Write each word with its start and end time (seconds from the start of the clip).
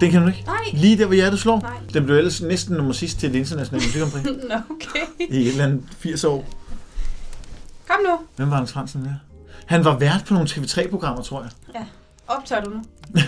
Den 0.00 0.10
kan 0.10 0.22
du 0.22 0.28
ikke? 0.28 0.42
Nej. 0.46 0.56
Lige 0.72 0.98
der, 0.98 1.06
hvor 1.06 1.14
hjertet 1.14 1.40
slår? 1.40 1.60
Nej. 1.60 1.72
Den 1.94 2.04
blev 2.04 2.16
ellers 2.16 2.42
næsten 2.42 2.76
nummer 2.76 2.92
sidst 2.92 3.18
til 3.18 3.32
det 3.32 3.38
internationale 3.38 3.86
musikkompris 3.86 4.24
Nå, 4.48 4.54
okay. 4.70 5.26
i 5.30 5.36
et 5.42 5.48
eller 5.48 5.64
andet 5.64 5.82
80 5.98 6.24
år. 6.24 6.44
Kom 7.88 7.96
nu. 8.04 8.18
Hvem 8.36 8.50
var 8.50 8.56
Anders 8.56 8.72
Fransen 8.72 9.04
der? 9.04 9.14
Han 9.66 9.84
var 9.84 9.98
vært 9.98 10.24
på 10.28 10.34
nogle 10.34 10.48
TV3-programmer, 10.48 11.22
tror 11.22 11.42
jeg. 11.42 11.50
Ja. 11.74 11.84
Optager 12.28 12.64
du 12.64 12.70
nu? 12.70 12.82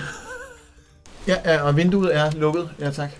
Ja, 1.26 1.62
og 1.62 1.76
vinduet 1.76 2.16
er 2.16 2.30
lukket. 2.30 2.70
Ja, 2.80 2.90
tak. 2.90 3.10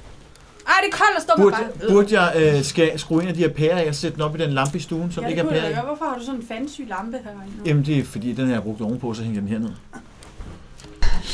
Ej, 0.66 0.74
det 0.84 0.92
er 0.92 0.96
koldt 0.96 1.16
at 1.16 1.22
stå 1.22 1.32
Burde, 1.36 1.56
bare. 1.80 1.90
burde 1.90 2.20
jeg 2.20 2.54
øh, 2.56 2.62
skal 2.64 2.98
skrue 2.98 3.22
en 3.22 3.28
af 3.28 3.34
de 3.34 3.40
her 3.40 3.48
pærer 3.48 3.78
af 3.78 3.88
og 3.88 3.94
sætte 3.94 4.14
den 4.14 4.22
op 4.22 4.34
i 4.36 4.38
den 4.38 4.50
lampe 4.50 4.78
i 4.78 4.80
stuen, 4.80 5.12
som 5.12 5.22
ja, 5.24 5.28
ikke 5.28 5.42
det 5.42 5.46
er 5.46 5.50
kunne 5.50 5.60
pære 5.60 5.70
jeg 5.70 5.82
i? 5.82 5.86
Hvorfor 5.86 6.04
har 6.04 6.18
du 6.18 6.24
sådan 6.24 6.40
en 6.40 6.46
fancy 6.46 6.80
lampe 6.88 7.18
herinde? 7.24 7.52
Jamen, 7.66 7.84
det 7.86 7.98
er 7.98 8.04
fordi, 8.04 8.32
den 8.32 8.46
her 8.46 8.52
jeg 8.52 8.62
brugt 8.62 8.80
ovenpå, 8.80 9.14
så 9.14 9.22
hænger 9.22 9.40
den 9.40 9.48
herned. 9.48 9.70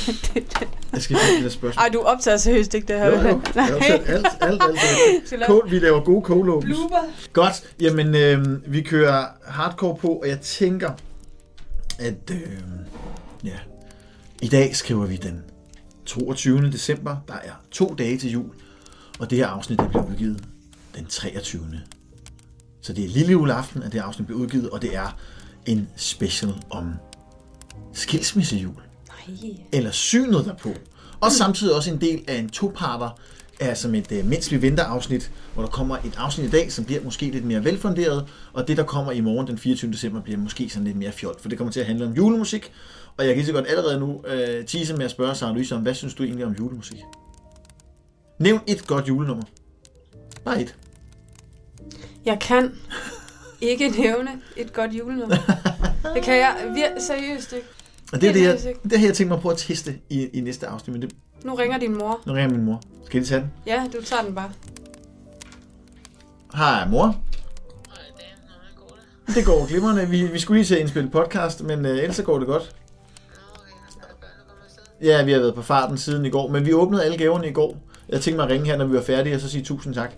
Jeg 0.99 1.03
skal 1.03 1.17
ikke 1.17 1.37
det 1.37 1.45
der 1.45 1.51
spørgsmål. 1.51 1.83
Ej, 1.83 1.89
du 1.89 2.01
optager 2.01 2.37
seriøst 2.37 2.75
ikke 2.75 2.89
det 2.89 2.97
her. 2.97 3.07
Jo, 3.07 3.29
jo. 3.29 3.41
Jeg 3.55 3.69
set 3.83 3.93
alt, 3.93 4.27
alt, 4.41 4.63
alt. 4.63 4.79
alt. 5.33 5.47
Cold, 5.47 5.71
vi 5.75 5.79
laver 5.79 6.01
gode 6.01 6.23
Blooper. 6.23 6.97
Godt, 7.33 7.75
jamen 7.81 8.15
øh, 8.15 8.73
vi 8.73 8.83
kører 8.83 9.27
hardcore 9.47 9.97
på, 9.97 10.09
og 10.09 10.29
jeg 10.29 10.41
tænker, 10.41 10.91
at 11.99 12.31
øh, 12.31 12.39
ja, 13.45 13.57
i 14.43 14.49
dag 14.49 14.77
skriver 14.77 15.07
vi 15.07 15.17
den 15.17 15.43
22. 16.07 16.71
december. 16.71 17.17
Der 17.29 17.35
er 17.35 17.53
to 17.71 17.95
dage 17.99 18.19
til 18.19 18.31
jul, 18.31 18.51
og 19.19 19.31
det 19.31 19.39
her 19.39 19.47
afsnit 19.47 19.79
det 19.81 19.89
bliver 19.89 20.11
udgivet 20.11 20.45
den 20.97 21.07
23. 21.07 21.81
Så 22.81 22.93
det 22.93 23.05
er 23.05 23.09
lille 23.09 23.33
juleaften, 23.33 23.83
at 23.83 23.93
det 23.93 23.99
afsnit 23.99 24.27
bliver 24.27 24.41
udgivet, 24.41 24.71
og 24.71 24.83
det 24.83 24.97
er 24.97 25.19
en 25.67 25.89
special 25.97 26.53
om 26.71 26.93
skilsmissejul 27.93 28.75
Nej. 29.29 29.51
eller 29.73 29.91
synet 29.91 30.45
derpå. 30.45 30.75
Og 31.21 31.33
samtidig 31.33 31.75
også 31.75 31.91
en 31.91 32.01
del 32.01 32.25
af 32.29 32.35
en 32.35 32.49
toparter, 32.49 33.11
er 33.61 33.75
som 33.75 33.95
et 33.95 34.13
uh, 34.13 34.25
Mens 34.27 34.51
vi 34.53 34.63
venter 34.63 34.85
afsnit, 34.85 35.31
hvor 35.55 35.63
der 35.63 35.71
kommer 35.71 35.97
et 35.97 36.13
afsnit 36.17 36.47
i 36.47 36.51
dag, 36.51 36.73
som 36.73 36.85
bliver 36.85 37.03
måske 37.03 37.27
lidt 37.31 37.45
mere 37.45 37.65
velfunderet, 37.65 38.27
og 38.53 38.69
det, 38.69 38.77
der 38.77 38.83
kommer 38.83 39.13
i 39.13 39.21
morgen 39.21 39.47
den 39.47 39.59
24. 39.59 39.93
december, 39.93 40.21
bliver 40.23 40.39
måske 40.39 40.69
sådan 40.69 40.85
lidt 40.85 40.97
mere 40.97 41.13
fjollet, 41.13 41.41
for 41.41 41.49
det 41.49 41.59
kommer 41.59 41.73
til 41.73 41.81
at 41.81 41.87
handle 41.87 42.07
om 42.07 42.13
julemusik. 42.13 42.73
Og 43.17 43.25
jeg 43.27 43.35
kan 43.35 43.37
lige 43.37 43.47
så 43.47 43.53
godt 43.53 43.67
allerede 43.69 44.01
nu 44.01 44.23
øh, 44.27 44.65
tease 44.65 44.95
med 44.97 45.05
at 45.05 45.11
spørge 45.11 45.35
Sarah 45.35 45.55
Louise 45.55 45.75
om, 45.75 45.83
hvad 45.83 45.95
synes 45.95 46.15
du 46.15 46.23
egentlig 46.23 46.47
om 46.47 46.53
julemusik? 46.53 46.97
Nævn 48.39 48.61
et 48.67 48.87
godt 48.87 49.09
julenummer. 49.09 49.45
Bare 50.45 50.63
et. 50.63 50.75
Jeg 52.27 52.39
kan 52.41 52.73
ikke 53.61 53.89
nævne 53.89 54.31
et 54.57 54.73
godt 54.73 54.93
julenummer. 54.93 55.37
Det 56.15 56.23
kan 56.23 56.37
jeg 56.37 56.57
vir- 56.77 57.01
seriøst 57.07 57.53
ikke. 57.53 57.67
Og 58.13 58.21
det 58.21 58.29
er 58.29 58.33
det, 58.33 58.43
jeg, 58.43 58.75
det 58.91 58.99
har 58.99 59.07
jeg 59.07 59.15
tænkt 59.15 59.29
mig 59.31 59.41
på 59.41 59.49
at 59.49 59.59
teste 59.59 59.95
i, 60.11 60.27
i 60.27 60.41
næste 60.41 60.67
afsnit, 60.67 60.93
men 60.93 61.03
det, 61.03 61.13
Nu 61.45 61.55
ringer 61.55 61.79
din 61.79 61.99
mor. 61.99 62.21
nu 62.27 62.33
ringer 62.33 62.51
min 62.57 62.65
mor. 62.65 62.81
Skal 63.07 63.19
jeg 63.19 63.27
tage 63.27 63.41
den? 63.41 63.51
Ja, 63.67 63.85
du 63.93 64.03
tager 64.05 64.23
den 64.23 64.35
bare. 64.35 64.51
Hej 66.55 66.89
mor. 66.89 67.17
Det 69.35 69.45
går 69.47 69.67
glimrende. 69.69 70.09
Vi, 70.09 70.27
vi 70.27 70.39
skulle 70.39 70.59
lige 70.59 70.67
til 70.67 70.75
at 70.75 70.81
indspille 70.81 71.11
podcast, 71.11 71.63
men 71.65 71.87
øh, 71.87 71.99
ellers 71.99 72.21
går 72.25 72.39
det 72.39 72.47
godt. 72.47 72.77
Ja, 75.03 75.25
vi 75.25 75.33
har 75.33 75.39
været 75.39 75.55
på 75.55 75.63
farten 75.63 75.99
siden 75.99 76.25
i 76.27 76.31
går, 76.31 76.49
men 76.49 76.67
vi 76.67 76.73
åbnede 76.73 77.05
alle 77.05 77.17
gaverne 77.19 77.49
i 77.49 77.53
går. 77.53 77.79
Jeg 78.09 78.21
tænkte 78.21 78.37
mig 78.37 78.45
at 78.45 78.51
ringe 78.51 78.67
her, 78.67 78.77
når 78.77 78.85
vi 78.87 78.95
var 78.95 79.03
færdige, 79.03 79.35
og 79.35 79.41
så 79.41 79.49
sige 79.51 79.65
tusind 79.65 79.95
tak. 79.95 80.11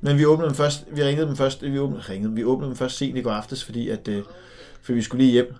Men 0.00 0.18
vi 0.18 0.24
åbnede 0.26 0.48
dem 0.48 0.56
først, 0.56 0.84
vi 0.92 1.02
ringede 1.04 1.26
dem 1.26 1.36
først, 1.36 1.62
vi 1.62 1.78
åbnede, 1.78 2.00
ringede, 2.00 2.32
vi 2.34 2.44
åbnede 2.44 2.68
dem 2.68 2.76
først 2.76 2.96
sent 2.96 3.16
i 3.18 3.20
går 3.20 3.30
aftes, 3.30 3.64
fordi 3.64 3.88
at, 3.88 4.08
øh, 4.08 4.22
for 4.82 4.92
vi 4.92 5.02
skulle 5.02 5.22
lige 5.24 5.32
hjem. 5.32 5.54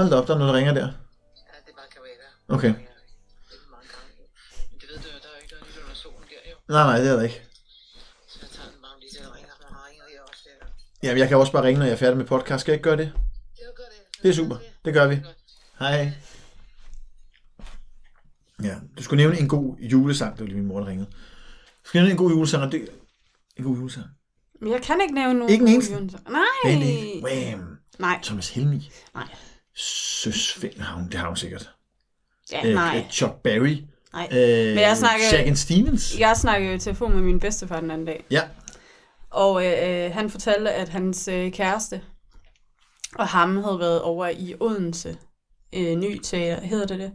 Hold 0.00 0.10
da 0.10 0.16
op, 0.16 0.26
der 0.26 0.34
er 0.34 0.38
noget, 0.38 0.52
der 0.52 0.58
ringer 0.58 0.74
der. 0.74 0.86
Ja, 0.86 0.86
det 1.64 1.72
er 1.72 1.78
bare 1.80 1.90
Carvana. 1.94 2.26
Okay. 2.56 2.68
Det 2.68 2.76
er 2.76 3.70
mange 3.74 3.88
gange. 3.94 4.10
Men 4.70 4.80
det 4.80 4.88
ved 4.90 4.96
du, 4.96 5.08
der 5.24 5.28
er 5.30 5.34
jo 5.36 5.40
ikke 5.42 5.54
noget 5.54 5.66
nyt 5.68 5.82
under 5.82 5.94
solen 5.94 6.24
der, 6.32 6.42
jo. 6.50 6.56
Nej, 6.74 6.84
nej, 6.90 6.98
det 7.00 7.08
er 7.10 7.16
der 7.16 7.22
ikke. 7.22 7.40
Så 8.28 8.38
jeg 8.42 8.50
tager 8.56 8.70
den 8.72 8.80
bare 8.82 9.00
lige 9.00 9.10
til 9.16 9.22
at 9.28 9.32
ringe, 9.36 9.48
har 9.50 9.86
ringet 9.88 10.04
her 10.12 10.20
også. 10.30 10.42
Der. 10.60 10.66
Jamen, 11.02 11.18
jeg 11.18 11.28
kan 11.28 11.36
også 11.36 11.52
bare 11.52 11.64
ringe, 11.64 11.78
når 11.78 11.86
jeg 11.86 11.92
er 11.92 12.02
færdig 12.04 12.16
med 12.16 12.26
podcast. 12.26 12.60
Skal 12.60 12.72
jeg 12.72 12.76
ikke 12.78 12.88
gøre 12.90 12.96
det? 13.02 13.12
Jo, 13.62 13.68
gør 13.76 13.88
det. 13.94 14.22
Det 14.22 14.28
er 14.28 14.36
super. 14.40 14.56
Det 14.84 14.94
gør 14.94 15.06
vi. 15.12 15.16
Hej. 15.78 16.12
Ja, 18.68 18.74
du 18.98 19.02
skulle 19.02 19.22
nævne 19.22 19.38
en 19.38 19.48
god 19.48 19.76
julesang. 19.78 20.32
Det 20.32 20.40
var 20.40 20.46
lige 20.46 20.58
min 20.58 20.66
mor, 20.66 20.80
der 20.80 20.86
ringede. 20.86 21.10
Du 21.82 21.88
skulle 21.88 22.00
nævne 22.02 22.10
en 22.10 22.22
god 22.24 22.30
julesang, 22.30 22.62
og 22.62 22.72
det... 22.72 22.88
En 23.56 23.64
god 23.64 23.76
julesang. 23.76 24.06
Men 24.60 24.72
jeg 24.72 24.82
kan 24.82 25.00
ikke 25.00 25.14
nævne 25.14 25.38
nogen. 25.38 25.52
Ikke 25.52 25.62
en 25.62 25.68
eneste? 25.68 26.10
Nej. 26.38 27.22
Wham. 27.24 27.78
Nej. 27.98 28.18
Thomas 28.22 28.50
Helmi. 28.50 28.90
Nej. 29.14 29.28
Søs 29.80 30.52
Finn 30.52 30.80
har 30.80 30.94
hun, 30.96 31.08
det 31.10 31.14
har 31.20 31.26
hun 31.26 31.36
sikkert. 31.36 31.70
Ja, 32.52 32.66
Øh, 32.66 32.74
nej. 32.74 33.04
Chuck 33.10 33.34
Berry. 33.44 33.76
Nej. 34.12 34.28
Øh, 34.32 34.38
Men 34.74 34.78
jeg 34.78 34.96
Jack 35.32 35.46
and 35.48 35.56
Stevens. 35.56 36.18
Jeg 36.18 36.36
snakkede 36.36 36.74
i 36.74 36.78
telefon 36.78 37.14
med 37.14 37.22
min 37.22 37.40
bedstefar 37.40 37.80
den 37.80 37.90
anden 37.90 38.06
dag. 38.06 38.24
Ja. 38.30 38.42
Og 39.30 39.66
øh, 39.66 40.12
han 40.14 40.30
fortalte, 40.30 40.70
at 40.72 40.88
hans 40.88 41.28
øh, 41.28 41.52
kæreste 41.52 42.02
og 43.14 43.28
ham 43.28 43.64
havde 43.64 43.78
været 43.78 44.02
over 44.02 44.28
i 44.28 44.54
Odense. 44.60 45.16
Øh, 45.74 45.96
ny 45.98 46.18
teater, 46.22 46.60
hedder 46.66 46.86
det 46.86 46.98
det? 46.98 47.12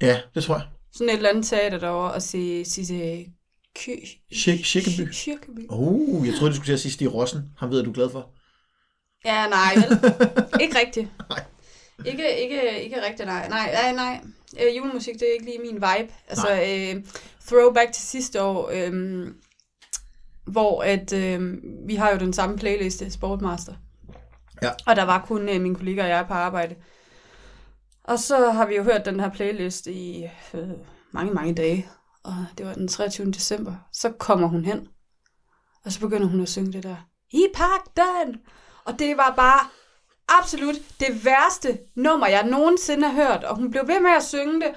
Ja, 0.00 0.20
det 0.34 0.44
tror 0.44 0.54
jeg. 0.54 0.66
Sådan 0.92 1.08
et 1.08 1.16
eller 1.16 1.28
andet 1.30 1.46
teater 1.46 1.78
derovre, 1.78 2.12
og 2.12 2.22
se, 2.22 2.64
se, 2.64 2.86
se. 2.86 3.26
Shik- 4.32 4.62
Kirkeby. 4.64 5.10
Kirkeby. 5.12 5.66
Oh, 5.68 6.26
jeg 6.26 6.34
troede, 6.34 6.50
du 6.50 6.56
skulle 6.56 6.66
til 6.66 6.72
at 6.72 6.80
sige 6.80 6.92
Stig 6.92 7.14
Rossen. 7.14 7.42
Han 7.58 7.70
ved, 7.70 7.78
at 7.78 7.84
du 7.84 7.90
er 7.90 7.94
glad 7.94 8.10
for. 8.10 8.30
Ja, 9.24 9.48
nej, 9.48 9.74
vel? 9.74 10.14
ikke 10.62 10.78
rigtigt. 10.78 11.08
Nej. 11.28 11.44
Ikke, 12.06 12.40
ikke, 12.42 12.82
ikke 12.82 13.02
rigtigt, 13.02 13.26
nej. 13.26 13.48
Nej, 13.48 13.72
nej, 13.72 13.92
nej. 13.92 14.20
Øh, 14.60 14.76
julemusik, 14.76 15.14
det 15.14 15.22
er 15.22 15.32
ikke 15.32 15.44
lige 15.44 15.58
min 15.58 15.74
vibe. 15.74 16.12
Altså, 16.28 16.50
øh, 16.52 17.04
throwback 17.46 17.92
til 17.92 18.02
sidste 18.02 18.42
år, 18.42 18.70
øh, 18.72 19.26
hvor 20.44 20.82
at, 20.82 21.12
øh, 21.12 21.56
vi 21.86 21.94
har 21.94 22.10
jo 22.10 22.18
den 22.18 22.32
samme 22.32 22.58
playliste, 22.58 23.10
Sportmaster. 23.10 23.74
Ja. 24.62 24.70
Og 24.86 24.96
der 24.96 25.02
var 25.02 25.24
kun 25.26 25.48
øh, 25.48 25.60
min 25.60 25.74
kollega 25.74 26.02
og 26.02 26.08
jeg 26.08 26.24
på 26.28 26.34
arbejde. 26.34 26.74
Og 28.04 28.18
så 28.18 28.50
har 28.50 28.66
vi 28.66 28.76
jo 28.76 28.82
hørt 28.82 29.04
den 29.04 29.20
her 29.20 29.30
playlist 29.30 29.86
i 29.86 30.28
øh, 30.54 30.68
mange, 31.12 31.34
mange 31.34 31.54
dage. 31.54 31.88
Og 32.22 32.34
det 32.58 32.66
var 32.66 32.74
den 32.74 32.88
23. 32.88 33.30
december. 33.30 33.74
Så 33.92 34.10
kommer 34.18 34.48
hun 34.48 34.64
hen. 34.64 34.88
Og 35.84 35.92
så 35.92 36.00
begynder 36.00 36.26
hun 36.26 36.40
at 36.40 36.48
synge 36.48 36.72
det 36.72 36.82
der. 36.82 36.96
I 37.32 37.46
pagten! 37.54 38.40
Og 38.84 38.98
det 38.98 39.16
var 39.16 39.34
bare 39.36 39.68
absolut 40.38 40.76
det 41.00 41.24
værste 41.24 41.78
nummer, 41.96 42.26
jeg 42.26 42.44
nogensinde 42.44 43.08
har 43.08 43.24
hørt. 43.24 43.44
Og 43.44 43.56
hun 43.56 43.70
blev 43.70 43.88
ved 43.88 44.00
med 44.00 44.10
at 44.10 44.24
synge 44.24 44.60
det. 44.60 44.74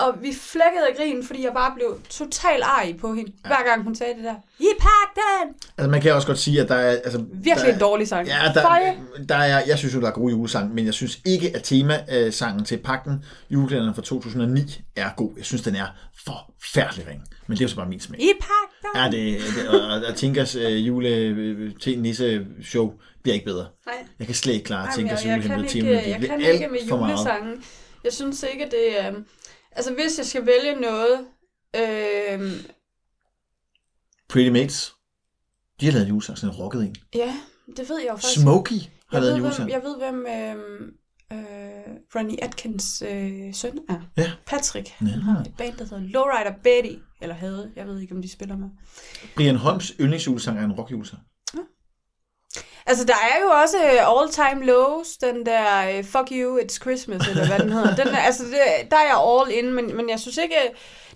Og 0.00 0.22
vi 0.22 0.34
flækkede 0.34 0.88
af 0.90 0.96
grin, 0.96 1.24
fordi 1.24 1.44
jeg 1.44 1.52
bare 1.52 1.72
blev 1.74 2.00
total 2.08 2.62
arg 2.62 2.96
på 3.00 3.14
hende, 3.14 3.32
ja. 3.44 3.48
hver 3.48 3.64
gang 3.68 3.82
hun 3.82 3.94
sagde 3.94 4.14
det 4.14 4.24
der. 4.24 4.34
I 4.58 4.68
pagten! 4.80 5.54
Altså, 5.78 5.90
man 5.90 6.00
kan 6.00 6.14
også 6.14 6.26
godt 6.26 6.38
sige, 6.38 6.60
at 6.60 6.68
der 6.68 6.74
er... 6.74 6.90
Altså, 6.90 7.24
Virkelig 7.32 7.66
der 7.66 7.74
en 7.74 7.80
dårlig 7.80 8.08
sang. 8.08 8.26
Ja, 8.26 8.52
der, 8.54 8.92
der 9.28 9.36
er, 9.36 9.62
jeg 9.66 9.78
synes 9.78 9.94
jo, 9.94 10.00
der 10.00 10.06
er 10.06 10.12
gode 10.12 10.30
julesange, 10.30 10.74
men 10.74 10.86
jeg 10.86 10.94
synes 10.94 11.18
ikke, 11.26 11.56
at 11.56 11.62
temasangen 11.62 12.64
til 12.64 12.76
pakken, 12.76 13.24
julekalenderen 13.50 13.94
fra 13.94 14.02
2009, 14.02 14.82
er 14.96 15.10
god. 15.16 15.30
Jeg 15.36 15.44
synes, 15.44 15.62
den 15.62 15.76
er 15.76 15.86
forfærdelig 16.24 17.08
ring. 17.08 17.22
Men 17.46 17.56
det 17.56 17.64
er 17.64 17.64
jo 17.64 17.70
så 17.70 17.76
bare 17.76 17.88
min 17.88 18.00
smag. 18.00 18.20
I 18.20 18.32
pagten! 18.40 19.02
Ja, 19.02 19.10
det, 19.10 19.40
det 19.56 19.68
og, 19.68 20.02
og 20.08 20.16
Tinkas 20.16 20.56
øh, 20.56 20.86
jule 20.86 21.08
øh, 21.08 21.74
til 21.80 21.98
nisse 21.98 22.46
show 22.62 22.92
bliver 23.22 23.34
ikke 23.34 23.46
bedre. 23.46 23.66
Nej. 23.86 23.94
Jeg 24.18 24.26
kan 24.26 24.36
slet 24.36 24.52
ikke 24.52 24.64
klare 24.64 24.80
Ej, 24.80 24.86
men 24.86 24.94
Tinkas 24.96 25.24
jeg, 25.24 25.30
jeg 25.30 25.42
kan 25.42 25.50
julehemmelige 25.50 25.78
ikke, 25.78 25.88
tema. 25.88 26.00
Det 26.00 26.10
jeg 26.10 26.18
bliver 26.18 26.38
kan 26.38 26.52
ikke 26.52 26.68
med 26.68 27.08
julesangen. 27.08 27.64
Jeg 28.04 28.12
synes 28.12 28.44
ikke, 28.52 28.64
det 28.64 29.00
er... 29.00 29.12
Altså, 29.72 29.94
hvis 29.94 30.18
jeg 30.18 30.26
skal 30.26 30.46
vælge 30.46 30.80
noget... 30.80 31.26
Øh, 31.76 32.50
Pretty 34.28 34.50
Mates, 34.50 34.92
de 35.80 35.86
har 35.86 35.92
lavet 35.92 36.04
en 36.04 36.08
julesang, 36.08 36.38
sådan 36.38 36.54
en 36.54 36.60
rocket 36.60 36.82
en. 36.82 36.96
ja, 37.14 37.34
det 37.76 37.88
ved 37.88 37.98
jeg 37.98 38.08
jo 38.10 38.16
faktisk. 38.16 38.40
Smokey 38.40 38.74
har 38.76 39.18
jeg 39.18 39.22
lavet 39.22 39.26
ved, 39.26 39.34
en 39.34 39.40
hvem, 39.40 39.44
julesang. 39.44 39.70
jeg 39.70 39.82
ved, 39.82 39.96
hvem 39.98 40.26
øh, 40.26 40.56
øh, 41.32 41.96
Ronnie 42.16 42.44
Atkins 42.44 43.02
øh, 43.02 43.54
søn 43.54 43.78
er. 43.88 44.00
Ja. 44.16 44.32
Patrick. 44.46 44.88
Ja. 45.00 45.06
Han 45.06 45.20
har 45.22 45.40
et 45.40 45.54
band, 45.58 45.76
der 45.76 45.84
hedder 45.84 46.00
Lowrider 46.00 46.52
Betty. 46.62 46.94
Eller 47.22 47.34
havde. 47.34 47.72
Jeg 47.76 47.86
ved 47.86 48.00
ikke, 48.00 48.14
om 48.14 48.22
de 48.22 48.28
spiller 48.32 48.56
med. 48.56 48.68
Brian 49.36 49.56
Holms 49.56 49.92
yndlingsjulesang 50.00 50.58
er 50.58 50.64
en 50.64 50.72
rockjulesang. 50.72 51.22
Altså, 52.90 53.04
der 53.04 53.20
er 53.32 53.36
jo 53.44 53.48
også 53.62 53.76
øh, 53.76 54.12
All 54.12 54.28
Time 54.40 54.66
Lows, 54.66 55.08
den 55.16 55.46
der 55.46 55.66
øh, 55.90 56.04
Fuck 56.04 56.28
You, 56.32 56.58
It's 56.58 56.78
Christmas, 56.84 57.28
eller 57.28 57.46
hvad 57.46 57.58
den 57.58 57.72
hedder. 57.72 57.94
Den 57.94 58.08
er, 58.08 58.18
altså, 58.18 58.42
det, 58.44 58.90
der 58.90 58.96
er 58.96 59.06
jeg 59.12 59.18
all 59.30 59.48
in, 59.58 59.74
men, 59.74 59.96
men 59.96 60.10
jeg 60.10 60.20
synes 60.20 60.36
ikke, 60.36 60.54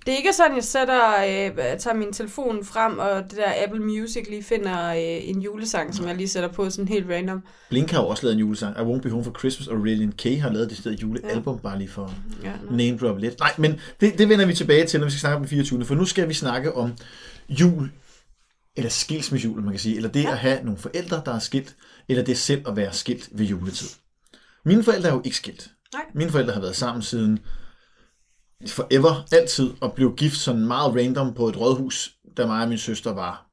det 0.07 0.13
er 0.13 0.17
ikke 0.17 0.33
sådan, 0.33 0.57
jeg 0.57 0.65
sætter, 0.65 1.03
øh, 1.15 1.79
tager 1.79 1.95
min 1.95 2.13
telefon 2.13 2.65
frem, 2.65 2.99
og 2.99 3.23
det 3.31 3.39
der 3.39 3.53
Apple 3.65 3.81
Music 3.81 4.27
lige 4.31 4.43
finder 4.43 4.89
øh, 4.91 5.29
en 5.29 5.41
julesang, 5.41 5.95
som 5.95 6.09
jeg 6.09 6.17
lige 6.17 6.29
sætter 6.29 6.49
på 6.49 6.71
sådan 6.71 6.89
helt 6.89 7.07
random. 7.11 7.43
Blink 7.69 7.91
har 7.91 8.03
jo 8.03 8.09
også 8.09 8.23
lavet 8.23 8.35
en 8.35 8.41
julesang. 8.41 8.77
I 8.77 8.81
Won't 8.81 9.01
Be 9.01 9.11
Home 9.11 9.25
for 9.25 9.35
Christmas, 9.39 9.69
og 9.69 9.79
Radiant 9.81 10.17
K 10.17 10.25
har 10.25 10.51
lavet 10.51 10.71
det 10.71 10.79
stedet 10.79 11.03
julealbum, 11.03 11.59
bare 11.59 11.79
lige 11.79 11.91
for 11.91 12.15
Ja, 12.43 12.53
name 12.71 12.99
drop 12.99 13.19
lidt. 13.19 13.39
Nej, 13.41 13.53
men 13.59 13.81
det, 14.01 14.19
det 14.19 14.29
vender 14.29 14.47
vi 14.47 14.55
tilbage 14.55 14.87
til, 14.87 15.01
når 15.01 15.05
vi 15.05 15.11
skal 15.11 15.21
snakke 15.21 15.37
om 15.37 15.43
den 15.43 15.49
24. 15.49 15.85
For 15.85 15.95
nu 15.95 16.05
skal 16.05 16.29
vi 16.29 16.35
snakke 16.35 16.75
om 16.75 16.93
jul, 17.49 17.91
eller 18.77 18.91
skilsmissejul, 18.91 19.63
man 19.63 19.71
kan 19.71 19.81
sige. 19.81 19.97
Eller 19.97 20.11
det 20.11 20.23
ja. 20.23 20.31
at 20.31 20.39
have 20.39 20.65
nogle 20.65 20.79
forældre, 20.79 21.23
der 21.25 21.35
er 21.35 21.39
skilt, 21.39 21.77
eller 22.09 22.25
det 22.25 22.39
selv 22.39 22.69
at 22.69 22.77
være 22.77 22.93
skilt 22.93 23.29
ved 23.33 23.47
juletid. 23.47 23.89
Mine 24.65 24.83
forældre 24.83 25.09
er 25.09 25.13
jo 25.13 25.23
ikke 25.25 25.37
skilt. 25.37 25.71
Nej. 25.93 26.03
Mine 26.15 26.31
forældre 26.31 26.53
har 26.53 26.61
været 26.61 26.77
sammen 26.77 27.03
siden 27.03 27.39
forever, 28.67 29.27
altid, 29.33 29.71
at 29.83 29.93
blive 29.93 30.13
gift 30.17 30.37
sådan 30.37 30.67
meget 30.67 30.97
random 30.97 31.35
på 31.35 31.49
et 31.49 31.61
rådhus, 31.61 32.15
da 32.37 32.47
mig 32.47 32.63
og 32.63 32.69
min 32.69 32.79
søster 32.79 33.13
var 33.13 33.47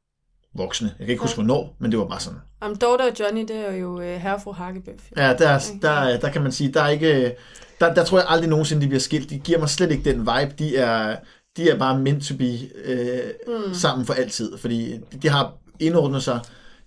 voksne. 0.56 0.88
Jeg 0.88 1.06
kan 1.06 1.10
ikke 1.10 1.22
huske, 1.22 1.36
hvornår, 1.36 1.76
men 1.80 1.92
det 1.92 2.00
var 2.00 2.08
bare 2.08 2.20
sådan. 2.20 2.40
Om 2.62 2.76
Dorte 2.76 3.02
og 3.02 3.20
Johnny, 3.20 3.42
det 3.42 3.56
er 3.56 3.72
jo 3.72 4.02
øh, 4.02 4.22
herre 4.22 4.36
og 4.36 4.42
fru 4.42 4.52
Hakkebøf. 4.52 5.10
Ja, 5.18 5.34
der, 5.34 5.60
der, 5.82 6.20
der 6.20 6.32
kan 6.32 6.42
man 6.42 6.52
sige, 6.52 6.72
der 6.72 6.82
er 6.82 6.90
ikke... 6.90 7.36
Der, 7.80 7.94
der 7.94 8.06
tror 8.06 8.18
jeg 8.18 8.28
aldrig 8.30 8.50
nogensinde, 8.50 8.82
de 8.82 8.88
bliver 8.88 9.00
skilt. 9.00 9.30
De 9.30 9.40
giver 9.40 9.60
mig 9.60 9.70
slet 9.70 9.92
ikke 9.92 10.10
den 10.10 10.20
vibe. 10.20 10.56
De 10.60 10.78
er, 10.78 11.18
de 11.58 11.70
er 11.70 11.78
bare 11.78 12.00
meant 12.00 12.24
to 12.24 12.38
be 12.38 12.60
øh, 12.86 13.30
mm. 13.48 13.74
sammen 13.74 14.06
for 14.06 14.14
altid. 14.14 14.58
Fordi 14.58 14.98
de 15.22 15.30
har 15.30 15.54
indordnet 15.80 16.24
sig. 16.24 16.40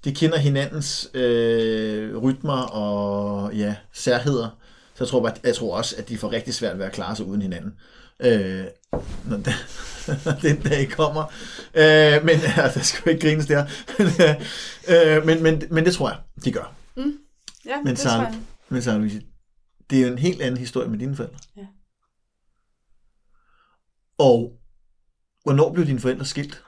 De 0.05 0.15
kender 0.15 0.39
hinandens 0.39 1.11
øh, 1.15 2.17
rytmer 2.17 2.63
og 2.63 3.55
ja, 3.55 3.77
særheder. 3.93 4.49
Så 4.95 5.05
jeg 5.05 5.09
tror, 5.09 5.23
bare, 5.23 5.35
jeg 5.45 5.55
tror 5.55 5.77
også, 5.77 5.95
at 5.99 6.09
de 6.09 6.19
får 6.19 6.33
rigtig 6.33 6.55
svært 6.55 6.79
ved 6.79 6.87
at 6.87 6.93
klare 6.93 7.17
sig 7.17 7.27
uden 7.27 7.43
hinanden. 7.43 7.73
Øh, 8.21 8.65
når 9.25 9.37
den, 9.37 9.53
den 10.43 10.57
dag 10.61 10.91
kommer. 10.91 11.23
Øh, 11.75 12.25
men 12.25 12.37
ja, 12.57 12.63
der 12.75 12.81
skal 12.81 13.03
jo 13.07 13.11
ikke 13.11 13.29
grines 13.29 13.47
der. 13.47 13.67
øh, 15.19 15.27
men, 15.27 15.43
men, 15.43 15.63
men 15.71 15.85
det 15.85 15.95
tror 15.95 16.09
jeg, 16.09 16.19
de 16.45 16.53
gør. 16.53 16.75
Mm. 16.97 17.19
Ja, 17.67 17.77
Men 17.77 17.91
det 17.91 17.99
så, 17.99 18.09
tror 18.09 18.23
jeg. 18.23 18.35
men 18.69 18.83
så 18.83 18.99
Louise, 18.99 19.23
det 19.91 19.99
er 19.99 20.03
jo 20.03 20.13
en 20.13 20.19
helt 20.19 20.43
anden 20.43 20.59
historie 20.59 20.89
med 20.89 20.99
dine 20.99 21.17
forældre. 21.17 21.39
Ja. 21.57 21.63
Og 24.19 24.53
hvornår 25.43 25.73
blev 25.73 25.87
dine 25.87 26.01
forældre 26.01 26.25
skilt? 26.25 26.63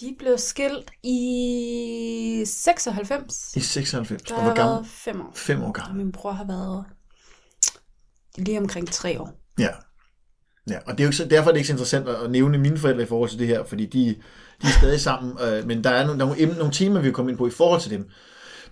De 0.00 0.16
blev 0.18 0.38
skilt 0.38 0.90
i 1.02 2.42
96. 2.46 3.56
I 3.56 3.60
96. 3.60 4.22
Der 4.22 4.34
og 4.34 4.42
hvor 4.42 4.54
gammel? 4.54 4.90
fem 4.90 5.20
år. 5.20 5.32
Fem 5.34 5.62
år 5.62 5.66
Og 5.66 5.74
gammel. 5.74 5.96
min 5.96 6.12
bror 6.12 6.32
har 6.32 6.44
været 6.46 6.84
lige 8.38 8.58
omkring 8.58 8.88
tre 8.92 9.20
år. 9.20 9.32
Ja. 9.58 9.68
Ja, 10.70 10.78
og 10.86 10.92
det 10.92 11.00
er 11.00 11.04
jo 11.04 11.08
ikke 11.08 11.16
så, 11.16 11.24
derfor 11.24 11.48
er 11.50 11.52
det 11.52 11.58
ikke 11.58 11.66
så 11.66 11.72
interessant 11.72 12.08
at 12.08 12.30
nævne 12.30 12.58
mine 12.58 12.78
forældre 12.78 13.02
i 13.02 13.06
forhold 13.06 13.30
til 13.30 13.38
det 13.38 13.46
her, 13.46 13.64
fordi 13.64 13.86
de, 13.86 14.08
de 14.62 14.66
er 14.66 14.78
stadig 14.78 15.00
sammen, 15.00 15.38
øh, 15.40 15.66
men 15.66 15.84
der 15.84 15.90
er 15.90 16.06
nogle, 16.06 16.20
der 16.20 16.26
er 16.26 16.36
nogle, 16.36 16.58
nogle 16.58 16.72
temaer, 16.72 17.00
vi 17.00 17.06
vil 17.08 17.14
komme 17.14 17.30
ind 17.30 17.38
på 17.38 17.46
i 17.46 17.50
forhold 17.50 17.80
til 17.80 17.90
dem. 17.90 18.08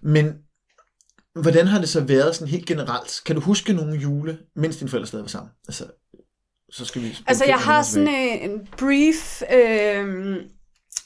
Men 0.02 0.34
hvordan 1.42 1.66
har 1.66 1.78
det 1.78 1.88
så 1.88 2.00
været 2.00 2.34
sådan 2.34 2.48
helt 2.48 2.66
generelt? 2.66 3.20
Kan 3.26 3.34
du 3.37 3.40
huske 3.42 3.72
nogle 3.72 3.98
jule, 3.98 4.38
mens 4.56 4.76
dine 4.76 4.90
forældre 4.90 5.06
stadig 5.06 5.22
var 5.22 5.28
sammen? 5.28 5.52
Altså, 5.69 5.87
så 6.72 6.84
skal 6.84 7.02
vi... 7.02 7.17
Altså, 7.26 7.44
jeg 7.44 7.58
har 7.58 7.82
sådan 7.82 8.08
en, 8.08 8.50
en 8.50 8.69
brief 8.78 9.43
øh, 9.52 10.37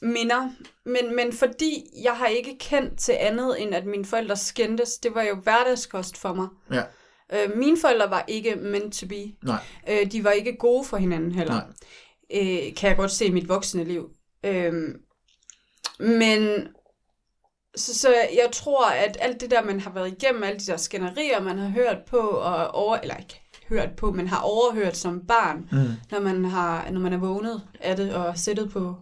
minder, 0.02 0.50
men, 0.84 1.16
men 1.16 1.32
fordi 1.32 1.84
jeg 2.02 2.12
har 2.12 2.26
ikke 2.26 2.56
kendt 2.60 2.98
til 2.98 3.12
andet, 3.20 3.62
end 3.62 3.74
at 3.74 3.86
mine 3.86 4.04
forældre 4.04 4.36
skændtes, 4.36 4.98
det 4.98 5.14
var 5.14 5.22
jo 5.22 5.34
hverdagskost 5.34 6.16
for 6.16 6.34
mig. 6.34 6.48
Ja, 6.72 6.82
Øh, 7.32 7.56
mine 7.56 7.78
forældre 7.80 8.10
var 8.10 8.24
ikke 8.28 8.56
meant 8.56 8.94
to 8.94 9.06
be. 9.06 9.32
nej, 9.42 9.58
Øh, 9.88 10.12
de 10.12 10.24
var 10.24 10.30
ikke 10.30 10.56
gode 10.56 10.84
for 10.84 10.96
hinanden 10.96 11.32
heller. 11.32 11.54
nej. 11.54 11.64
øh, 12.68 12.74
kan 12.74 12.88
jeg 12.88 12.96
godt 12.96 13.10
se 13.10 13.26
i 13.26 13.30
mit 13.30 13.48
voksne 13.48 13.84
liv. 13.84 14.10
Øhm, 14.44 15.00
men 15.98 16.68
så, 17.76 17.98
så 17.98 18.08
jeg 18.14 18.48
tror, 18.52 18.86
at 18.90 19.16
alt 19.20 19.40
det 19.40 19.50
der, 19.50 19.62
man 19.64 19.80
har 19.80 19.90
været 19.92 20.12
igennem, 20.22 20.42
alle 20.42 20.58
de 20.60 20.66
der 20.66 20.76
skænderier, 20.76 21.40
man 21.40 21.58
har 21.58 21.68
hørt 21.68 21.98
på, 22.06 22.18
og 22.18 22.68
over, 22.70 22.96
eller 22.96 23.16
ikke 23.16 23.40
hørt 23.68 23.96
på, 23.96 24.12
men 24.12 24.28
har 24.28 24.40
overhørt 24.40 24.96
som 24.96 25.26
barn, 25.26 25.68
Mm. 25.72 25.78
når 26.10 26.20
man, 26.20 26.44
har, 26.44 26.90
når 26.90 27.00
man 27.00 27.12
er 27.12 27.16
vågnet 27.18 27.62
af 27.80 27.96
det, 27.96 28.14
og 28.14 28.38
sættet 28.38 28.70
på 28.70 28.96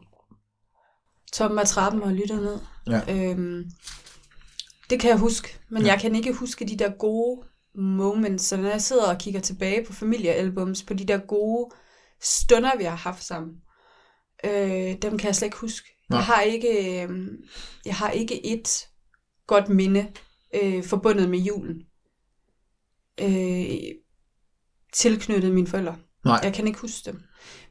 toppen 1.32 1.58
af 1.58 1.66
trappen 1.66 2.02
og 2.02 2.12
lyttet 2.12 2.42
ned. 2.42 2.58
Ja. 2.86 3.00
Øhm, 3.30 3.64
det 4.90 5.00
kan 5.00 5.10
jeg 5.10 5.18
huske, 5.18 5.58
men 5.68 5.82
Ja. 5.82 5.86
ja. 5.88 5.92
jeg 5.92 6.00
kan 6.00 6.14
ikke 6.14 6.32
huske 6.32 6.64
de 6.64 6.76
der 6.78 6.90
gode 6.98 7.42
moments, 7.74 8.44
så 8.44 8.56
når 8.56 8.68
jeg 8.68 8.82
sidder 8.82 9.06
og 9.14 9.18
kigger 9.18 9.40
tilbage 9.40 9.84
på 9.86 9.92
familiealbums, 9.92 10.82
på 10.82 10.94
de 10.94 11.04
der 11.04 11.18
gode 11.18 11.70
stunder, 12.22 12.76
vi 12.78 12.84
har 12.84 12.96
haft 12.96 13.24
sammen, 13.24 13.54
øh, 14.44 14.94
dem 15.02 15.18
kan 15.18 15.26
jeg 15.26 15.36
slet 15.36 15.46
ikke 15.46 15.56
huske. 15.56 15.88
Nej. 16.10 16.18
Jeg 16.18 16.26
har 16.26 16.40
ikke, 16.40 17.02
øh, 17.02 17.28
jeg 17.86 17.94
har 17.94 18.10
ikke 18.10 18.46
et 18.46 18.88
godt 19.46 19.68
minde 19.68 20.12
øh, 20.62 20.84
forbundet 20.84 21.30
med 21.30 21.38
julen. 21.38 21.82
Øh, 23.20 23.94
tilknyttet 24.92 25.52
mine 25.52 25.66
forældre. 25.66 25.96
Nej. 26.24 26.40
Jeg 26.42 26.52
kan 26.54 26.66
ikke 26.66 26.78
huske 26.78 27.10
dem. 27.10 27.22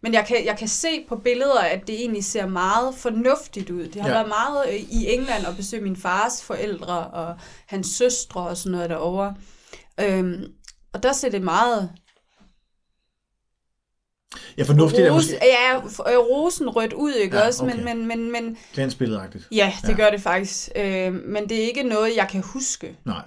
Men 0.03 0.13
jeg 0.13 0.25
kan, 0.27 0.45
jeg 0.45 0.57
kan 0.57 0.67
se 0.67 1.05
på 1.09 1.15
billeder, 1.15 1.59
at 1.59 1.87
det 1.87 1.95
egentlig 1.95 2.25
ser 2.25 2.45
meget 2.47 2.95
fornuftigt 2.95 3.69
ud. 3.69 3.87
Det 3.87 4.01
har 4.01 4.09
Ja. 4.09 4.15
været 4.15 4.27
meget 4.27 4.67
øh, 4.69 4.75
i 4.75 5.07
England 5.13 5.45
at 5.47 5.55
besøge 5.55 5.83
min 5.83 5.95
fars 5.95 6.43
forældre 6.43 7.07
og 7.07 7.35
hans 7.67 7.87
søstre 7.87 8.41
og 8.41 8.57
sådan 8.57 8.71
noget 8.71 8.89
derovre. 8.89 9.35
Øhm, 9.99 10.43
og 10.93 11.03
der 11.03 11.13
ser 11.13 11.29
det 11.29 11.41
meget 11.41 11.91
Ja, 14.57 14.63
fornuftigt 14.63 15.07
er 15.07 15.13
måske 15.13 15.39
ja, 15.41 15.75
øh, 15.77 16.17
rosenrødt 16.19 16.93
ud, 16.93 17.13
ikke 17.13 17.37
Ja, 17.37 17.47
også? 17.47 17.63
okay. 17.63 17.75
Men, 17.75 17.85
men, 17.85 18.07
men, 18.07 18.31
men 18.31 18.57
glansbilledagtigt. 18.73 19.47
ja, 19.51 19.73
det 19.81 19.89
Ja. 19.89 19.95
gør 19.95 20.09
det 20.09 20.21
faktisk. 20.21 20.69
Øh, 20.75 21.13
men 21.13 21.49
det 21.49 21.57
er 21.63 21.63
ikke 21.67 21.83
noget, 21.83 22.15
jeg 22.15 22.27
kan 22.31 22.41
huske. 22.43 22.97
Nej. 23.05 23.21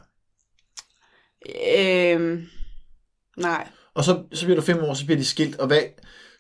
Øh, 1.78 2.42
nej. 3.36 3.68
Og 3.94 4.04
så, 4.04 4.22
så 4.32 4.44
bliver 4.44 4.56
du 4.56 4.62
fem 4.62 4.78
år, 4.84 4.94
så 4.94 5.04
bliver 5.04 5.18
de 5.18 5.24
skilt, 5.24 5.56
og 5.56 5.66
hvad, 5.66 5.80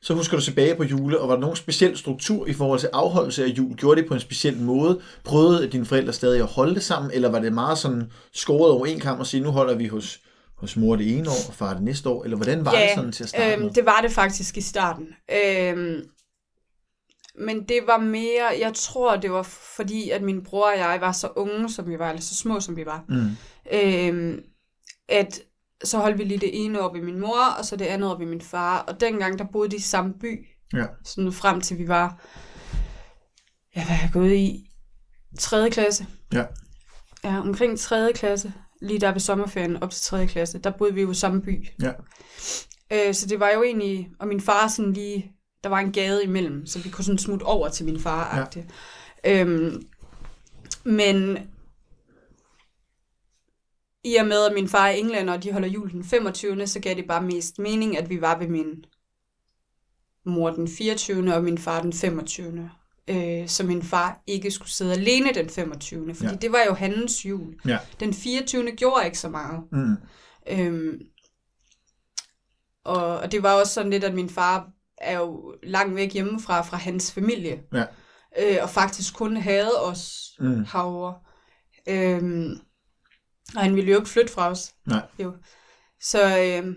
så 0.02 0.14
husker 0.14 0.36
du 0.36 0.42
tilbage 0.42 0.74
på 0.74 0.84
jule, 0.84 1.20
og 1.20 1.28
var 1.28 1.34
der 1.34 1.40
nogen 1.40 1.56
speciel 1.56 1.96
struktur 1.98 2.46
i 2.46 2.52
forhold 2.52 2.80
til 2.80 2.88
afholdelse 2.92 3.44
af 3.44 3.48
jul? 3.48 3.76
Gjorde 3.76 4.00
det 4.00 4.08
på 4.08 4.14
en 4.14 4.20
speciel 4.20 4.56
måde? 4.56 5.00
Prøvede 5.24 5.66
dine 5.66 5.86
forældre 5.86 6.12
stadig 6.12 6.40
at 6.40 6.46
holde 6.46 6.74
det 6.74 6.82
sammen, 6.82 7.10
eller 7.14 7.28
var 7.28 7.38
det 7.38 7.52
meget 7.52 7.78
sådan 7.78 8.12
skåret 8.32 8.72
over 8.72 8.86
en 8.86 9.00
kamp 9.00 9.20
og 9.20 9.26
sige, 9.26 9.42
nu 9.42 9.50
holder 9.50 9.74
vi 9.74 9.86
hos, 9.86 10.20
hos 10.56 10.76
mor 10.76 10.96
det 10.96 11.18
ene 11.18 11.28
år, 11.28 11.48
og 11.48 11.54
far 11.54 11.74
det 11.74 11.82
næste 11.82 12.08
år, 12.08 12.24
eller 12.24 12.36
hvordan 12.36 12.64
var 12.64 12.70
det 12.70 12.90
sådan 12.94 13.12
til 13.12 13.22
at 13.24 13.28
starte 13.28 13.56
med? 13.56 13.64
øhm, 13.66 13.74
det 13.74 13.86
var 13.86 14.00
det 14.00 14.12
faktisk 14.12 14.56
i 14.56 14.60
starten. 14.60 15.06
Øhm, 15.32 16.02
men 17.38 17.62
det 17.68 17.80
var 17.86 17.98
mere, 17.98 18.44
jeg 18.60 18.72
tror, 18.74 19.16
det 19.16 19.30
var 19.32 19.42
fordi, 19.76 20.10
at 20.10 20.22
min 20.22 20.44
bror 20.44 20.66
og 20.72 20.78
jeg 20.78 20.98
var 21.00 21.12
så 21.12 21.28
unge, 21.36 21.70
som 21.70 21.88
vi 21.88 21.98
var, 21.98 22.08
eller 22.08 22.22
så 22.22 22.36
små, 22.36 22.60
som 22.60 22.76
vi 22.76 22.86
var. 22.86 23.04
Mm. 23.08 23.30
Øhm, 23.72 24.42
at 25.08 25.40
så 25.84 25.98
holdt 25.98 26.18
vi 26.18 26.24
lige 26.24 26.40
det 26.40 26.64
ene 26.64 26.80
op 26.80 26.96
i 26.96 27.00
min 27.00 27.20
mor, 27.20 27.44
og 27.58 27.64
så 27.64 27.76
det 27.76 27.84
andet 27.84 28.10
op 28.10 28.20
i 28.20 28.24
min 28.24 28.40
far. 28.40 28.78
Og 28.78 29.00
dengang, 29.00 29.38
der 29.38 29.44
boede 29.52 29.70
de 29.70 29.76
i 29.76 29.80
samme 29.80 30.14
by. 30.20 30.46
Ja. 30.72 30.86
Sådan 31.04 31.32
frem 31.32 31.60
til 31.60 31.78
vi 31.78 31.88
var, 31.88 32.20
ja, 33.76 33.84
hvad 33.84 33.96
er 33.96 34.00
jeg 34.00 34.10
gået 34.12 34.32
i? 34.32 34.70
3. 35.38 35.70
klasse. 35.70 36.06
Ja. 36.32 36.44
Ja, 37.24 37.40
omkring 37.40 37.78
3. 37.78 38.12
klasse, 38.14 38.52
lige 38.82 39.00
der 39.00 39.12
ved 39.12 39.20
sommerferien 39.20 39.82
op 39.82 39.90
til 39.90 40.02
3. 40.02 40.26
klasse, 40.26 40.58
der 40.58 40.70
boede 40.70 40.94
vi 40.94 41.02
jo 41.02 41.10
i 41.10 41.14
samme 41.14 41.42
by. 41.42 41.68
Ja. 41.82 41.92
Øh, 42.92 43.14
så 43.14 43.26
det 43.26 43.40
var 43.40 43.50
jo 43.54 43.62
egentlig, 43.62 44.08
og 44.18 44.28
min 44.28 44.40
far 44.40 44.68
sådan 44.68 44.92
lige, 44.92 45.32
der 45.64 45.70
var 45.70 45.78
en 45.78 45.92
gade 45.92 46.24
imellem, 46.24 46.66
så 46.66 46.78
vi 46.78 46.88
kunne 46.88 47.04
sådan 47.04 47.18
smutte 47.18 47.44
over 47.44 47.68
til 47.68 47.86
min 47.86 48.00
far. 48.00 48.48
Ja. 48.56 49.40
Øhm, 49.40 49.82
men 50.84 51.38
i 54.04 54.14
og 54.16 54.26
med, 54.26 54.46
at 54.46 54.54
min 54.54 54.68
far 54.68 54.86
er 54.86 54.90
englænder, 54.90 55.32
og 55.34 55.42
de 55.42 55.52
holder 55.52 55.68
jul 55.68 55.90
den 55.92 56.04
25., 56.04 56.66
så 56.66 56.80
gav 56.80 56.94
det 56.94 57.04
bare 57.08 57.22
mest 57.22 57.58
mening, 57.58 57.98
at 57.98 58.10
vi 58.10 58.20
var 58.20 58.38
ved 58.38 58.48
min 58.48 58.84
mor 60.26 60.50
den 60.50 60.68
24. 60.68 61.34
og 61.34 61.44
min 61.44 61.58
far 61.58 61.82
den 61.82 61.92
25. 61.92 62.70
Øh, 63.08 63.48
så 63.48 63.64
min 63.66 63.82
far 63.82 64.22
ikke 64.26 64.50
skulle 64.50 64.70
sidde 64.70 64.92
alene 64.92 65.34
den 65.34 65.48
25. 65.50 66.14
Fordi 66.14 66.30
Ja. 66.30 66.36
det 66.36 66.52
var 66.52 66.64
jo 66.66 66.74
hans 66.74 67.26
jul. 67.26 67.54
Ja. 67.66 67.78
Den 68.00 68.14
24. 68.14 68.70
gjorde 68.70 69.04
ikke 69.04 69.18
så 69.18 69.28
meget. 69.28 69.60
Mm. 69.72 69.96
Øhm, 70.48 70.98
og, 72.84 73.18
og 73.18 73.32
det 73.32 73.42
var 73.42 73.52
også 73.52 73.72
sådan 73.74 73.90
lidt, 73.90 74.04
at 74.04 74.14
min 74.14 74.30
far 74.30 74.68
er 74.98 75.18
jo 75.18 75.54
langt 75.62 75.96
væk 75.96 76.12
hjemmefra, 76.12 76.62
fra 76.62 76.76
hans 76.76 77.12
familie. 77.12 77.62
Ja. 77.72 77.84
Øh, 78.38 78.56
og 78.62 78.70
faktisk 78.70 79.14
kun 79.14 79.36
havde 79.36 79.82
os 79.82 80.32
mm. 80.40 80.64
herovre. 80.72 81.14
Øhm, 81.88 82.58
og 83.56 83.62
han 83.62 83.76
ville 83.76 83.90
jo 83.90 83.96
ikke 83.98 84.08
flytte 84.10 84.32
fra 84.32 84.50
os. 84.50 84.72
Nej. 84.86 85.02
Jo. 85.18 85.32
Så 86.00 86.38
øhm, 86.38 86.74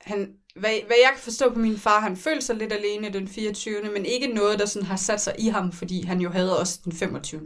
han, 0.00 0.28
hvad, 0.56 0.70
hvad 0.86 0.96
jeg 1.04 1.10
kan 1.12 1.20
forstå 1.22 1.52
på 1.52 1.58
min 1.58 1.78
far, 1.78 2.00
han 2.00 2.16
følte 2.16 2.46
sig 2.46 2.56
lidt 2.56 2.72
alene 2.72 3.12
den 3.12 3.28
24. 3.28 3.90
Men 3.92 4.06
ikke 4.06 4.26
noget, 4.26 4.58
der 4.58 4.66
sådan 4.66 4.86
har 4.86 4.96
sat 4.96 5.20
sig 5.20 5.34
i 5.38 5.48
ham, 5.48 5.72
fordi 5.72 6.02
han 6.02 6.20
jo 6.20 6.30
havde 6.30 6.58
også 6.58 6.80
den 6.84 6.92
25. 6.92 7.40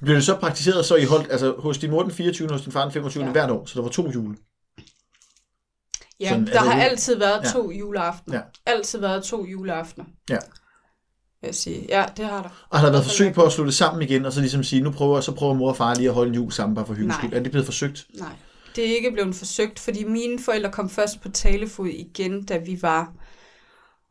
Blev 0.00 0.16
det 0.16 0.24
så 0.24 0.36
praktiseret, 0.36 0.84
så 0.86 0.96
I 0.96 1.04
holdt, 1.04 1.32
altså 1.32 1.54
hos 1.58 1.78
din 1.78 1.90
mor 1.90 2.02
den 2.02 2.12
24. 2.12 2.48
og 2.48 2.52
hos 2.52 2.62
din 2.62 2.72
far 2.72 2.82
den 2.82 2.92
25. 2.92 3.24
Ja. 3.24 3.30
Hvert 3.30 3.50
år, 3.50 3.66
så 3.66 3.74
der 3.74 3.82
var 3.82 3.90
to 3.90 4.10
jule? 4.10 4.36
Ja, 6.20 6.28
Sådan, 6.28 6.46
der 6.46 6.52
altså, 6.52 6.70
har 6.70 6.80
altid 6.82 7.16
været 7.18 7.44
Ja. 7.44 7.50
to 7.50 7.70
juleaftener. 7.70 8.36
Ja. 8.36 8.42
Altid 8.66 8.98
været 8.98 9.24
to 9.24 9.44
juleaftener. 9.44 10.04
Ja. 10.30 10.38
Vil 11.40 11.48
jeg 11.48 11.54
sige. 11.54 11.86
Ja, 11.88 12.04
det 12.16 12.24
har 12.24 12.42
der. 12.42 12.66
Og 12.70 12.78
har 12.78 12.86
der 12.86 12.92
været 12.92 13.04
forsøg 13.04 13.34
på 13.34 13.42
at 13.42 13.52
slå 13.52 13.64
det 13.64 13.74
sammen 13.74 14.02
igen, 14.02 14.26
og 14.26 14.32
så 14.32 14.40
ligesom 14.40 14.64
sige, 14.64 14.82
nu 14.82 14.90
prøver, 14.90 15.20
så 15.20 15.32
prøver 15.32 15.54
mor 15.54 15.68
og 15.68 15.76
far 15.76 15.94
lige 15.94 16.08
at 16.08 16.14
holde 16.14 16.28
en 16.28 16.34
jul 16.34 16.52
sammen, 16.52 16.74
bare 16.74 16.86
for 16.86 16.94
hyggens 16.94 17.14
skyld. 17.14 17.32
Er 17.32 17.40
det 17.40 17.50
blevet 17.50 17.66
forsøgt? 17.66 18.06
Nej, 18.14 18.32
det 18.76 18.90
er 18.90 18.96
ikke 18.96 19.12
blevet 19.12 19.34
forsøgt, 19.34 19.78
fordi 19.78 20.04
mine 20.04 20.38
forældre 20.38 20.72
kom 20.72 20.90
først 20.90 21.20
på 21.20 21.28
talefod 21.28 21.88
igen, 21.88 22.44
da 22.44 22.56
vi 22.56 22.82
var... 22.82 23.12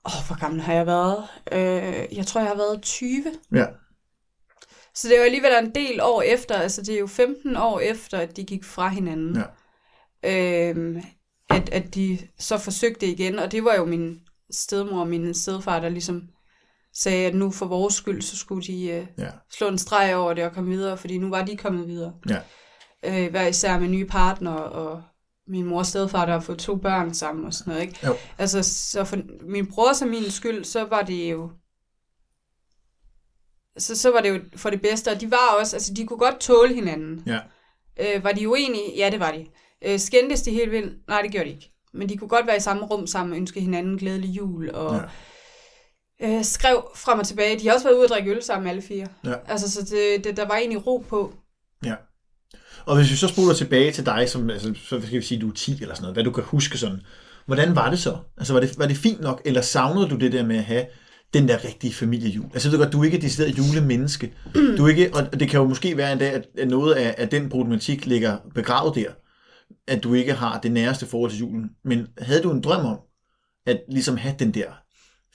Åh, 0.06 0.20
oh, 0.20 0.28
hvor 0.28 0.40
gammel 0.40 0.62
har 0.62 0.74
jeg 0.74 0.86
været? 0.86 1.24
Øh, 1.52 2.18
jeg 2.18 2.28
tror, 2.28 2.42
jeg 2.42 2.50
har 2.50 2.56
været 2.56 2.82
20. 2.82 3.24
Ja. 3.54 3.66
Så 4.96 5.08
det 5.08 5.16
er 5.16 5.20
jo 5.20 5.26
alligevel 5.26 5.52
en 5.64 5.76
del 5.76 6.02
år 6.02 6.22
efter, 6.22 6.56
altså 6.56 6.82
det 6.82 6.96
er 6.96 7.00
jo 7.00 7.08
15 7.08 7.58
år 7.58 7.80
efter, 7.80 8.18
at 8.18 8.38
de 8.38 8.44
gik 8.44 8.64
fra 8.64 8.90
hinanden. 8.90 9.44
Ja. 10.24 10.70
Øhm, 10.70 11.02
at, 11.50 11.70
at 11.70 11.96
de 11.96 12.20
så 12.40 12.58
forsøgte 12.58 13.08
igen, 13.08 13.40
og 13.40 13.52
det 13.52 13.64
var 13.64 13.76
jo 13.76 13.86
min 13.86 14.22
stedmor 14.52 15.00
og 15.00 15.08
min 15.08 15.34
stedfar, 15.34 15.80
der 15.80 15.90
ligesom 15.90 16.24
sagde, 16.98 17.28
at 17.28 17.36
nu 17.36 17.52
for 17.52 17.66
vores 17.66 17.94
skyld, 17.94 18.22
så 18.22 18.38
skulle 18.38 18.64
de 18.64 18.88
øh, 18.88 19.08
Ja. 19.18 19.30
slå 19.52 19.68
en 19.68 19.78
streg 19.78 20.16
over 20.16 20.34
det 20.34 20.44
og 20.44 20.54
komme 20.54 20.70
videre, 20.70 20.98
fordi 20.98 21.18
nu 21.18 21.30
var 21.30 21.46
de 21.46 21.58
kommet 21.58 21.88
videre. 21.88 22.14
Ja. 22.30 22.40
Øh, 23.06 23.32
hver 23.32 23.48
især 23.48 23.80
med 23.80 23.88
nye 23.88 24.06
partner, 24.06 24.52
og 24.52 25.04
min 25.48 25.66
mor 25.66 25.78
og 25.80 25.86
stedfar, 25.86 26.26
der 26.26 26.34
har 26.34 26.40
fået 26.40 26.60
to 26.60 26.76
børn 26.76 27.14
sammen 27.14 27.46
og 27.46 27.54
sådan 27.54 27.72
noget, 27.74 27.88
ikke? 27.88 28.00
Jo. 28.08 28.14
Altså, 28.38 28.64
så 28.64 29.04
for 29.04 29.18
min 29.50 29.68
bror 29.72 29.90
og 30.02 30.08
min 30.08 30.32
skyld, 30.32 30.64
så 30.64 30.84
var 30.86 31.02
det 31.02 31.32
jo 31.32 31.50
så, 33.78 33.96
så 33.98 34.12
var 34.12 34.22
det 34.22 34.30
jo 34.30 34.40
for 34.56 34.70
det 34.70 34.82
bedste, 34.82 35.12
og 35.12 35.22
de 35.22 35.32
var 35.32 35.56
også, 35.60 35.76
altså 35.76 35.94
de 35.94 36.06
kunne 36.08 36.20
godt 36.20 36.40
tåle 36.40 36.74
hinanden. 36.76 37.24
Ja. 37.28 37.40
Øh, 38.00 38.24
var 38.24 38.32
de 38.32 38.50
uenige? 38.50 38.98
Ja, 38.98 39.10
det 39.10 39.20
var 39.20 39.32
de. 39.32 39.46
Øh, 39.86 40.00
skændtes 40.00 40.42
de 40.42 40.52
helt 40.52 40.72
vildt? 40.72 41.08
Nej, 41.08 41.22
det 41.22 41.32
gjorde 41.32 41.46
de 41.50 41.54
ikke. 41.54 41.72
Men 41.94 42.10
de 42.10 42.18
kunne 42.18 42.28
godt 42.28 42.48
være 42.48 42.58
i 42.58 42.60
samme 42.60 42.86
rum 42.86 43.08
sammen 43.08 43.34
og 43.34 43.38
ønske 43.38 43.60
hinanden 43.62 43.98
glædelig 43.98 44.30
jul, 44.30 44.70
og 44.70 44.96
ja. 44.96 45.02
Øh, 46.22 46.44
skrev 46.44 46.92
frem 46.96 47.20
og 47.20 47.28
tilbage. 47.28 47.60
De 47.60 47.68
har 47.68 47.74
også 47.74 47.88
været 47.88 47.96
ude 47.96 48.04
at 48.04 48.10
drikke 48.10 48.32
øl 48.32 48.44
sammen, 48.44 48.70
alle 48.70 48.82
fire. 48.82 49.08
Ja. 49.26 49.34
Altså, 49.48 49.72
så 49.72 49.82
det, 49.82 50.24
det, 50.24 50.38
der 50.38 50.48
var 50.48 50.56
egentlig 50.56 50.88
ro 50.88 51.06
på. 51.10 51.34
Ja. 51.86 51.96
Og 52.86 52.98
hvis 52.98 53.12
vi 53.12 53.16
så 53.16 53.28
spoler 53.28 53.54
tilbage 53.54 53.92
til 53.92 54.06
dig, 54.06 54.30
som, 54.30 54.50
altså, 54.50 54.74
så 54.74 55.02
skal 55.02 55.20
vi 55.20 55.26
sige, 55.26 55.42
du 55.42 55.50
er 55.50 55.54
10 55.54 55.72
eller 55.82 55.96
sådan 55.96 56.02
noget, 56.02 56.16
hvad 56.16 56.24
du 56.24 56.32
kan 56.32 56.44
huske 56.44 56.78
sådan. 56.78 57.02
Hvordan 57.46 57.76
var 57.76 57.90
det 57.90 58.00
så? 58.00 58.18
Altså, 58.38 58.54
var 58.54 58.60
det, 58.60 58.80
var 58.80 58.88
det 58.88 58.98
fint 58.98 59.22
nok, 59.22 59.42
eller 59.46 59.62
savnede 59.62 60.10
du 60.10 60.16
det 60.16 60.32
der 60.32 60.46
med 60.46 60.58
at 60.58 60.64
have 60.64 60.86
den 61.34 61.48
der 61.48 61.64
rigtige 61.64 61.94
familiejul? 61.94 62.46
Altså, 62.54 62.70
ved 62.70 62.78
godt, 62.80 62.94
du 62.94 63.00
er 63.00 63.06
ikke 63.06 63.18
et 63.18 63.24
decideret 63.24 63.58
julemenneske. 63.58 64.34
Du 64.78 64.86
er 64.86 64.90
ikke, 64.90 65.12
og 65.14 65.40
det 65.40 65.50
kan 65.50 65.60
jo 65.60 65.68
måske 65.68 65.98
være 65.98 66.14
en 66.14 66.20
dag, 66.20 66.34
at 66.34 66.46
at 66.58 66.68
noget 66.68 66.94
af, 66.94 67.16
af 67.18 67.30
den 67.30 67.50
problematik 67.50 68.06
ligger 68.06 68.38
begravet 68.56 68.96
der, 68.96 69.10
at 69.88 70.04
du 70.04 70.14
ikke 70.14 70.34
har 70.34 70.60
det 70.60 70.72
næreste 70.72 71.06
forhold 71.06 71.32
til 71.32 71.40
julen. 71.40 71.70
Men 71.86 72.08
havde 72.18 72.42
du 72.42 72.52
en 72.52 72.62
drøm 72.62 72.86
om, 72.86 73.00
at 73.66 73.82
ligesom 73.90 74.18
have 74.18 74.36
den 74.40 74.54
der 74.54 74.85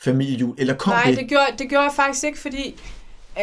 familiejul, 0.04 0.54
eller 0.58 0.74
kom 0.74 0.90
Nej, 0.92 1.04
det? 1.06 1.16
det 1.18 1.28
gjorde, 1.28 1.46
det 1.58 1.68
gjorde 1.68 1.84
jeg 1.84 1.92
faktisk 1.96 2.24
ikke, 2.24 2.38
fordi 2.38 2.80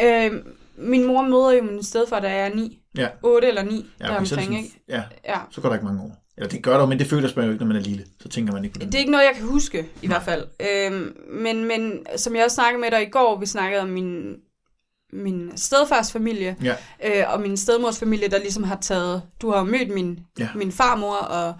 øh, 0.04 0.32
min 0.78 1.04
mor 1.06 1.22
møder 1.22 1.52
jo 1.52 1.62
min 1.62 1.82
stedfar, 1.82 2.20
da 2.20 2.28
jeg 2.30 2.46
er 2.50 2.54
9. 2.54 2.78
Ja. 2.96 3.08
8 3.22 3.48
eller 3.48 3.62
9, 3.62 3.86
Ja, 4.00 4.06
der 4.06 4.16
okay, 4.16 4.24
så, 4.26 4.34
er 4.34 4.38
det 4.38 4.46
omkring, 4.48 4.58
sådan, 4.58 4.58
ikke? 4.64 4.80
ja, 4.88 5.02
Ja. 5.24 5.38
så 5.50 5.60
går 5.60 5.68
der 5.68 5.76
ikke 5.76 5.86
mange 5.86 6.02
år. 6.02 6.24
Eller 6.36 6.48
det 6.48 6.62
gør 6.62 6.78
der 6.78 6.86
men 6.86 6.98
det 6.98 7.06
føler 7.06 7.28
man 7.36 7.44
jo 7.44 7.50
ikke, 7.52 7.64
når 7.64 7.68
man 7.68 7.76
er 7.76 7.80
lille. 7.80 8.04
Så 8.20 8.28
tænker 8.28 8.52
man 8.52 8.64
ikke 8.64 8.74
på 8.74 8.78
det. 8.78 8.86
Det 8.86 8.94
er 8.94 8.98
ikke 8.98 9.10
noget, 9.12 9.24
jeg 9.24 9.34
kan 9.36 9.44
huske, 9.46 9.86
i 10.02 10.06
hvert 10.06 10.22
fald. 10.22 10.44
Øhm, 10.60 11.16
men, 11.30 11.64
men 11.64 12.06
som 12.16 12.36
jeg 12.36 12.44
også 12.44 12.54
snakkede 12.54 12.80
med 12.80 12.90
dig 12.90 13.02
i 13.02 13.10
går, 13.10 13.38
vi 13.40 13.46
snakkede 13.46 13.82
om 13.82 13.88
min, 13.88 14.34
min 15.12 15.52
stedfars 15.56 16.12
familie, 16.12 16.56
Ja. 16.64 16.74
øh, 17.04 17.32
og 17.34 17.40
min 17.40 17.56
stedmors 17.56 17.98
familie, 17.98 18.28
der 18.28 18.38
ligesom 18.38 18.62
har 18.64 18.76
taget... 18.80 19.22
Du 19.42 19.50
har 19.50 19.62
mødt 19.64 19.90
min, 19.94 20.18
Ja. 20.38 20.48
min 20.54 20.72
farmor 20.72 21.14
og 21.16 21.54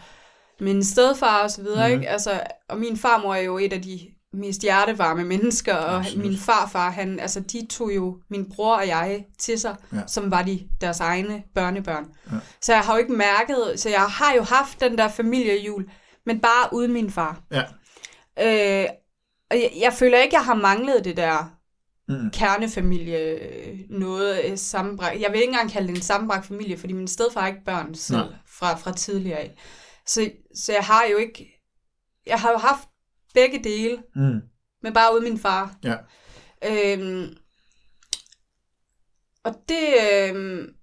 min 0.61 0.85
stedfar 0.85 1.43
og 1.43 1.51
så 1.51 1.63
videre, 1.63 1.89
Mhm. 1.89 2.01
ikke? 2.01 2.11
Altså, 2.13 2.41
og 2.69 2.79
min 2.79 2.97
farmor 2.97 3.35
er 3.35 3.41
jo 3.43 3.59
et 3.59 3.73
af 3.73 3.83
de 3.83 4.01
mest 4.33 4.63
hjertevarme 4.63 5.25
mennesker, 5.25 5.75
og 5.75 5.97
Absolut. 5.97 6.25
min 6.27 6.39
farfar, 6.39 6.91
han, 6.91 7.21
altså 7.21 7.41
de 7.41 7.67
tog 7.71 7.95
jo 7.95 8.19
min 8.31 8.51
bror 8.51 8.77
og 8.77 8.87
jeg 8.89 9.25
til 9.39 9.61
sig, 9.61 9.77
Ja. 9.93 10.01
som 10.07 10.31
var 10.31 10.43
de 10.43 10.69
deres 10.81 11.01
egne 11.01 11.43
børnebørn. 11.55 12.07
Ja. 12.33 12.37
Så 12.63 12.73
jeg 12.73 12.81
har 12.83 12.93
jo 12.95 12.99
ikke 12.99 13.13
mærket, 13.13 13.81
så 13.81 13.89
jeg 13.89 14.01
har 14.03 14.35
jo 14.35 14.43
haft 14.43 14.81
den 14.81 14.99
der 14.99 15.09
familiejul, 15.09 15.91
men 16.27 16.41
bare 16.41 16.69
uden 16.73 16.93
min 16.93 17.11
far. 17.11 17.41
Ja. 17.51 17.63
Øh, 18.41 18.89
og 19.51 19.57
jeg, 19.57 19.73
jeg 19.81 19.93
føler 19.93 20.19
ikke, 20.19 20.35
jeg 20.37 20.45
har 20.45 20.55
manglet 20.55 21.05
det 21.05 21.17
der 21.17 21.55
Mm. 22.11 22.31
kernefamilie, 22.31 23.19
øh, 23.19 23.79
noget 23.91 24.45
øh, 24.45 24.59
sammenbragt. 24.59 25.21
Jeg 25.21 25.31
vil 25.33 25.41
ikke 25.41 25.51
engang 25.51 25.71
kalde 25.71 25.89
det 25.89 25.97
en 25.97 26.03
sammenbragt 26.03 26.47
familie, 26.47 26.79
fordi 26.79 26.93
min 26.93 27.09
stedfar 27.09 27.41
har 27.41 27.49
ikke 27.49 27.65
børn 27.65 27.95
selv 27.95 28.19
Nej. 28.19 28.27
fra, 28.47 28.77
fra 28.77 28.93
tidligere 28.93 29.39
af. 29.39 29.55
Så, 30.07 30.31
så 30.55 30.73
jeg 30.73 30.83
har 30.85 31.05
jo 31.13 31.17
ikke... 31.17 31.63
Jeg 32.27 32.41
har 32.41 32.51
jo 32.51 32.57
haft 32.59 32.89
begge 33.35 33.65
dele, 33.65 34.03
Mm. 34.15 34.41
men 34.83 34.93
bare 34.95 35.15
uden 35.15 35.25
min 35.25 35.39
far. 35.39 35.77
Ja. 35.85 35.97
Øhm, 36.67 37.37
og 39.45 39.55
det... 39.69 39.89
Øhm, 40.13 40.75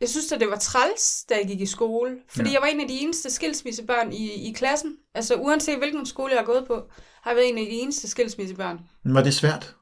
jeg 0.00 0.08
synes 0.08 0.32
at 0.32 0.40
det 0.40 0.48
var 0.50 0.56
træls, 0.58 1.24
da 1.28 1.34
jeg 1.34 1.46
gik 1.46 1.60
i 1.60 1.66
skole. 1.66 2.16
Fordi 2.28 2.48
Ja. 2.48 2.52
jeg 2.52 2.60
var 2.62 2.66
en 2.66 2.80
af 2.80 2.88
de 2.88 2.98
eneste 3.00 3.30
skilsmissebørn 3.30 4.12
i, 4.12 4.48
i 4.48 4.52
klassen. 4.52 4.96
Altså 5.14 5.34
uanset 5.34 5.78
hvilken 5.78 6.06
skole 6.06 6.32
jeg 6.32 6.38
har 6.40 6.46
gået 6.46 6.66
på, 6.66 6.90
har 7.22 7.30
jeg 7.30 7.36
været 7.36 7.48
en 7.48 7.58
af 7.58 7.64
de 7.64 7.70
eneste 7.70 8.08
skilsmissebørn. 8.08 8.80
Men 9.04 9.14
var 9.14 9.22
det 9.22 9.34
svært? 9.34 9.74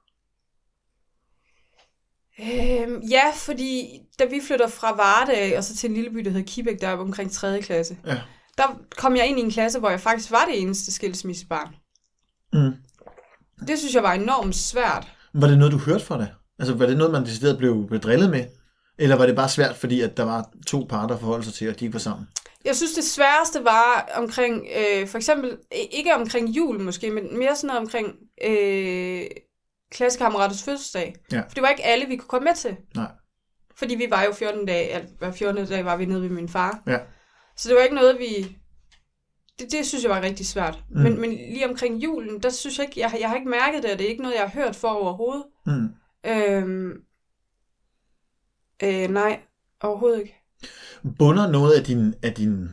Øhm, 2.41 3.01
ja, 3.11 3.33
fordi 3.35 4.01
da 4.19 4.25
vi 4.25 4.41
flytter 4.47 4.69
fra 4.69 4.97
Varde 4.97 5.33
af, 5.37 5.57
og 5.59 5.65
så 5.65 5.77
til 5.77 5.89
en 5.89 5.95
lille 5.95 6.11
by, 6.11 6.19
der 6.19 6.31
hedder 6.31 6.47
Kibæk, 6.47 6.81
der 6.81 6.89
er 6.89 6.97
omkring 6.97 7.33
3. 7.33 7.63
klasse, 7.63 7.97
Ja. 8.07 8.21
Der 8.59 8.79
kom 8.97 9.17
jeg 9.17 9.27
ind 9.27 9.39
i 9.39 9.43
en 9.43 9.51
klasse, 9.51 9.79
hvor 9.79 9.91
jeg 9.91 10.01
faktisk 10.01 10.31
var 10.31 10.45
det 10.45 10.61
eneste 10.63 10.93
skilsmissebarn. 10.93 11.75
Mm. 12.53 12.75
Det 13.67 13.79
synes 13.79 13.95
jeg 13.95 14.03
var 14.03 14.13
enormt 14.13 14.57
svært. 14.57 15.13
Var 15.35 15.47
det 15.47 15.59
noget, 15.59 15.73
du 15.73 15.79
hørte 15.79 16.05
fra 16.05 16.19
dig? 16.19 16.33
Altså, 16.59 16.75
var 16.75 16.87
det 16.87 16.97
noget, 16.97 17.13
man 17.13 17.25
decideret 17.25 17.59
blev, 17.59 17.87
blev 17.87 18.01
drillet 18.01 18.31
med? 18.31 18.45
Eller 18.99 19.17
var 19.17 19.27
det 19.27 19.37
bare 19.37 19.49
svært, 19.49 19.77
fordi 19.77 20.01
at 20.01 20.17
der 20.17 20.23
var 20.23 20.49
to 20.67 20.87
parter 20.89 21.15
at 21.15 21.21
forholde 21.21 21.45
sig 21.45 21.55
til, 21.55 21.69
og 21.69 21.81
de 21.81 21.85
ikke 21.85 21.93
var 21.93 22.01
sammen? 22.01 22.29
Jeg 22.65 22.77
synes, 22.77 22.93
det 22.93 23.05
sværeste 23.05 23.65
var 23.65 24.13
omkring, 24.17 24.67
øh, 24.77 25.09
for 25.09 25.19
eksempel, 25.19 25.57
ikke 25.91 26.15
omkring 26.15 26.49
jul 26.49 26.81
måske, 26.81 27.11
men 27.11 27.39
mere 27.39 27.57
sådan 27.57 27.67
noget 27.67 27.81
omkring 27.81 28.15
øh, 28.45 29.27
klassekammeraters 29.91 30.63
fødselsdag. 30.63 31.17
Ja. 31.33 31.41
For 31.41 31.55
det 31.55 31.63
var 31.63 31.69
ikke 31.69 31.85
alle, 31.85 32.07
vi 32.07 32.17
kunne 32.17 32.29
komme 32.29 32.45
med 32.45 32.55
til. 32.55 32.77
Nej. 32.95 33.11
Fordi 33.77 33.95
vi 33.95 34.07
var 34.11 34.23
jo 34.23 34.33
14 34.33 34.67
dage, 34.67 35.09
hver 35.19 35.33
14. 35.33 35.67
dag 35.67 35.85
var 35.85 35.97
vi 35.97 36.05
nede 36.05 36.23
ved 36.23 36.29
min 36.29 36.49
far. 36.49 36.83
Ja. 36.87 36.99
Så 37.63 37.69
det 37.69 37.77
var 37.77 37.83
ikke 37.83 37.95
noget, 37.95 38.19
vi... 38.19 38.57
Det, 39.59 39.73
det 39.73 39.87
synes 39.87 40.05
jeg 40.05 40.11
var 40.11 40.21
rigtig 40.23 40.47
svært. 40.47 40.79
Mm. 40.91 41.01
Men, 41.01 41.21
men 41.21 41.31
lige 41.31 41.69
omkring 41.69 42.03
julen, 42.05 42.39
der 42.43 42.51
synes 42.51 42.79
jeg 42.79 42.87
ikke, 42.87 43.01
jeg, 43.01 43.11
har- 43.11 43.19
jeg 43.19 43.29
har 43.29 43.37
ikke 43.37 43.49
mærket 43.51 43.83
det, 43.83 43.93
og 43.93 43.99
det 43.99 44.05
er 44.05 44.11
ikke 44.11 44.23
noget, 44.23 44.35
jeg 44.35 44.43
har 44.51 44.63
hørt 44.63 44.77
for 44.77 44.89
overhovedet. 44.89 45.45
Mm. 45.67 45.89
Øhm, 46.31 46.91
øh, 48.83 49.11
nej, 49.11 49.41
overhovedet 49.83 50.21
ikke. 50.21 50.35
Bunder 51.19 51.51
noget 51.51 51.73
af 51.73 51.85
din... 51.85 52.15
Af 52.23 52.33
din 52.35 52.69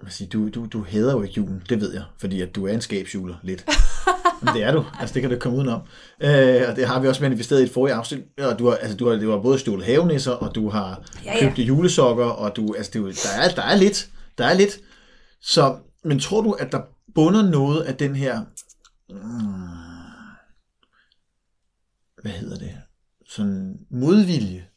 hvad 0.00 0.10
siger, 0.10 0.28
du, 0.28 0.48
du, 0.48 0.66
du 0.66 0.82
hader 0.88 1.12
jo 1.12 1.22
ikke 1.22 1.34
julen, 1.34 1.62
det 1.68 1.80
ved 1.80 1.92
jeg, 1.92 2.02
fordi 2.18 2.40
at 2.40 2.54
du 2.54 2.66
er 2.66 2.72
en 2.72 2.80
skabsjuler 2.80 3.34
lidt. 3.42 3.64
Men 4.42 4.54
det 4.54 4.62
er 4.62 4.72
du, 4.72 4.84
altså 5.00 5.14
det 5.14 5.22
kan 5.22 5.30
du 5.30 5.38
komme 5.38 5.58
udenom. 5.58 5.80
Øh, 6.20 6.62
og 6.68 6.76
det 6.76 6.86
har 6.86 7.00
vi 7.00 7.08
også 7.08 7.22
manifesteret 7.22 7.60
i 7.60 7.64
et 7.64 7.70
forrige 7.70 7.94
afsnit. 7.94 8.20
Og 8.38 8.58
du 8.58 8.68
har, 8.68 8.76
altså, 8.76 8.96
du 8.96 9.08
har, 9.08 9.16
du 9.16 9.30
har 9.30 9.38
både 9.38 9.58
stjålet 9.58 9.86
havenisser, 9.86 10.32
og 10.32 10.54
du 10.54 10.68
har 10.68 11.02
Ja, 11.24 11.34
ja. 11.34 11.40
købt 11.40 11.58
julesokker, 11.58 12.24
og 12.24 12.56
du, 12.56 12.74
altså, 12.76 12.90
det, 12.94 13.00
er 13.00 13.04
der, 13.36 13.42
er, 13.42 13.54
der 13.54 13.62
er 13.62 13.76
lidt. 13.76 14.08
Der 14.38 14.44
er 14.46 14.54
lidt. 14.54 14.80
Så, 15.40 15.80
men 16.04 16.20
tror 16.20 16.42
du, 16.42 16.52
at 16.52 16.72
der 16.72 16.82
bunder 17.14 17.50
noget 17.50 17.82
af 17.82 17.96
den 17.96 18.16
her... 18.16 18.44
Hmm, 19.08 19.86
hvad 22.22 22.32
hedder 22.32 22.58
det? 22.58 22.82
Sådan 23.26 23.86
modvilje 23.90 24.68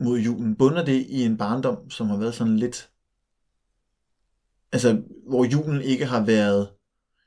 mod 0.00 0.18
julen. 0.18 0.56
Bunder 0.56 0.84
det 0.84 1.06
i 1.06 1.24
en 1.24 1.38
barndom, 1.38 1.90
som 1.90 2.06
har 2.06 2.16
været 2.16 2.34
sådan 2.34 2.56
lidt... 2.56 2.90
Altså, 4.72 5.02
hvor 5.28 5.44
julen 5.44 5.82
ikke 5.82 6.06
har 6.06 6.24
været... 6.24 6.68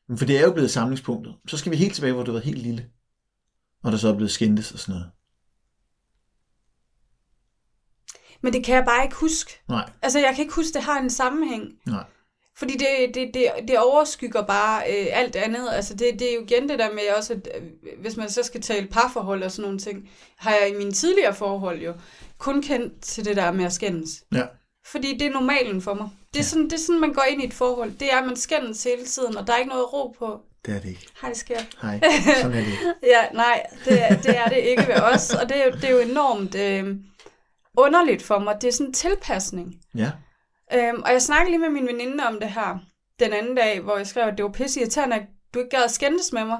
Men 0.07 0.17
For 0.17 0.25
det 0.25 0.39
er 0.39 0.43
jo 0.43 0.53
blevet 0.53 0.71
samlingspunktet. 0.71 1.35
Så 1.47 1.57
skal 1.57 1.71
vi 1.71 1.77
helt 1.77 1.95
tilbage, 1.95 2.13
hvor 2.13 2.23
du 2.23 2.31
var 2.31 2.39
helt 2.39 2.61
lille. 2.61 2.89
Og 3.83 3.91
der 3.91 3.97
så 3.97 4.07
er 4.07 4.15
blevet 4.15 4.31
skændtes 4.31 4.71
og 4.71 4.79
sådan 4.79 4.93
noget. 4.93 5.11
Men 8.41 8.53
det 8.53 8.63
kan 8.65 8.75
jeg 8.75 8.85
bare 8.85 9.03
ikke 9.03 9.15
huske. 9.15 9.59
Nej, 9.69 9.89
Altså, 10.01 10.19
jeg 10.19 10.35
kan 10.35 10.41
ikke 10.43 10.53
huske, 10.55 10.73
det 10.73 10.81
har 10.81 10.99
en 10.99 11.09
sammenhæng. 11.09 11.63
nej. 11.87 12.03
Fordi 12.57 12.73
det, 12.73 12.87
det, 13.15 13.31
det, 13.33 13.45
det 13.67 13.79
overskygger 13.79 14.41
bare 14.41 14.81
øh, 14.89 15.07
alt 15.11 15.35
andet. 15.35 15.69
Altså 15.71 15.93
det, 15.93 16.19
det 16.19 16.29
er 16.31 16.35
jo 16.35 16.41
igen 16.41 16.69
det 16.69 16.79
der 16.79 16.91
med 16.91 17.01
også, 17.17 17.33
at 17.33 17.49
øh, 17.55 17.61
hvis 18.01 18.17
man 18.17 18.29
så 18.29 18.43
skal 18.43 18.61
tale 18.61 18.87
parforhold 18.87 19.43
og 19.43 19.51
sådan 19.51 19.63
nogle 19.63 19.79
ting, 19.79 20.09
har 20.37 20.51
jeg 20.51 20.69
i 20.69 20.77
mine 20.77 20.91
tidligere 20.91 21.33
forhold 21.33 21.79
jo 21.81 21.93
kun 22.37 22.61
kendt 22.61 23.01
til 23.01 23.25
det 23.25 23.35
der 23.35 23.51
med 23.51 23.65
at 23.65 23.73
skændes. 23.73 24.23
Ja. 24.35 24.43
Fordi 24.85 25.17
det 25.17 25.27
er 25.27 25.31
normalen 25.31 25.81
for 25.81 25.93
mig. 25.93 26.09
Det 26.33 26.39
er, 26.39 26.43
Ja. 26.43 26.43
sådan, 26.43 26.63
det 26.63 26.73
er 26.73 26.77
sådan, 26.77 27.01
man 27.01 27.13
går 27.13 27.23
ind 27.29 27.41
i 27.41 27.45
et 27.45 27.53
forhold. 27.53 27.91
Det 27.99 28.13
er, 28.13 28.17
at 28.17 28.25
man 28.27 28.35
skændes 28.35 28.83
hele 28.83 29.05
tiden, 29.05 29.37
og 29.37 29.47
der 29.47 29.53
er 29.53 29.57
ikke 29.57 29.69
noget 29.69 29.93
ro 29.93 30.15
på. 30.19 30.41
Det 30.65 30.75
er 30.75 30.79
det 30.79 30.89
ikke. 30.89 31.07
Hej, 31.21 31.33
sker. 31.33 31.59
Hej, 31.81 31.99
sådan 32.41 32.57
er 32.57 32.61
det. 32.63 32.73
Ja, 33.03 33.21
nej, 33.33 33.63
det, 33.85 34.01
er- 34.03 34.21
det 34.21 34.37
er 34.37 34.45
det 34.45 34.57
ikke 34.57 34.87
ved 34.87 34.95
os. 35.01 35.33
Og 35.33 35.49
det 35.49 35.57
er, 35.57 35.65
jo- 35.65 35.71
det 35.71 35.83
er 35.83 35.91
jo 35.91 35.99
enormt 35.99 36.55
øh, 36.55 36.95
underligt 37.77 38.23
for 38.23 38.39
mig. 38.39 38.55
Det 38.61 38.67
er 38.67 38.71
sådan 38.71 38.87
en 38.87 38.93
tilpasning. 38.93 39.75
Ja, 39.95 40.11
Øhm, 40.73 41.01
og 41.05 41.11
jeg 41.11 41.21
snakkede 41.21 41.49
lige 41.51 41.59
med 41.59 41.69
min 41.69 41.87
veninde 41.87 42.23
om 42.27 42.39
det 42.39 42.49
her 42.49 42.77
den 43.19 43.33
anden 43.33 43.55
dag, 43.55 43.79
hvor 43.79 43.97
jeg 43.97 44.07
skrev, 44.07 44.27
at 44.27 44.37
det 44.37 44.45
var 44.45 44.51
pisse 44.51 44.79
irriterende, 44.79 45.15
at 45.15 45.21
du 45.53 45.59
ikke 45.59 45.69
gad 45.69 45.83
at 45.83 45.91
skændes 45.91 46.33
med 46.33 46.45
mig. 46.45 46.57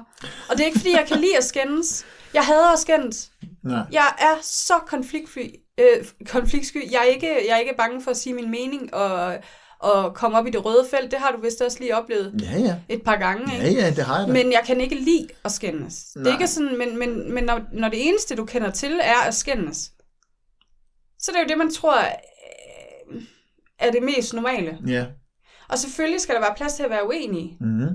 Og 0.50 0.56
det 0.56 0.60
er 0.60 0.66
ikke, 0.66 0.78
fordi 0.78 0.92
jeg 0.92 1.04
kan 1.08 1.16
lide 1.18 1.36
at 1.36 1.44
skændes. 1.44 2.04
Jeg 2.34 2.42
hader 2.42 2.72
at 2.72 2.78
skændes. 2.78 3.30
nej. 3.62 3.80
Jeg 3.92 4.06
er 4.18 4.34
så 4.42 4.74
konfliktfri. 4.86 5.56
Øh, 5.80 6.06
konfliktsky. 6.26 6.92
Jeg 6.92 6.98
er, 7.00 7.04
ikke, 7.14 7.26
jeg 7.48 7.54
er 7.54 7.58
ikke 7.58 7.74
bange 7.78 8.02
for 8.02 8.10
at 8.10 8.16
sige 8.16 8.34
min 8.34 8.50
mening 8.50 8.94
og, 8.94 9.34
og 9.78 10.14
komme 10.14 10.38
op 10.38 10.46
i 10.46 10.50
det 10.50 10.64
røde 10.64 10.86
felt. 10.90 11.10
Det 11.10 11.18
har 11.18 11.32
du 11.32 11.40
vist 11.40 11.60
også 11.60 11.78
lige 11.80 11.96
oplevet 11.96 12.34
Ja, 12.42 12.58
ja. 12.58 12.76
et 12.88 13.02
par 13.02 13.16
gange. 13.16 13.52
Ja, 13.56 13.62
Ikke? 13.68 13.80
ja, 13.80 13.90
det 13.90 14.04
har 14.04 14.18
jeg 14.18 14.28
da. 14.28 14.32
Men 14.32 14.52
jeg 14.52 14.60
kan 14.66 14.80
ikke 14.80 14.94
lide 14.94 15.28
at 15.44 15.52
skændes. 15.52 15.94
Det 16.14 16.26
er 16.26 16.32
ikke 16.32 16.46
sådan, 16.48 16.78
men, 16.78 16.98
men, 16.98 17.32
men 17.34 17.44
når, 17.44 17.60
når 17.72 17.88
det 17.88 18.08
eneste, 18.08 18.36
du 18.36 18.44
kender 18.44 18.70
til, 18.70 19.00
er 19.02 19.20
at 19.26 19.34
skændes, 19.34 19.90
så 21.22 21.30
det 21.30 21.36
er 21.38 21.42
jo 21.42 21.48
det, 21.48 21.58
man 21.58 21.70
tror 21.74 21.98
øh, 21.98 23.22
er 23.78 23.90
det 23.90 24.02
mest 24.02 24.34
normale. 24.34 24.78
Ja, 24.86 25.04
Og 25.68 25.78
selvfølgelig 25.78 26.20
skal 26.20 26.34
der 26.34 26.40
være 26.40 26.54
plads 26.56 26.74
til 26.74 26.82
at 26.82 26.90
være 26.90 27.06
uenige 27.06 27.56
Mm-hmm. 27.60 27.88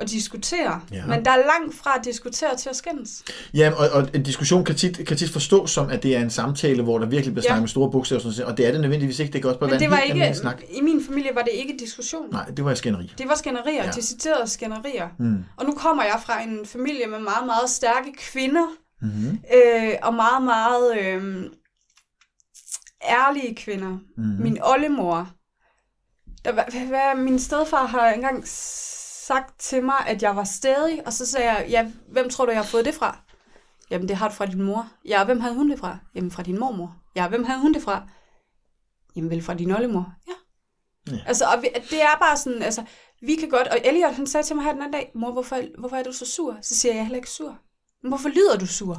og 0.00 0.10
diskutere. 0.10 0.80
Ja. 0.92 1.06
Men 1.06 1.24
der 1.24 1.30
er 1.30 1.36
langt 1.36 1.74
fra 1.76 1.94
at 1.98 2.04
diskutere 2.04 2.56
til 2.56 2.68
at 2.68 2.76
skændes. 2.76 3.22
Ja, 3.54 3.72
og, 3.76 3.88
og 4.02 4.08
en 4.14 4.22
diskussion 4.22 4.64
kan 4.64 4.74
tit, 4.74 5.06
kan 5.06 5.16
tit 5.16 5.30
forstås 5.30 5.70
som, 5.70 5.88
at 5.90 6.02
det 6.02 6.16
er 6.16 6.20
en 6.20 6.30
samtale, 6.30 6.82
hvor 6.82 6.98
der 6.98 7.06
virkelig 7.06 7.34
bliver 7.34 7.44
Ja. 7.44 7.48
snakket 7.48 7.62
med 7.62 7.68
store 7.68 7.90
bogstaver, 7.90 8.26
og, 8.26 8.32
sådan 8.32 8.50
og 8.50 8.56
det 8.56 8.66
er 8.66 8.72
det 8.72 8.80
nødvendigvis 8.80 9.18
ikke. 9.18 9.32
Det 9.32 9.40
kan 9.42 9.48
også 9.48 9.60
bare 9.60 9.66
Men 9.70 9.70
være 9.70 9.78
det 9.78 9.84
en 9.84 9.90
var 9.90 9.96
helt 9.96 10.14
ikke, 10.24 10.34
snak. 10.38 10.62
i 10.70 10.80
min 10.80 11.04
familie 11.04 11.30
var 11.34 11.42
det 11.42 11.52
ikke 11.52 11.76
diskussion. 11.80 12.30
Nej, 12.32 12.44
det 12.44 12.64
var 12.64 12.74
skænderi. 12.74 13.12
Det 13.18 13.28
var 13.28 13.34
skænderier, 13.34 13.84
ja. 13.84 13.90
deciderede 13.90 14.48
skænderier. 14.50 15.08
Mm. 15.18 15.44
Og 15.56 15.66
nu 15.66 15.74
kommer 15.74 16.02
jeg 16.04 16.20
fra 16.26 16.42
en 16.42 16.66
familie 16.66 17.06
med 17.06 17.18
meget, 17.18 17.46
meget 17.46 17.70
stærke 17.70 18.12
kvinder, 18.18 18.66
Mm-hmm. 19.02 19.38
øh, 19.54 19.92
og 20.02 20.14
meget, 20.14 20.42
meget 20.42 20.98
øh, 21.00 21.44
ærlige 23.04 23.54
kvinder. 23.54 23.90
Mm-hmm. 23.90 24.42
Min 24.42 24.58
oldemor, 24.62 25.30
der, 26.44 26.52
hvad, 26.52 26.64
hvad, 26.64 27.14
min 27.14 27.38
stedfar 27.38 27.86
har 27.86 28.10
engang 28.10 28.48
sagt 29.26 29.60
til 29.60 29.84
mig, 29.84 30.06
at 30.06 30.22
jeg 30.22 30.36
var 30.36 30.44
stedig, 30.44 31.06
og 31.06 31.12
så 31.12 31.26
sagde 31.26 31.52
jeg, 31.52 31.66
ja, 31.68 31.90
hvem 32.08 32.30
tror 32.30 32.44
du, 32.44 32.50
jeg 32.50 32.60
har 32.60 32.66
fået 32.66 32.84
det 32.84 32.94
fra? 32.94 33.18
Jamen, 33.90 34.08
det 34.08 34.16
har 34.16 34.28
du 34.28 34.34
fra 34.34 34.46
din 34.46 34.62
mor. 34.62 34.88
Ja, 35.04 35.24
hvem 35.24 35.40
havde 35.40 35.54
hun 35.54 35.70
det 35.70 35.78
fra? 35.78 35.98
Jamen, 36.14 36.30
fra 36.30 36.42
din 36.42 36.58
mormor. 36.58 36.96
Ja, 37.16 37.28
hvem 37.28 37.44
havde 37.44 37.60
hun 37.60 37.74
det 37.74 37.82
fra? 37.82 38.08
Jamen, 39.16 39.30
vel 39.30 39.42
fra 39.42 39.54
din 39.54 39.70
oldemor. 39.70 40.14
Ja. 40.28 40.32
Ja. 41.12 41.18
Altså, 41.26 41.44
og 41.44 41.62
vi, 41.62 41.68
det 41.90 42.02
er 42.02 42.18
bare 42.20 42.36
sådan, 42.36 42.62
altså, 42.62 42.84
vi 43.20 43.34
kan 43.34 43.48
godt, 43.48 43.68
og 43.68 43.78
Elliot, 43.84 44.14
han 44.14 44.26
sagde 44.26 44.46
til 44.46 44.56
mig 44.56 44.64
her 44.64 44.72
den 44.72 44.82
anden 44.82 44.92
dag, 44.92 45.10
mor, 45.14 45.32
hvorfor, 45.32 45.78
hvorfor 45.78 45.96
er 45.96 46.02
du 46.02 46.12
så 46.12 46.26
sur? 46.26 46.58
Så 46.62 46.76
siger 46.76 46.92
jeg, 46.92 46.96
jeg 46.96 47.00
er 47.00 47.04
heller 47.04 47.16
ikke 47.16 47.30
sur. 47.30 47.58
Men 48.02 48.10
hvorfor 48.10 48.28
lyder 48.28 48.58
du 48.58 48.66
sur? 48.66 48.98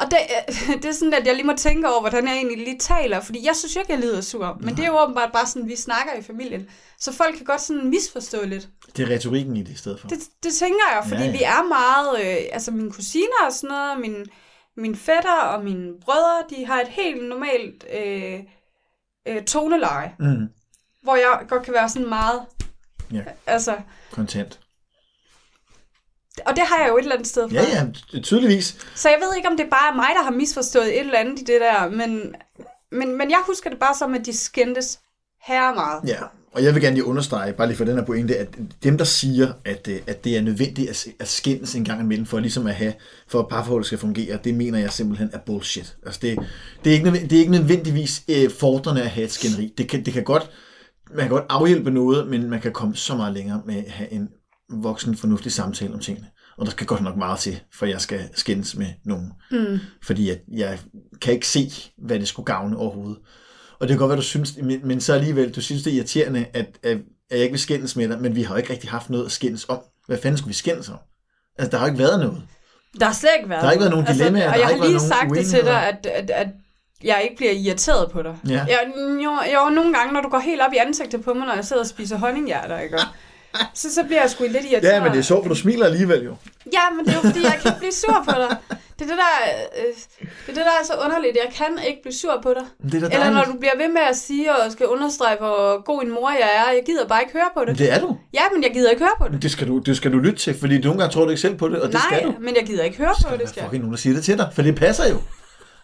Og 0.00 0.06
det, 0.10 0.18
det 0.82 0.84
er 0.84 0.92
sådan, 0.92 1.14
at 1.14 1.26
jeg 1.26 1.34
lige 1.34 1.46
må 1.46 1.52
tænke 1.56 1.88
over, 1.88 2.00
hvordan 2.00 2.28
jeg 2.28 2.36
egentlig 2.36 2.58
lige 2.58 2.78
taler, 2.78 3.20
fordi 3.20 3.46
jeg 3.46 3.56
synes 3.56 3.76
jo 3.76 3.80
ikke, 3.80 3.92
jeg 3.92 4.00
lyder 4.00 4.20
sur. 4.20 4.56
Men 4.60 4.76
det 4.76 4.82
er 4.82 4.86
jo 4.86 4.98
åbenbart 5.02 5.32
bare 5.32 5.46
sådan, 5.46 5.68
vi 5.68 5.76
snakker 5.76 6.12
i 6.18 6.22
familien. 6.22 6.68
Så 6.98 7.12
folk 7.12 7.36
kan 7.36 7.44
godt 7.44 7.60
sådan 7.60 7.90
misforstå 7.90 8.44
lidt. 8.44 8.68
Det 8.96 9.08
er 9.10 9.14
retorikken 9.14 9.56
i 9.56 9.62
det 9.62 9.72
i 9.72 9.76
stedet 9.76 10.00
for. 10.00 10.08
Det, 10.08 10.18
det 10.42 10.54
tænker 10.54 10.80
jeg, 10.94 11.02
fordi 11.08 11.20
Ja, 11.22 11.26
ja, 11.26 11.32
vi 11.32 11.42
er 11.42 11.68
meget, 11.68 12.20
øh, 12.20 12.48
altså 12.52 12.70
mine 12.70 12.90
kusiner 12.92 13.46
og 13.46 13.52
sådan 13.52 13.68
noget, 13.68 14.00
min, 14.00 14.26
min 14.76 14.96
fætter 14.96 15.40
og 15.42 15.64
mine 15.64 15.92
brødre, 16.00 16.42
de 16.50 16.66
har 16.66 16.80
et 16.80 16.88
helt 16.88 17.24
normalt 17.28 17.84
øh, 17.98 18.40
øh, 19.28 19.44
toneleje, 19.44 20.12
Mm. 20.18 20.48
hvor 21.02 21.16
jeg 21.16 21.40
godt 21.48 21.62
kan 21.62 21.74
være 21.74 21.88
sådan 21.88 22.08
meget, 22.08 22.42
Ja. 23.12 23.22
altså, 23.46 23.76
Kontant. 24.10 24.60
Og 26.46 26.56
det 26.56 26.64
har 26.66 26.78
jeg 26.82 26.88
jo 26.88 26.96
et 26.96 27.02
eller 27.02 27.14
andet 27.14 27.28
sted 27.28 27.48
fra. 27.48 27.54
Ja, 27.56 27.62
ja, 27.62 27.86
ty- 28.10 28.20
tydeligvis. 28.22 28.76
Så 28.94 29.08
jeg 29.08 29.18
ved 29.20 29.36
ikke, 29.36 29.48
om 29.48 29.56
det 29.56 29.66
bare 29.70 29.90
er 29.92 29.94
mig, 29.96 30.08
der 30.18 30.22
har 30.22 30.30
misforstået 30.30 30.94
et 30.94 31.00
eller 31.00 31.18
andet 31.18 31.40
i 31.40 31.44
det 31.44 31.60
der, 31.60 31.90
men, 31.90 32.34
men, 32.92 33.18
men 33.18 33.30
jeg 33.30 33.38
husker 33.46 33.70
det 33.70 33.78
bare 33.78 33.94
som, 33.98 34.14
at 34.14 34.26
de 34.26 34.36
skændtes 34.36 34.98
her 35.46 35.74
meget. 35.74 36.00
Ja, 36.06 36.22
og 36.52 36.64
jeg 36.64 36.74
vil 36.74 36.82
gerne 36.82 36.96
lige 36.96 37.04
understrege, 37.04 37.52
bare 37.52 37.66
lige 37.66 37.76
for 37.76 37.84
den 37.84 37.96
her 37.96 38.04
pointe, 38.04 38.36
at 38.36 38.48
dem, 38.82 38.98
der 38.98 39.04
siger, 39.04 39.52
at, 39.64 39.88
øh, 39.88 40.00
at 40.06 40.24
det 40.24 40.36
er 40.36 40.42
nødvendigt 40.42 40.90
at, 40.90 41.06
at 41.20 41.28
skændes 41.28 41.74
en 41.74 41.84
gang 41.84 42.00
imellem, 42.00 42.26
for 42.26 42.38
ligesom 42.38 42.66
at 42.66 42.74
have, 42.74 42.94
for 43.28 43.38
at 43.38 43.48
parforholdet 43.48 43.86
skal 43.86 43.98
fungere, 43.98 44.38
det 44.44 44.54
mener 44.54 44.78
jeg 44.78 44.92
simpelthen 44.92 45.30
er 45.32 45.38
bullshit. 45.38 45.96
Altså 46.06 46.20
det, 46.22 46.38
det, 46.84 46.90
er, 46.90 46.94
ikke, 46.94 47.10
det 47.12 47.32
er 47.32 47.38
ikke 47.38 47.52
nødvendigvis 47.52 48.22
øh, 48.28 48.50
fordrende 48.50 49.02
at 49.02 49.10
have 49.10 49.24
et 49.24 49.32
skænderi. 49.32 49.72
Det 49.78 49.88
kan, 49.88 50.04
det 50.04 50.12
kan 50.12 50.24
godt, 50.24 50.50
man 51.10 51.20
kan 51.20 51.28
godt 51.28 51.44
afhjælpe 51.48 51.90
noget, 51.90 52.26
men 52.28 52.50
man 52.50 52.60
kan 52.60 52.72
komme 52.72 52.96
så 52.96 53.16
meget 53.16 53.34
længere 53.34 53.62
med 53.66 53.76
at 53.76 53.92
have 53.92 54.12
en 54.12 54.28
voksen, 54.70 55.16
fornuftig 55.16 55.52
samtale 55.52 55.94
om 55.94 56.00
tingene. 56.00 56.26
Og 56.58 56.66
der 56.66 56.72
skal 56.72 56.86
godt 56.86 57.00
nok 57.00 57.16
meget 57.16 57.38
til, 57.38 57.60
for 57.72 57.86
jeg 57.86 58.00
skal 58.00 58.28
skændes 58.34 58.76
med 58.76 58.86
nogen. 59.04 59.32
Mm. 59.50 59.78
Fordi 60.02 60.30
at 60.30 60.38
jeg 60.52 60.78
kan 61.22 61.32
ikke 61.32 61.48
se, 61.48 61.72
hvad 61.98 62.18
det 62.18 62.28
skulle 62.28 62.46
gavne 62.46 62.76
overhovedet. 62.76 63.18
Og 63.78 63.88
det 63.88 63.94
kan 63.94 63.98
godt 63.98 64.08
være, 64.08 64.16
du 64.16 64.22
synes, 64.22 64.56
men, 64.62 64.80
men 64.84 65.00
så 65.00 65.14
alligevel, 65.14 65.54
du 65.54 65.60
synes, 65.60 65.82
det 65.82 65.92
er 65.92 65.96
irriterende, 65.96 66.46
at, 66.52 66.78
at, 66.82 66.90
at 66.90 66.98
jeg 67.30 67.38
ikke 67.38 67.52
vil 67.52 67.60
skændes 67.60 67.96
med 67.96 68.08
dig, 68.08 68.20
men 68.20 68.34
vi 68.34 68.42
har 68.42 68.54
jo 68.54 68.58
ikke 68.58 68.72
rigtig 68.72 68.90
haft 68.90 69.10
noget 69.10 69.24
at 69.24 69.32
skændes 69.32 69.66
om. 69.68 69.78
Hvad 70.06 70.18
fanden 70.18 70.38
skulle 70.38 70.48
vi 70.48 70.54
skændes 70.54 70.88
om? 70.88 70.98
Altså, 71.58 71.70
der 71.70 71.78
har 71.78 71.86
ikke 71.86 71.98
været 71.98 72.20
noget. 72.20 72.42
Der 73.00 73.06
har 73.06 73.12
slet 73.12 73.30
ikke 73.38 73.48
været 73.48 73.60
Der 73.60 73.66
har 73.66 73.72
ikke 73.72 73.80
været 73.80 73.90
nogen 73.90 74.06
dilemmaer, 74.06 74.52
Altså, 74.52 74.62
og 74.62 74.66
har 74.66 74.74
jeg 74.74 74.80
har 74.80 74.88
lige 74.88 75.00
sagt 75.00 75.30
det 75.34 75.46
til 75.46 75.64
dig, 75.64 75.88
at, 75.88 76.06
at, 76.06 76.30
at 76.30 76.48
jeg 77.04 77.20
ikke 77.24 77.36
bliver 77.36 77.52
irriteret 77.52 78.10
på 78.10 78.22
dig. 78.22 78.36
Ja. 78.48 78.66
Jeg, 78.68 78.92
jo, 79.24 79.30
jo, 79.54 79.70
nogle 79.74 79.94
gange, 79.94 80.12
når 80.12 80.20
du 80.20 80.28
går 80.28 80.38
helt 80.38 80.60
op 80.60 80.72
i 80.72 80.76
ansigtet 80.76 81.24
på 81.24 81.34
mig, 81.34 81.46
når 81.46 81.54
jeg 81.54 81.64
sidder 81.64 81.82
og 81.82 81.88
spiser 81.88 82.18
honninghjerter, 82.18 82.78
ikke? 82.78 82.98
Så, 83.80 83.94
så 83.94 84.04
bliver 84.04 84.20
jeg 84.20 84.30
sgu 84.30 84.44
lidt 84.44 84.56
irriteret. 84.70 84.92
Ja, 84.94 85.02
men 85.02 85.12
det 85.12 85.18
er 85.18 85.22
sjovt, 85.22 85.44
for 85.44 85.48
du 85.48 85.54
smiler 85.54 85.86
alligevel 85.86 86.24
jo. 86.24 86.34
Ja, 86.72 86.80
men 86.96 87.04
det 87.04 87.12
er 87.12 87.16
jo 87.16 87.20
fordi, 87.20 87.42
jeg 87.44 87.58
kan 87.62 87.70
ikke 87.70 87.78
blive 87.78 87.92
sur 87.92 88.22
på 88.28 88.34
dig. 88.42 88.56
Det 88.98 89.04
er 89.04 89.08
det, 89.08 89.18
der, 89.24 89.34
øh, 89.78 89.94
det, 90.20 90.28
er 90.48 90.54
det, 90.54 90.56
der 90.56 90.76
er 90.82 90.84
så 90.84 90.92
underligt. 91.04 91.36
Jeg 91.44 91.52
kan 91.54 91.78
ikke 91.88 92.02
blive 92.02 92.14
sur 92.14 92.40
på 92.42 92.54
dig. 92.54 92.64
Det 92.92 93.02
er 93.02 93.08
Eller 93.08 93.30
når 93.30 93.44
du 93.44 93.52
bliver 93.58 93.76
ved 93.76 93.88
med 93.88 94.00
at 94.10 94.16
sige 94.16 94.56
og 94.56 94.72
skal 94.72 94.86
understrege, 94.86 95.36
hvor 95.38 95.82
god 95.84 96.02
en 96.02 96.10
mor 96.10 96.30
jeg 96.30 96.50
er. 96.56 96.72
Jeg 96.72 96.82
gider 96.86 97.06
bare 97.08 97.20
ikke 97.22 97.32
høre 97.32 97.50
på 97.56 97.64
det. 97.64 97.78
det 97.78 97.92
er 97.92 98.00
du. 98.00 98.16
Ja, 98.34 98.40
men 98.54 98.62
jeg 98.62 98.72
gider 98.72 98.90
ikke 98.90 99.02
høre 99.02 99.16
på 99.20 99.28
det. 99.32 99.42
Det 99.42 99.50
skal 99.50 99.68
du, 99.68 99.78
det 99.78 99.96
skal 99.96 100.12
du 100.12 100.18
lytte 100.18 100.38
til, 100.38 100.58
fordi 100.60 100.78
nogle 100.78 100.98
gange 101.00 101.12
tror 101.12 101.24
du 101.24 101.30
ikke 101.30 101.40
selv 101.40 101.56
på 101.56 101.68
det, 101.68 101.76
og 101.80 101.86
det 101.86 101.94
Nej, 101.94 102.02
skal 102.18 102.28
du. 102.28 102.34
men 102.40 102.56
jeg 102.56 102.64
gider 102.66 102.84
ikke 102.84 102.96
høre 102.98 103.08
på 103.16 103.20
skal 103.20 103.32
det. 103.32 103.40
der 103.40 103.46
Skal 103.46 103.60
er 103.60 103.64
jeg. 103.64 103.68
fucking 103.70 103.82
nogen, 103.82 103.92
der 103.92 103.98
siger 103.98 104.14
det 104.14 104.24
til 104.24 104.38
dig, 104.38 104.48
for 104.54 104.62
det 104.62 104.74
passer 104.74 105.08
jo. 105.10 105.16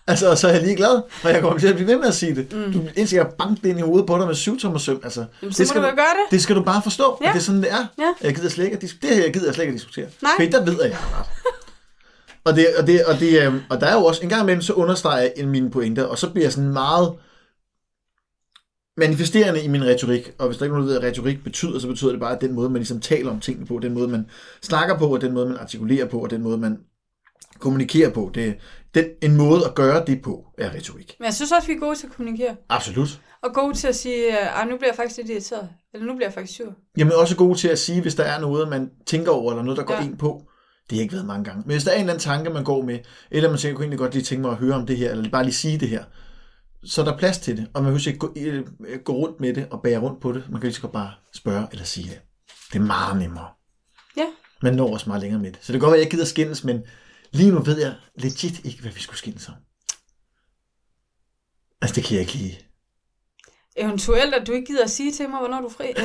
Altså, 0.06 0.30
og 0.30 0.38
så 0.38 0.48
er 0.48 0.52
jeg 0.52 0.62
lige 0.62 0.76
glad, 0.76 1.02
og 1.24 1.30
jeg 1.30 1.40
kommer 1.40 1.58
til 1.58 1.68
at 1.68 1.74
blive 1.74 1.86
ved 1.88 1.98
med 1.98 2.06
at 2.06 2.14
sige 2.14 2.34
det. 2.34 2.52
Mm. 2.52 2.72
Du 2.72 2.82
indtil 2.96 3.16
jeg 3.16 3.26
banker 3.38 3.62
det 3.62 3.68
ind 3.68 3.78
i 3.78 3.82
hovedet 3.82 4.06
på 4.06 4.18
dig 4.18 4.26
med 4.26 4.34
syv 4.34 4.58
tommer 4.58 4.78
søm. 4.78 5.00
Altså, 5.04 5.24
Jamen, 5.42 5.52
så 5.52 5.62
må 5.62 5.66
skal 5.66 5.82
du 5.82 5.86
jo 5.86 5.94
gøre 5.94 6.04
det. 6.04 6.30
Det 6.30 6.42
skal 6.42 6.56
du 6.56 6.62
bare 6.62 6.82
forstå, 6.82 7.18
ja. 7.20 7.28
Og 7.28 7.34
det 7.34 7.38
er 7.40 7.42
sådan, 7.42 7.62
det 7.62 7.72
er. 7.72 7.86
Ja. 7.98 8.12
Jeg 8.22 8.34
gider 8.34 8.48
slet 8.48 8.64
ikke 8.64 8.76
at 8.76 8.82
det 8.82 8.96
her 9.02 9.24
jeg 9.24 9.32
gider 9.32 9.46
jeg 9.46 9.54
slet 9.54 9.64
ikke 9.64 9.72
at 9.72 9.78
diskutere. 9.78 10.06
Nej. 10.22 10.32
Fordi 10.38 10.50
der 10.50 10.64
ved 10.64 10.82
jeg, 10.82 10.90
jeg 10.90 10.98
har 10.98 11.20
ret. 11.20 11.26
og, 12.44 12.56
det, 12.56 12.66
og, 12.78 12.86
det, 12.86 13.04
og, 13.04 13.20
det, 13.20 13.46
øhm, 13.46 13.60
og 13.70 13.80
der 13.80 13.86
er 13.86 13.94
jo 13.94 14.04
også, 14.04 14.22
en 14.22 14.28
gang 14.28 14.42
imellem, 14.42 14.62
så 14.62 14.72
understreger 14.72 15.22
jeg 15.22 15.32
en 15.36 15.48
mine 15.48 15.70
pointer, 15.70 16.04
og 16.04 16.18
så 16.18 16.30
bliver 16.30 16.44
jeg 16.44 16.52
sådan 16.52 16.72
meget 16.72 17.12
manifesterende 18.96 19.62
i 19.62 19.68
min 19.68 19.84
retorik. 19.84 20.32
Og 20.38 20.46
hvis 20.46 20.58
der 20.58 20.64
ikke 20.64 20.72
er 20.72 20.76
nogen, 20.76 20.88
der 20.88 20.92
ved, 20.94 21.00
hvad 21.00 21.10
retorik 21.10 21.44
betyder, 21.44 21.78
så 21.78 21.86
betyder 21.86 22.10
det 22.10 22.20
bare, 22.20 22.34
at 22.34 22.40
den 22.40 22.52
måde, 22.52 22.70
man 22.70 22.78
ligesom 22.78 23.00
taler 23.00 23.30
om 23.30 23.40
tingene 23.40 23.66
på, 23.66 23.78
den 23.82 23.94
måde, 23.94 24.08
man 24.08 24.26
snakker 24.62 24.98
på, 24.98 25.14
og 25.14 25.20
den 25.20 25.32
måde, 25.32 25.46
man 25.46 25.56
artikulerer 25.56 26.06
på, 26.06 26.18
og 26.18 26.30
den 26.30 26.42
måde, 26.42 26.58
man 26.58 26.78
kommunikerer 27.58 28.10
på. 28.10 28.30
Det, 28.34 28.54
den, 28.94 29.04
en 29.22 29.36
måde 29.36 29.66
at 29.66 29.74
gøre 29.74 30.04
det 30.06 30.22
på, 30.22 30.44
er 30.58 30.74
retorik. 30.74 31.16
Men 31.18 31.24
jeg 31.26 31.34
synes 31.34 31.52
også, 31.52 31.68
vi 31.68 31.74
er 31.74 31.78
gode 31.78 31.96
til 31.96 32.06
at 32.06 32.12
kommunikere. 32.12 32.56
Absolut. 32.68 33.20
Og 33.42 33.54
gode 33.54 33.74
til 33.74 33.88
at 33.88 33.96
sige, 33.96 34.38
at 34.38 34.68
nu 34.68 34.76
bliver 34.76 34.88
jeg 34.88 34.96
faktisk 34.96 35.16
lidt 35.16 35.30
irriteret. 35.30 35.68
Eller 35.94 36.06
nu 36.06 36.14
bliver 36.14 36.28
jeg 36.28 36.34
faktisk 36.34 36.56
sur. 36.56 36.74
Jamen 36.98 37.12
også 37.12 37.36
gode 37.36 37.58
til 37.58 37.68
at 37.68 37.78
sige, 37.78 38.00
hvis 38.00 38.14
der 38.14 38.24
er 38.24 38.40
noget, 38.40 38.68
man 38.68 38.90
tænker 39.06 39.30
over, 39.30 39.52
eller 39.52 39.62
noget, 39.62 39.78
der 39.78 39.84
går 39.84 39.94
ja. 39.94 40.02
Ind 40.02 40.18
på. 40.18 40.42
Det 40.90 40.98
har 40.98 41.02
ikke 41.02 41.14
været 41.14 41.26
mange 41.26 41.44
gange. 41.44 41.62
Men 41.66 41.70
hvis 41.70 41.84
der 41.84 41.90
er 41.90 41.94
en 41.94 42.00
eller 42.00 42.12
anden 42.12 42.22
tanke, 42.22 42.50
man 42.50 42.64
går 42.64 42.82
med, 42.82 42.98
eller 43.30 43.48
man 43.48 43.58
tænker, 43.58 43.68
jeg 43.68 43.76
kunne 43.76 43.84
egentlig 43.84 43.98
godt 43.98 44.14
lige 44.14 44.24
tænke 44.24 44.42
mig 44.42 44.50
at 44.50 44.56
høre 44.56 44.74
om 44.74 44.86
det 44.86 44.96
her, 44.96 45.10
eller 45.10 45.30
bare 45.30 45.44
lige 45.44 45.54
sige 45.54 45.78
det 45.78 45.88
her, 45.88 46.04
så 46.84 47.00
er 47.00 47.04
der 47.04 47.16
plads 47.16 47.38
til 47.38 47.56
det. 47.56 47.66
Og 47.74 47.82
man 47.82 47.92
behøver 47.92 48.08
ikke 48.08 48.18
gå, 48.18 48.32
øh, 48.36 48.64
gå 49.04 49.12
rundt 49.12 49.40
med 49.40 49.54
det 49.54 49.66
og 49.70 49.82
bære 49.82 49.98
rundt 49.98 50.20
på 50.20 50.32
det. 50.32 50.44
Man 50.50 50.60
kan 50.60 50.68
lige 50.68 50.74
så 50.74 50.80
godt 50.80 50.92
bare 50.92 51.10
spørge 51.34 51.66
eller 51.72 51.84
sige 51.84 52.08
det. 52.08 52.20
Det 52.72 52.78
er 52.78 52.82
meget 52.82 53.18
nemmere. 53.18 53.46
Ja. 54.16 54.26
Man 54.62 54.74
når 54.74 54.92
også 54.92 55.08
meget 55.08 55.22
længere 55.22 55.40
med 55.42 55.52
det. 55.52 55.58
Så 55.62 55.72
det 55.72 55.80
kan 55.80 55.86
godt 55.86 55.92
være, 55.92 56.00
at 56.00 56.04
jeg 56.04 56.10
gider 56.10 56.24
skændes, 56.24 56.64
men 56.64 56.82
lige 57.32 57.50
nu 57.50 57.62
ved 57.62 57.78
jeg 57.80 57.94
legit 58.18 58.64
ikke, 58.64 58.80
hvad 58.82 58.92
vi 58.92 59.00
skulle 59.00 59.18
skændes 59.18 59.48
om. 59.48 59.54
Altså, 61.82 61.94
det 61.94 62.04
kan 62.04 62.12
jeg 62.14 62.20
ikke 62.20 62.34
lige. 62.34 62.58
Eventuelt, 63.76 64.34
at 64.34 64.46
du 64.46 64.52
ikke 64.52 64.66
gider 64.66 64.84
at 64.84 64.90
sige 64.90 65.12
til 65.12 65.28
mig, 65.30 65.38
hvornår 65.38 65.60
du, 65.60 65.68
fri, 65.68 65.86
øh, 65.88 66.04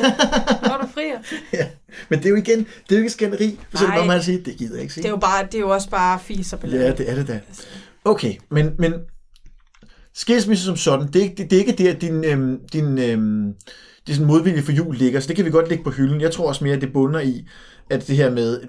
hvornår 0.60 0.78
du 0.82 0.88
frier. 0.94 1.20
Ja. 1.54 1.70
Men 2.10 2.20
det 2.20 2.26
er 2.26 2.30
jo 2.30 2.36
igen, 2.36 2.60
det 2.60 2.92
er 2.92 2.96
jo 2.96 2.98
ikke 2.98 3.10
skænderi. 3.10 3.60
Så 3.74 3.80
det 3.80 3.88
Nej. 3.88 3.98
bare 3.98 4.06
mig 4.06 4.16
at 4.16 4.26
sige, 4.26 4.42
det 4.46 4.58
gider 4.58 4.74
jeg 4.74 4.82
ikke 4.82 4.94
sige. 4.94 5.02
Det 5.02 5.08
er 5.10 5.14
jo, 5.14 5.18
bare, 5.18 5.46
det 5.46 5.56
er 5.56 5.60
jo 5.60 5.70
også 5.70 5.90
bare 5.90 6.20
fis 6.20 6.54
og 6.54 6.60
ballade. 6.60 6.84
Ja, 6.86 6.92
det 6.94 7.10
er 7.10 7.16
det 7.16 7.28
da. 7.28 7.42
Okay, 8.06 8.36
men, 8.52 8.72
men 8.80 8.94
skilsmisse 10.14 10.66
som 10.66 10.78
sådan, 10.78 11.08
det 11.08 11.16
er, 11.16 11.24
ikke- 11.24 11.36
det, 11.36 11.50
det 11.50 11.56
er 11.56 11.60
ikke 11.60 11.72
det, 11.84 11.88
at 11.88 12.02
din, 12.02 12.24
øhm, 12.26 12.60
din 12.74 12.98
øhm, 12.98 13.54
det 14.08 14.14
er 14.14 14.16
sådan 14.16 14.28
modvilje 14.28 14.62
for 14.62 14.72
jul 14.72 14.96
ligger, 14.96 15.20
så 15.20 15.28
det 15.28 15.36
kan 15.36 15.46
vi 15.46 15.50
godt 15.50 15.70
lægge 15.70 15.84
på 15.84 15.90
hylden. 15.92 16.22
Jeg 16.22 16.32
tror 16.32 16.48
også 16.48 16.64
mere, 16.64 16.76
at 16.76 16.82
det 16.82 16.94
bunder 16.94 17.20
i, 17.20 17.48
at 17.90 18.08
det 18.08 18.16
her 18.16 18.30
med, 18.32 18.62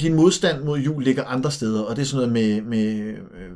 din 0.00 0.14
modstand 0.14 0.64
mod 0.64 0.78
jul 0.78 1.04
ligger 1.04 1.24
andre 1.24 1.50
steder, 1.50 1.82
og 1.82 1.96
det 1.96 2.02
er 2.02 2.06
sådan 2.06 2.28
noget 2.28 2.32
med, 2.32 2.62
med 2.62 2.94
øh, 3.04 3.50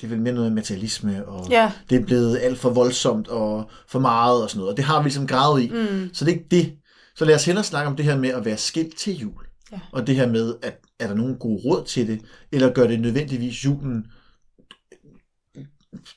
det 0.00 0.04
er 0.04 0.08
vel 0.08 0.20
mere 0.20 0.34
noget 0.34 0.52
materialisme, 0.52 1.28
og 1.28 1.46
Ja. 1.50 1.72
det 1.90 2.00
er 2.00 2.04
blevet 2.04 2.38
alt 2.42 2.58
for 2.58 2.70
voldsomt 2.70 3.28
og 3.28 3.70
for 3.88 3.98
meget 3.98 4.42
og 4.42 4.50
sådan 4.50 4.58
noget, 4.58 4.70
og 4.70 4.76
det 4.76 4.84
har 4.84 4.98
vi 5.02 5.04
ligesom 5.04 5.26
gravet 5.26 5.62
i. 5.62 5.68
Mm. 5.68 6.10
Så 6.12 6.24
det 6.24 6.32
er 6.32 6.36
ikke 6.36 6.48
det. 6.50 6.72
Så 7.16 7.24
lad 7.24 7.34
os 7.34 7.44
hellere 7.44 7.64
snakke 7.64 7.88
om 7.90 7.96
det 7.96 8.04
her 8.04 8.16
med 8.18 8.28
at 8.28 8.44
være 8.44 8.56
skilt 8.56 8.96
til 8.96 9.18
jul. 9.18 9.42
Ja. 9.72 9.80
Og 9.92 10.06
det 10.06 10.16
her 10.16 10.28
med, 10.28 10.54
at 10.62 10.80
er 11.00 11.06
der 11.06 11.14
nogen 11.14 11.36
gode 11.36 11.62
råd 11.64 11.84
til 11.84 12.06
det, 12.08 12.20
eller 12.52 12.72
gør 12.72 12.86
det 12.86 13.00
nødvendigvis 13.00 13.64
julen 13.64 14.06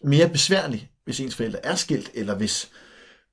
mere 0.04 0.30
besværlig, 0.30 0.90
hvis 1.06 1.20
ens 1.20 1.36
forældre 1.36 1.66
er 1.66 1.76
skilt, 1.76 2.12
eller 2.14 2.36
hvis, 2.36 2.70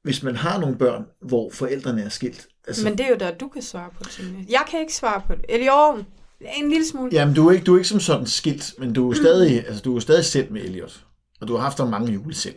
hvis 0.04 0.22
man 0.22 0.36
har 0.36 0.58
nogle 0.58 0.76
børn, 0.76 1.06
hvor 1.20 1.50
forældrene 1.52 2.02
er 2.02 2.08
skilt. 2.08 2.46
Altså, 2.66 2.84
Men 2.84 2.98
det 2.98 3.06
er 3.06 3.10
jo 3.10 3.16
der, 3.20 3.30
du 3.30 3.48
kan 3.48 3.62
svare 3.62 3.90
på 3.98 4.04
tingene. 4.04 4.46
Jeg 4.48 4.62
kan 4.70 4.80
ikke 4.80 4.94
svare 4.94 5.22
på 5.26 5.34
det. 5.34 5.44
Eller 5.48 5.66
jo, 5.66 6.04
en 6.40 6.68
lille 6.68 6.86
smule. 6.86 7.10
Jamen, 7.12 7.34
du 7.34 7.48
er, 7.48 7.52
ikke, 7.52 7.64
du 7.64 7.74
er 7.74 7.78
ikke 7.78 7.88
som 7.88 8.00
sådan 8.00 8.26
skilt, 8.26 8.74
men 8.78 8.92
du 8.92 9.10
er 9.10 9.14
stadig, 9.14 9.56
altså, 9.66 9.82
du 9.82 9.96
er 9.96 10.00
stadig 10.00 10.24
selv 10.24 10.52
med 10.52 10.60
Elliot. 10.60 11.04
Og 11.40 11.48
du 11.48 11.56
har 11.56 11.62
haft 11.62 11.78
ham 11.78 11.88
mange 11.88 12.12
jule 12.12 12.34
selv. 12.34 12.56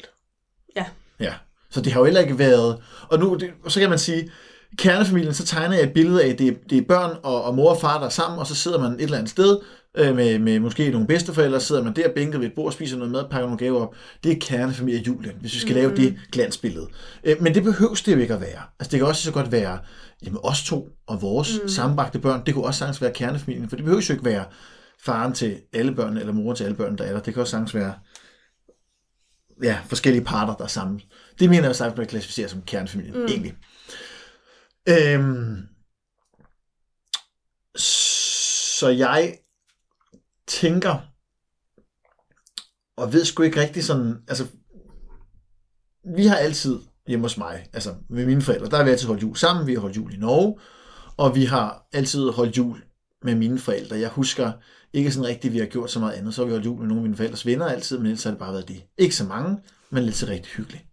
Ja. 0.76 0.86
Ja. 1.20 1.34
Så 1.70 1.82
det 1.82 1.94
har 1.94 2.00
jo 2.00 2.06
heller 2.06 2.22
ikke 2.22 2.40
været... 2.40 2.84
Og 3.10 3.20
nu, 3.20 3.36
det, 3.36 3.50
og 3.64 3.72
så 3.72 3.80
kan 3.80 3.90
man 3.90 4.00
sige, 4.00 4.32
kernefamilien, 4.78 5.34
så 5.34 5.46
tegner 5.46 5.76
jeg 5.76 5.84
et 5.84 5.94
billede 5.94 6.24
af, 6.24 6.30
at 6.30 6.40
det 6.40 6.58
det 6.70 6.78
er 6.78 6.82
børn 6.82 7.18
og, 7.24 7.44
og 7.44 7.56
mor 7.56 7.70
og 7.70 7.82
far, 7.82 8.00
der 8.00 8.06
er 8.06 8.10
sammen, 8.10 8.40
og 8.40 8.48
så 8.48 8.56
sidder 8.56 8.80
man 8.80 8.92
et 8.92 9.02
eller 9.02 9.18
andet 9.18 9.30
sted, 9.32 9.60
øh, 9.98 10.16
med, 10.16 10.40
med 10.40 10.60
måske 10.60 10.90
nogle 10.92 11.08
bedsteforældre, 11.08 11.60
sidder 11.60 11.84
man 11.84 11.96
der 11.96 12.14
bænket 12.14 12.40
ved 12.40 12.48
et 12.48 12.56
bord, 12.56 12.72
spiser 12.72 12.98
noget 12.98 13.12
mad, 13.12 13.24
pakker 13.32 13.48
nogle 13.48 13.58
gaver 13.58 13.82
op. 13.82 13.96
Det 14.24 14.32
er 14.32 14.36
kernefamilie 14.42 15.02
julen, 15.02 15.32
hvis 15.42 15.54
vi 15.54 15.60
skal 15.60 15.72
mm. 15.72 15.80
lave 15.80 15.96
det 15.96 16.20
glansbillede. 16.32 16.88
Øh, 17.24 17.42
men 17.42 17.54
det 17.54 17.64
behøves 17.64 18.02
det 18.02 18.16
jo 18.16 18.20
ikke 18.20 18.34
at 18.34 18.42
være. 18.42 18.62
Altså 18.80 18.92
det 18.92 19.00
kan 19.00 19.08
også 19.08 19.22
så 19.22 19.32
godt 19.32 19.52
være, 19.52 19.80
jamen 20.26 20.40
os 20.44 20.64
to 20.64 20.90
og 21.08 21.22
vores 21.22 21.60
mm. 21.64 21.70
sammenbragte 21.70 22.20
børn, 22.20 22.46
det 22.46 22.54
kunne 22.54 22.66
også 22.66 22.78
sagtens 22.78 23.02
være 23.02 23.14
kernefamilien, 23.14 23.70
for 23.70 23.76
det 23.76 23.86
behøves 23.86 24.10
jo 24.10 24.14
ikke 24.14 24.26
være 24.26 24.46
faren 25.06 25.34
til 25.34 25.62
alle 25.74 25.96
børn, 25.96 26.18
eller 26.18 26.34
mor 26.34 26.54
til 26.54 26.64
alle 26.64 26.78
børn, 26.78 26.98
der 26.98 27.04
er 27.04 27.14
der. 27.14 27.20
Det 27.20 27.34
kan 27.34 27.42
også 27.42 27.52
sagtens 27.52 27.76
være 27.76 27.94
ja, 29.64 29.80
forskellige 29.86 30.26
parter, 30.26 30.56
der 30.56 30.64
er 30.64 30.68
sammen. 30.68 31.02
Det 31.40 31.50
mener 31.50 31.66
jeg 31.66 31.76
sagtens, 31.76 31.98
man 31.98 32.06
kan 32.06 32.10
klassificere 32.10 32.50
som 32.50 32.62
kernefamilien, 32.62 33.20
mm. 33.20 33.26
egentlig. 33.26 33.54
Øhm, 34.90 35.58
så 38.80 38.88
jeg 38.88 39.38
tænker, 40.48 40.98
og 42.98 43.14
ved 43.14 43.26
sgu 43.26 43.44
ikke 43.44 43.62
rigtig 43.62 43.84
sådan, 43.84 44.16
altså, 44.28 44.48
vi 46.16 46.26
har 46.26 46.36
altid 46.36 46.80
hjemme 47.08 47.26
hos 47.26 47.38
mig, 47.38 47.70
altså 47.74 47.96
med 48.10 48.26
mine 48.26 48.42
forældre, 48.42 48.70
der 48.70 48.78
har 48.78 48.84
vi 48.84 48.90
altid 48.90 49.08
holdt 49.08 49.22
jul 49.22 49.36
sammen, 49.36 49.68
vi 49.68 49.74
har 49.74 49.82
holdt 49.82 49.98
jul 49.98 50.14
i 50.14 50.18
Norge, 50.18 50.60
og 51.18 51.36
vi 51.36 51.46
har 51.46 51.88
altid 51.94 52.30
holdt 52.30 52.58
jul 52.58 52.84
med 53.24 53.36
mine 53.36 53.60
forældre. 53.60 54.00
Jeg 54.00 54.10
husker 54.10 54.52
ikke 54.94 55.12
sådan 55.12 55.28
rigtigt, 55.28 55.52
at 55.52 55.54
vi 55.54 55.60
har 55.60 55.66
gjort 55.66 55.92
så 55.92 56.00
meget 56.00 56.14
andet. 56.14 56.34
Så 56.34 56.42
har 56.42 56.46
vi 56.46 56.52
holdt 56.52 56.66
jul 56.66 56.80
med 56.80 56.88
nogle 56.88 57.00
af 57.00 57.04
mine 57.04 57.16
forældres 57.16 57.46
venner 57.46 57.66
altid, 57.66 57.98
men 57.98 58.06
ellers 58.06 58.24
har 58.24 58.32
det 58.32 58.40
bare 58.40 58.54
været 58.54 58.68
det. 58.68 58.84
Ikke 58.98 59.16
så 59.16 59.24
mange, 59.24 59.58
men 59.90 60.04
lidt 60.04 60.16
så 60.16 60.28
rigtig 60.28 60.52
hyggeligt. 60.52 60.84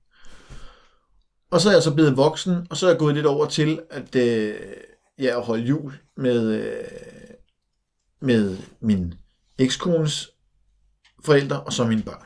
Og 1.50 1.60
så 1.60 1.68
er 1.68 1.72
jeg 1.72 1.82
så 1.82 1.94
blevet 1.94 2.16
voksen, 2.16 2.66
og 2.70 2.76
så 2.76 2.86
er 2.86 2.90
jeg 2.90 2.98
gået 2.98 3.14
lidt 3.14 3.26
over 3.26 3.46
til, 3.46 3.80
at 3.90 4.16
øh, 4.16 4.54
jeg 5.18 5.36
holde 5.36 5.64
jul 5.64 5.92
med, 6.16 6.52
øh, 6.52 6.84
med 8.20 8.58
min 8.80 9.14
ekskones 9.58 10.30
forældre, 11.24 11.62
og 11.62 11.72
så 11.72 11.84
mine 11.84 12.02
børn. 12.02 12.22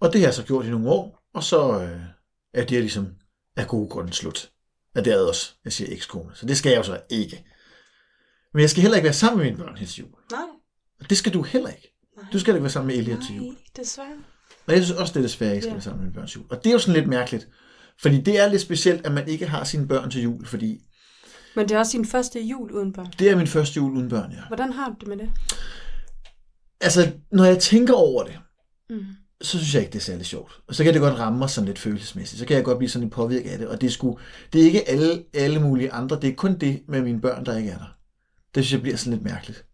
Og 0.00 0.12
det 0.12 0.20
har 0.20 0.26
jeg 0.26 0.34
så 0.34 0.44
gjort 0.44 0.66
i 0.66 0.70
nogle 0.70 0.88
år, 0.90 1.22
og 1.34 1.42
så 1.44 1.80
øh, 1.82 2.00
er 2.54 2.64
det 2.64 2.80
ligesom 2.80 3.08
af 3.56 3.68
gode 3.68 3.88
grunde 3.88 4.12
slut. 4.12 4.50
At 4.94 5.04
det 5.04 5.12
er 5.12 5.20
også, 5.26 5.54
jeg 5.64 5.72
siger 5.72 5.92
ekskone. 5.92 6.30
Så 6.34 6.46
det 6.46 6.56
skal 6.56 6.70
jeg 6.70 6.78
jo 6.78 6.82
så 6.82 7.00
ikke. 7.10 7.44
Men 8.54 8.60
jeg 8.60 8.70
skal 8.70 8.82
heller 8.82 8.96
ikke 8.96 9.04
være 9.06 9.12
sammen 9.14 9.38
med 9.38 9.44
mine 9.46 9.56
børn 9.64 9.76
til 9.76 9.98
jul. 9.98 10.10
Nej. 10.30 10.40
Og 11.00 11.10
det 11.10 11.18
skal 11.18 11.34
du 11.34 11.42
heller 11.42 11.68
ikke. 11.68 11.94
Nej. 12.16 12.26
Du 12.32 12.38
skal 12.40 12.54
ikke 12.54 12.62
være 12.62 12.70
sammen 12.72 12.86
med 12.86 12.96
Elliot 12.96 13.18
til 13.26 13.36
jul. 13.36 13.46
Nej, 13.46 13.56
desværre. 13.76 14.16
Og 14.66 14.74
jeg 14.74 14.84
synes 14.84 15.00
også, 15.00 15.12
det 15.12 15.18
er 15.18 15.22
desværre, 15.22 15.48
jeg 15.48 15.56
ikke 15.56 15.62
skal 15.62 15.70
Ja. 15.70 15.74
være 15.74 15.82
sammen 15.82 16.00
med 16.00 16.06
mine 16.06 16.14
børn 16.14 16.26
til 16.28 16.36
jul. 16.40 16.46
Og 16.50 16.56
det 16.64 16.66
er 16.66 16.72
jo 16.72 16.78
sådan 16.78 16.94
lidt 16.94 17.08
mærkeligt. 17.08 17.48
Fordi 18.02 18.20
det 18.20 18.38
er 18.38 18.48
lidt 18.48 18.62
specielt, 18.62 19.06
at 19.06 19.12
man 19.12 19.28
ikke 19.28 19.46
har 19.46 19.64
sine 19.64 19.88
børn 19.88 20.10
til 20.10 20.22
jul, 20.22 20.46
fordi 20.46 20.80
Men 21.56 21.68
det 21.68 21.74
er 21.74 21.78
også 21.78 21.92
din 21.98 22.06
første 22.06 22.40
jul 22.40 22.72
uden 22.72 22.92
børn. 22.92 23.06
det 23.18 23.30
er 23.30 23.36
min 23.36 23.46
første 23.46 23.76
jul 23.76 23.96
uden 23.96 24.08
børn, 24.08 24.32
ja. 24.32 24.38
Hvordan 24.48 24.72
har 24.72 24.88
du 24.88 24.94
det 25.00 25.08
med 25.08 25.16
det? 25.16 25.30
Altså, 26.80 27.12
når 27.32 27.44
jeg 27.44 27.58
tænker 27.58 27.94
over 27.94 28.24
det, 28.24 28.38
Mm. 28.90 29.04
så 29.42 29.58
synes 29.58 29.74
jeg 29.74 29.82
ikke, 29.82 29.92
det 29.92 29.98
er 29.98 30.02
særlig 30.02 30.26
sjovt. 30.26 30.60
Og 30.68 30.74
så 30.74 30.84
kan 30.84 30.92
det 30.92 31.00
godt 31.02 31.18
ramme 31.18 31.38
mig 31.38 31.50
sådan 31.50 31.66
lidt 31.66 31.78
følelsesmæssigt. 31.78 32.40
Så 32.40 32.46
kan 32.46 32.56
jeg 32.56 32.64
godt 32.64 32.78
blive 32.78 32.90
sådan 32.90 33.04
lidt 33.04 33.14
påvirket 33.14 33.50
af 33.50 33.58
det. 33.58 33.68
Og 33.68 33.80
det 33.80 33.92
sgu, 33.92 34.18
det 34.52 34.60
er 34.60 34.64
ikke 34.64 34.88
alle, 34.88 35.22
alle 35.34 35.60
mulige 35.60 35.92
andre. 35.92 36.18
Det 36.20 36.30
er 36.30 36.34
kun 36.34 36.58
det 36.58 36.82
med 36.88 37.02
mine 37.02 37.20
børn, 37.20 37.46
der 37.46 37.56
ikke 37.56 37.70
er 37.70 37.78
der. 37.78 37.94
Det 38.54 38.64
synes 38.64 38.72
jeg 38.72 38.82
bliver 38.82 38.96
sådan 38.96 39.12
lidt 39.12 39.24
mærkeligt. 39.24 39.64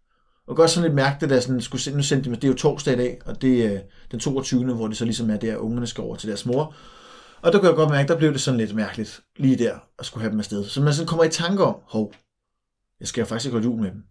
Og 0.48 0.56
godt 0.56 0.70
sådan 0.70 0.82
lidt 0.88 0.94
mærkeligt, 0.94 1.32
at 1.32 1.42
sådan, 1.42 1.60
skulle, 1.60 1.82
se- 1.82 1.96
nu 1.96 2.02
sendte 2.02 2.24
de 2.24 2.30
mig, 2.30 2.42
det 2.42 2.48
er 2.48 2.52
jo 2.52 2.56
torsdag 2.58 2.94
i 2.94 2.96
dag, 2.96 3.18
og 3.26 3.42
det 3.42 3.64
er 3.66 3.80
den 4.10 4.20
22. 4.20 4.74
hvor 4.74 4.88
det 4.88 4.96
så 4.96 5.04
ligesom 5.04 5.30
er 5.30 5.36
der, 5.36 5.52
at 5.52 5.58
ungerne 5.58 5.86
skal 5.86 6.02
over 6.04 6.16
til 6.16 6.28
deres 6.28 6.46
mor. 6.46 6.74
Og 7.42 7.52
der 7.52 7.58
kunne 7.58 7.68
jeg 7.68 7.76
godt 7.76 7.90
mærke, 7.90 8.08
der 8.08 8.18
blev 8.18 8.32
det 8.32 8.40
sådan 8.40 8.58
lidt 8.58 8.74
mærkeligt, 8.74 9.20
lige 9.36 9.58
der, 9.58 9.74
at 9.98 10.06
skulle 10.06 10.22
have 10.22 10.30
dem 10.30 10.38
afsted. 10.38 10.64
Så 10.64 10.82
man 10.82 10.92
sådan 10.94 11.06
kommer 11.06 11.24
i 11.24 11.28
tanke 11.28 11.64
om, 11.64 11.76
hov, 11.86 12.12
jeg 13.00 13.08
skal 13.08 13.20
jo 13.20 13.26
faktisk 13.26 13.46
ikke 13.46 13.54
holde 13.54 13.66
jul 13.68 13.80
med 13.80 13.90
dem. 13.90 14.02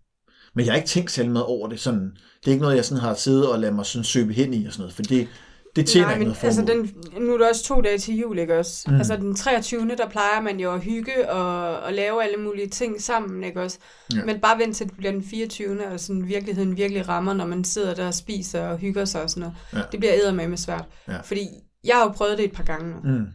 Men 0.56 0.66
jeg 0.66 0.74
har 0.74 0.78
ikke 0.78 0.88
tænkt 0.88 1.12
særlig 1.12 1.32
meget 1.32 1.46
over 1.46 1.70
det. 1.70 1.80
Sådan, 1.80 2.18
det 2.40 2.48
er 2.48 2.52
ikke 2.52 2.62
noget, 2.62 2.76
jeg 2.76 2.86
sådan 2.86 3.02
har 3.02 3.14
siddet 3.14 3.52
og 3.52 3.60
ladet 3.60 3.76
mig 3.76 3.86
sådan 3.86 4.04
søbe 4.04 4.34
hen 4.34 4.54
i 4.54 4.66
og 4.66 4.74
sådan 4.74 4.82
noget, 4.82 4.94
for 4.94 5.04
det, 5.04 5.28
det 5.76 5.88
tjener 5.88 6.08
Nej, 6.08 6.14
ikke 6.14 6.20
men 6.20 6.28
noget 6.28 6.38
formål. 6.38 6.72
altså, 6.72 7.14
den, 7.14 7.26
nu 7.28 7.34
er 7.34 7.38
der 7.38 7.50
også 7.50 7.64
to 7.64 7.82
dage 7.82 7.98
til 7.98 8.18
jul, 8.18 8.40
ikke 8.40 8.60
også? 8.60 8.84
Mm. 8.92 8.96
Altså 8.96 9.16
den 9.16 9.36
23. 9.36 9.96
der 9.98 10.10
plejer 10.10 10.42
man 10.42 10.60
jo 10.60 10.74
at 10.74 10.82
hygge 10.82 11.32
og, 11.32 11.80
og 11.80 11.94
lave 11.94 12.24
alle 12.24 12.38
mulige 12.38 12.70
ting 12.70 13.02
sammen, 13.02 13.44
ikke 13.44 13.62
også? 13.62 13.78
Ja. 14.16 14.26
Men 14.26 14.40
bare 14.40 14.60
vent 14.60 14.76
til 14.76 14.88
det 14.88 14.98
bliver 14.98 15.12
den 15.12 15.24
24. 15.24 15.88
og 15.88 16.00
sådan 16.00 16.28
virkeligheden 16.28 16.78
virkelig 16.78 17.08
rammer, 17.10 17.34
når 17.34 17.46
man 17.46 17.64
sidder 17.64 17.94
der 17.94 18.08
og 18.08 18.14
spiser 18.14 18.68
og 18.68 18.78
hygger 18.78 19.06
sig 19.06 19.24
og 19.24 19.30
sådan 19.30 19.42
noget. 19.42 19.56
Ja. 19.74 19.82
Det 19.92 20.00
bliver 20.00 20.14
eddermame 20.14 20.50
med 20.50 20.58
svært. 20.58 20.86
Ja. 21.08 21.20
Fordi 21.22 21.48
jeg 21.84 21.96
har 21.96 22.04
jo 22.04 22.10
prøvet 22.12 22.38
det 22.38 22.46
et 22.46 22.52
par 22.54 22.64
gange 22.64 22.92
nu. 22.92 23.00
Mm. 23.18 23.26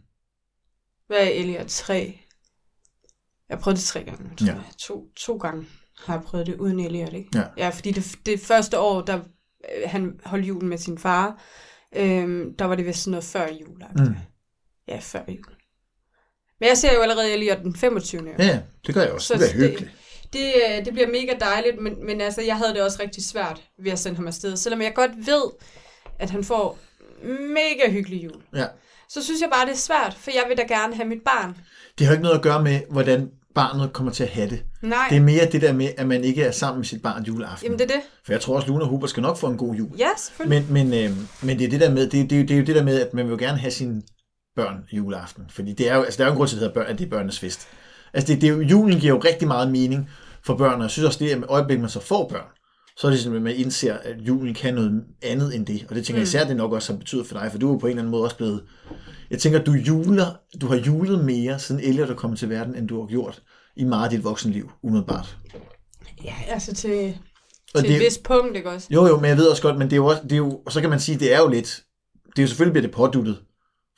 Hvad 1.07 1.17
er 1.19 1.29
Elliot? 1.31 1.67
Tre? 1.69 2.21
Jeg 3.49 3.57
har 3.57 3.63
prøvet 3.63 3.77
det 3.79 3.85
tre 3.85 4.03
gange. 4.05 4.37
tror 4.37 4.47
Ja. 4.47 4.53
jeg. 4.53 4.63
To, 4.79 5.07
to 5.17 5.37
gange 5.37 5.67
har 5.99 6.15
jeg 6.15 6.23
prøvet 6.23 6.47
det 6.47 6.55
uden 6.57 6.81
Elliot, 6.81 7.13
ikke? 7.13 7.29
Ja. 7.39 7.43
ja 7.57 7.69
fordi 7.69 7.91
det, 7.93 8.15
det 8.27 8.41
første 8.41 8.79
år, 8.79 9.01
der 9.03 9.17
øh, 9.19 9.91
han 9.91 10.21
holdt 10.25 10.47
julen 10.49 10.69
med 10.69 10.79
sin 10.79 10.99
far, 10.99 11.43
øhm, 11.97 12.57
der 12.57 12.65
var 12.65 12.75
det 12.75 12.87
vist 12.87 12.99
sådan 13.03 13.11
noget 13.11 13.25
før 13.25 13.47
jul. 13.61 13.83
Mm. 13.97 14.15
Ja, 14.89 14.99
før 15.03 15.23
jul. 15.29 15.57
Men 16.61 16.69
jeg 16.69 16.79
ser 16.79 16.95
jo 16.95 17.01
allerede 17.01 17.33
Elliot 17.33 17.59
den 17.59 17.77
25. 17.77 18.23
Ja, 18.39 18.45
ja, 18.47 18.61
det 18.87 18.95
gør 18.95 19.03
jeg 19.03 19.13
også. 19.13 19.27
Så 19.27 19.35
det 19.35 19.41
bliver 19.41 19.53
det- 19.53 19.71
hyggeligt. 19.71 19.97
Det, 20.33 20.53
øh, 20.69 20.85
det 20.85 20.93
bliver 20.93 21.09
mega 21.09 21.33
dejligt, 21.41 21.83
men, 21.83 22.07
men 22.07 22.21
altså, 22.21 22.43
jeg 22.43 22.57
havde 22.57 22.75
det 22.75 22.83
også 22.83 23.03
rigtig 23.03 23.25
svært 23.25 23.63
ved 23.79 23.93
at 23.93 23.99
sende 23.99 24.17
ham 24.17 24.27
afsted. 24.27 24.57
Selvom 24.57 24.83
jeg 24.83 24.95
godt 24.95 25.11
ved, 25.27 25.43
at 26.19 26.31
han 26.31 26.45
får 26.45 26.79
mega 27.25 27.91
hyggelig 27.91 28.25
jul. 28.25 28.43
Ja. 28.55 28.67
Så 29.09 29.25
synes 29.25 29.41
jeg 29.41 29.49
bare, 29.53 29.67
det 29.67 29.73
er 29.73 29.77
svært, 29.77 30.15
for 30.21 30.31
jeg 30.35 30.45
vil 30.49 30.57
da 30.57 30.63
gerne 30.75 30.95
have 30.95 31.09
mit 31.09 31.23
barn. 31.25 31.57
Det 31.99 32.07
har 32.07 32.13
ikke 32.13 32.23
noget 32.23 32.37
at 32.37 32.43
gøre 32.43 32.63
med, 32.63 32.81
hvordan 32.91 33.31
barnet 33.55 33.93
kommer 33.93 34.13
til 34.13 34.23
at 34.25 34.29
have 34.31 34.51
det. 34.51 34.63
Nej, 34.83 35.07
Det 35.11 35.17
er 35.17 35.21
mere 35.23 35.47
det 35.53 35.63
der 35.63 35.73
med, 35.73 35.89
at 35.99 36.07
man 36.07 36.25
ikke 36.25 36.43
er 36.43 36.51
sammen 36.51 36.79
med 36.79 36.85
sit 36.85 37.03
barn 37.03 37.23
juleaften. 37.25 37.65
jamen 37.67 37.79
det 37.79 37.91
er 37.91 37.95
det. 37.95 38.03
For 38.25 38.33
jeg 38.33 38.41
tror 38.41 38.57
også, 38.57 38.69
Luna 38.69 38.83
og 38.85 38.89
Hubert 38.91 39.11
skal 39.11 39.21
nok 39.23 39.37
få 39.37 39.47
en 39.47 39.57
god 39.57 39.75
jul. 39.75 39.91
Ja, 39.99 40.09
selvfølgelig. 40.19 40.65
Men, 40.73 40.91
men, 40.91 41.05
øh, 41.11 41.17
men 41.43 41.59
det 41.59 41.65
er 41.65 41.71
det 41.71 41.81
der 41.81 41.91
med, 41.91 42.03
det, 42.11 42.31
det, 42.31 42.49
det 42.49 42.51
er 42.51 42.59
jo 42.59 42.65
det 42.65 42.75
der 42.77 42.83
med, 42.85 43.01
at 43.01 43.15
man 43.15 43.25
vil 43.25 43.31
jo 43.33 43.39
gerne 43.39 43.59
have 43.59 43.71
sine 43.71 44.03
børn 44.57 44.77
juleaften. 44.93 45.45
Fordi 45.51 45.73
det 45.73 45.91
er 45.91 45.97
jo, 45.97 46.03
altså, 46.03 46.19
der 46.19 46.25
er 46.25 46.29
jo 46.29 46.33
en 46.33 46.37
grund 46.37 46.49
til, 46.49 46.57
at 46.57 46.61
det 46.61 46.69
hedder 46.69 46.75
børn, 46.81 46.93
at 46.93 46.99
det 46.99 47.05
er 47.07 47.11
børnenes 47.11 47.39
fest. 47.39 47.69
Altså 48.15 48.33
det, 48.33 48.41
det 48.41 48.47
er 48.49 48.53
jo, 48.53 48.61
julen 48.61 49.01
giver 49.01 49.15
jo 49.15 49.19
rigtig 49.19 49.49
meget 49.49 49.71
mening 49.73 50.11
for 50.47 50.57
børn, 50.57 50.75
og 50.75 50.83
jeg 50.83 50.91
synes 50.91 51.07
også, 51.07 51.19
det 51.19 51.33
er 51.33 51.43
øjeblik, 51.49 51.81
man 51.81 51.91
så 51.91 52.01
får 52.01 52.29
børn, 52.29 52.47
så 52.97 53.07
er 53.07 53.11
det 53.11 53.21
sådan, 53.21 53.37
at 53.37 53.43
man 53.43 53.57
indser, 53.57 53.95
at 53.95 54.17
julen 54.21 54.55
kan 54.55 54.75
noget 54.75 55.05
andet 55.23 55.55
end 55.55 55.67
det. 55.67 55.87
Og 55.89 55.95
det 55.95 56.07
tænker 56.07 56.19
jeg 56.19 56.23
Mm. 56.25 56.29
især, 56.29 56.45
det 56.47 56.57
nok 56.57 56.73
også 56.73 56.93
har 56.93 56.99
betydet 56.99 57.27
for 57.27 57.39
dig, 57.39 57.49
for 57.53 57.59
du 57.59 57.69
er 57.69 57.73
jo 57.73 57.79
på 57.79 57.87
en 57.87 57.91
eller 57.91 58.03
anden 58.03 58.11
måde 58.11 58.25
også 58.25 58.37
blevet... 58.37 58.65
Jeg 59.31 59.39
tænker, 59.39 59.65
du 59.65 59.73
juler, 59.73 60.27
du 60.61 60.67
har 60.67 60.77
julet 60.77 61.25
mere, 61.25 61.59
siden 61.59 61.81
Elliot 61.81 62.11
er 62.11 62.15
kommet 62.15 62.39
til 62.39 62.49
verden, 62.51 62.75
end 62.77 62.89
du 62.89 63.01
har 63.01 63.07
gjort 63.07 63.43
i 63.77 63.85
meget 63.85 64.05
af 64.05 64.11
dit 64.11 64.25
voksenliv, 64.25 64.71
umiddelbart. 64.83 65.37
Ja, 66.25 66.35
altså 66.49 66.75
til, 66.75 67.19
Og 67.75 67.81
til 67.81 67.89
det- 67.91 67.97
et 67.97 68.03
vist 68.03 68.23
punkt, 68.23 68.57
ikke 68.57 68.71
også? 68.71 68.89
Jo, 68.91 69.07
jo, 69.07 69.17
men 69.21 69.29
jeg 69.29 69.37
ved 69.37 69.47
også 69.47 69.63
godt, 69.63 69.79
men 69.79 69.87
det 69.87 69.93
er 69.93 69.97
jo 69.97 70.07
også, 70.07 70.23
det 70.23 70.33
er 70.33 70.37
jo, 70.37 70.63
og 70.67 70.73
så 70.73 70.81
kan 70.81 70.91
man 70.91 71.01
sige, 71.01 71.19
det 71.19 71.35
er 71.35 71.39
jo 71.39 71.49
lidt, 71.49 71.83
det 72.27 72.39
er 72.39 72.43
jo 72.43 72.49
selvfølgelig 72.49 72.73
bliver 72.73 72.87
det 72.87 72.95
påduttet, 72.95 73.39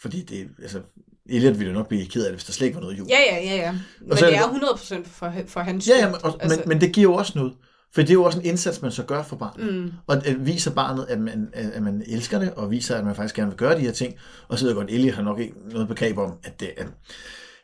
fordi 0.00 0.22
det, 0.22 0.48
altså, 0.62 0.80
Elliot 1.28 1.59
ville 1.59 1.72
jo 1.72 1.78
nok 1.78 1.88
blive 1.88 2.07
ked 2.07 2.24
af 2.24 2.28
det, 2.30 2.37
hvis 2.37 2.44
der 2.44 2.52
slet 2.52 2.66
ikke 2.66 2.74
var 2.76 2.83
noget 2.83 2.98
jul. 2.98 3.07
Ja, 3.11 3.18
ja, 3.37 3.44
ja, 3.44 3.57
ja. 3.57 3.72
Men 3.72 4.16
så 4.18 4.26
er 4.26 4.30
det 4.30 4.38
det- 4.38 4.44
er 4.46 5.04
100% 5.04 5.09
for, 5.09 5.33
for 5.46 5.61
hans 5.61 5.88
ja, 5.88 5.96
ja 5.98 6.07
men, 6.07 6.16
og, 6.24 6.37
altså, 6.42 6.59
men, 6.59 6.68
men 6.68 6.80
det 6.80 6.92
giver 6.92 7.11
jo 7.11 7.14
også 7.14 7.33
noget, 7.37 7.52
for 7.94 8.00
det 8.00 8.11
er 8.11 8.14
jo 8.14 8.24
også 8.24 8.38
en 8.38 8.44
indsats, 8.44 8.83
man 8.83 8.92
så 8.92 9.02
gør 9.02 9.22
for 9.22 9.37
barnet, 9.37 9.74
Mm, 9.74 9.92
og 10.07 10.22
viser 10.38 10.70
barnet, 10.70 11.07
at 11.09 11.20
man, 11.20 11.48
at 11.52 11.83
man 11.83 12.02
elsker 12.07 12.38
det, 12.38 12.54
og 12.54 12.70
viser, 12.70 12.96
at 12.96 13.04
man 13.04 13.14
faktisk 13.14 13.35
gerne 13.35 13.50
vil 13.50 13.59
gøre 13.59 13.76
de 13.76 13.80
her 13.80 13.92
ting, 13.92 14.14
og 14.48 14.59
så 14.59 14.64
ved 14.64 14.70
jeg 14.70 14.76
godt, 14.76 14.90
Elliot 14.90 15.14
har 15.14 15.22
nok 15.22 15.40
ikke 15.40 15.54
noget 15.70 15.88
begreb 15.88 16.18
om, 16.18 16.33
at 16.44 16.61
det 16.61 16.70
at, 16.76 16.87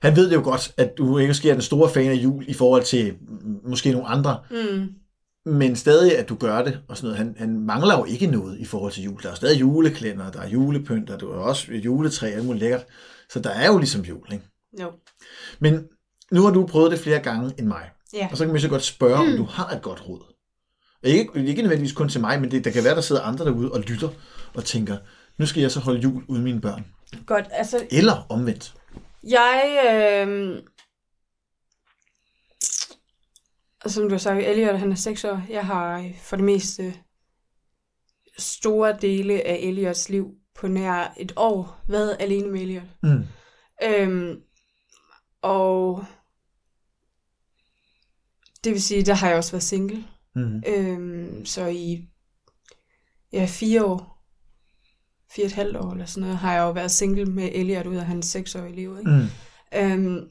han 0.03 0.16
ved 0.16 0.31
det 0.31 0.37
jo 0.37 0.43
godt, 0.43 0.73
at 0.77 0.99
du 0.99 1.19
ikke 1.19 1.35
sker 1.35 1.53
den 1.53 1.62
store 1.62 1.90
fan 1.90 2.11
af 2.11 2.14
jul 2.14 2.45
i 2.49 2.55
forhold 2.55 2.83
til 2.83 3.14
måske 3.64 3.93
nogle 3.93 4.09
andre, 4.09 4.38
mm, 4.51 4.88
men 5.47 5.77
stadig, 5.77 6.19
at 6.19 6.29
du 6.29 6.35
gør 6.35 6.62
det, 6.64 6.81
og 6.88 6.97
sådan 6.97 7.07
noget. 7.07 7.19
Han, 7.19 7.35
han 7.38 7.61
mangler 7.61 7.99
jo 7.99 8.05
ikke 8.05 8.27
noget 8.27 8.59
i 8.59 8.64
forhold 8.64 8.93
til 8.93 9.05
jul. 9.05 9.23
Der 9.23 9.31
er 9.31 9.35
stadig 9.35 9.61
juleklænder, 9.61 10.31
der 10.31 10.40
er 10.40 10.49
julepynt, 10.49 11.09
der 11.09 11.14
er 11.14 11.27
også 11.27 11.73
juletræ, 11.73 12.27
alt 12.27 12.45
muligt 12.45 12.61
lækkert. 12.61 12.87
Så 13.31 13.40
der 13.40 13.51
er 13.51 13.66
jo 13.66 13.79
ligesom 13.79 14.03
jul, 14.03 14.33
ikke? 14.33 14.45
jo. 14.81 14.93
Men 15.61 15.85
nu 16.33 16.43
har 16.43 16.51
du 16.51 16.66
prøvet 16.66 16.90
det 16.90 16.99
flere 17.01 17.19
gange 17.19 17.53
end 17.59 17.66
mig. 17.66 17.90
Ja. 18.12 18.29
Og 18.31 18.37
så 18.37 18.44
kan 18.44 18.53
man 18.53 18.61
så 18.61 18.68
godt 18.68 18.85
spørge, 18.85 19.16
om 19.16 19.37
du 19.37 19.44
har 19.44 19.68
et 19.68 19.83
godt 19.83 20.09
råd. 20.09 20.35
Ikke, 21.03 21.31
ikke 21.37 21.62
nødvendigvis 21.62 21.92
kun 21.92 22.09
til 22.09 22.20
mig, 22.20 22.40
men 22.40 22.51
det, 22.51 22.64
der 22.64 22.70
kan 22.70 22.85
være, 22.85 22.94
der 22.94 23.01
sidder 23.01 23.23
andre 23.23 23.44
derude 23.44 23.73
og 23.73 23.81
lytter 23.81 24.09
og 24.55 24.64
tænker, 24.64 24.99
nu 25.38 25.46
skal 25.46 25.61
jeg 25.61 25.70
så 25.70 25.81
holde 25.81 26.01
jul 26.01 26.25
uden 26.29 26.44
mine 26.44 26.61
børn. 26.61 26.87
Godt, 27.27 27.46
altså, 27.51 27.87
Eller 27.90 28.27
omvendt. 28.29 28.75
jeg... 29.23 29.81
Øh, 30.29 30.62
som 33.87 34.03
du 34.03 34.11
har 34.11 34.18
sagt, 34.18 34.44
Elliot, 34.44 34.79
han 34.79 34.92
er 34.92 34.96
6 34.96 35.25
år. 35.25 35.42
Jeg 35.51 35.66
har 35.66 36.11
for 36.23 36.37
det 36.37 36.44
meste 36.44 36.94
store 38.38 38.96
dele 39.01 39.46
af 39.46 39.59
Elliots 39.62 40.09
liv 40.09 40.35
på 40.55 40.68
nær 40.68 41.14
et 41.16 41.33
år 41.37 41.81
været 41.88 42.16
alene 42.20 42.51
med 42.51 42.61
Elliot. 42.61 42.83
Mm. 43.03 43.27
Øhm, 43.83 44.40
og 45.42 46.05
det 48.64 48.73
vil 48.73 48.83
sige, 48.83 49.03
der 49.03 49.14
har 49.14 49.29
jeg 49.29 49.37
også 49.37 49.53
været 49.53 49.62
single. 49.62 50.05
Mm. 50.35 50.62
Øhm, 50.66 51.46
så 51.46 51.66
i 51.66 52.09
ja, 53.33 53.46
fire 53.49 53.85
år, 53.85 54.25
fire 55.33 55.44
og 55.44 55.46
et 55.46 55.53
halvt 55.53 55.77
år 55.77 55.92
eller 55.92 56.07
sådan 56.07 56.20
noget, 56.20 56.37
har 56.37 56.55
jeg 56.55 56.61
jo 56.61 56.70
været 56.70 56.90
single 56.90 57.25
med 57.27 57.49
Elliot 57.53 57.87
ud 57.87 57.96
af 57.96 58.05
hans 58.05 58.27
seksårige 58.27 58.75
liv. 58.77 58.96
Ikke? 58.99 59.11
Mm. 59.11 59.27
Øhm, 59.75 60.31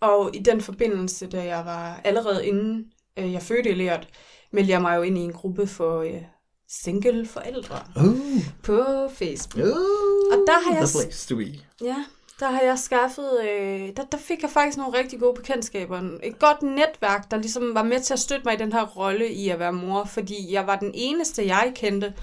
og 0.00 0.30
i 0.36 0.38
den 0.38 0.60
forbindelse, 0.60 1.26
da 1.26 1.44
jeg 1.44 1.64
var 1.64 2.00
allerede 2.04 2.46
inden 2.46 2.84
øh, 3.16 3.32
jeg 3.32 3.42
fødte 3.42 3.70
Elliot, 3.70 4.08
meldte 4.52 4.72
jeg 4.72 4.82
mig 4.82 4.96
jo 4.96 5.02
ind 5.02 5.18
i 5.18 5.20
en 5.20 5.32
gruppe 5.32 5.66
for 5.66 6.00
øh, 6.00 6.22
single 6.68 7.26
forældre 7.26 7.78
Uh, 7.96 8.44
på 8.62 9.08
Facebook. 9.12 9.66
uh, 9.66 10.32
Og 10.32 10.44
der 10.46 10.64
har 10.64 10.76
jeg 10.76 10.88
The 10.88 10.98
place 11.04 11.28
to 11.28 11.36
be. 11.36 11.58
Ja, 11.84 12.04
der 12.40 12.50
har 12.50 12.60
jeg 12.62 12.78
skaffet, 12.78 13.40
øh, 13.44 13.96
der, 13.96 14.04
der 14.12 14.18
fik 14.18 14.42
jeg 14.42 14.50
faktisk 14.50 14.78
nogle 14.78 14.98
rigtig 14.98 15.20
gode 15.20 15.34
bekendtskaber. 15.34 16.18
Et 16.22 16.38
godt 16.38 16.62
netværk, 16.62 17.30
der 17.30 17.36
ligesom 17.36 17.74
var 17.74 17.82
med 17.82 18.00
til 18.00 18.12
at 18.12 18.18
støtte 18.18 18.44
mig 18.44 18.54
i 18.54 18.58
den 18.58 18.72
her 18.72 18.86
rolle 18.86 19.28
i 19.32 19.48
at 19.48 19.58
være 19.58 19.72
mor, 19.72 20.04
fordi 20.04 20.52
jeg 20.52 20.66
var 20.66 20.76
den 20.76 20.90
eneste, 20.94 21.46
jeg 21.46 21.72
kendte, 21.76 22.14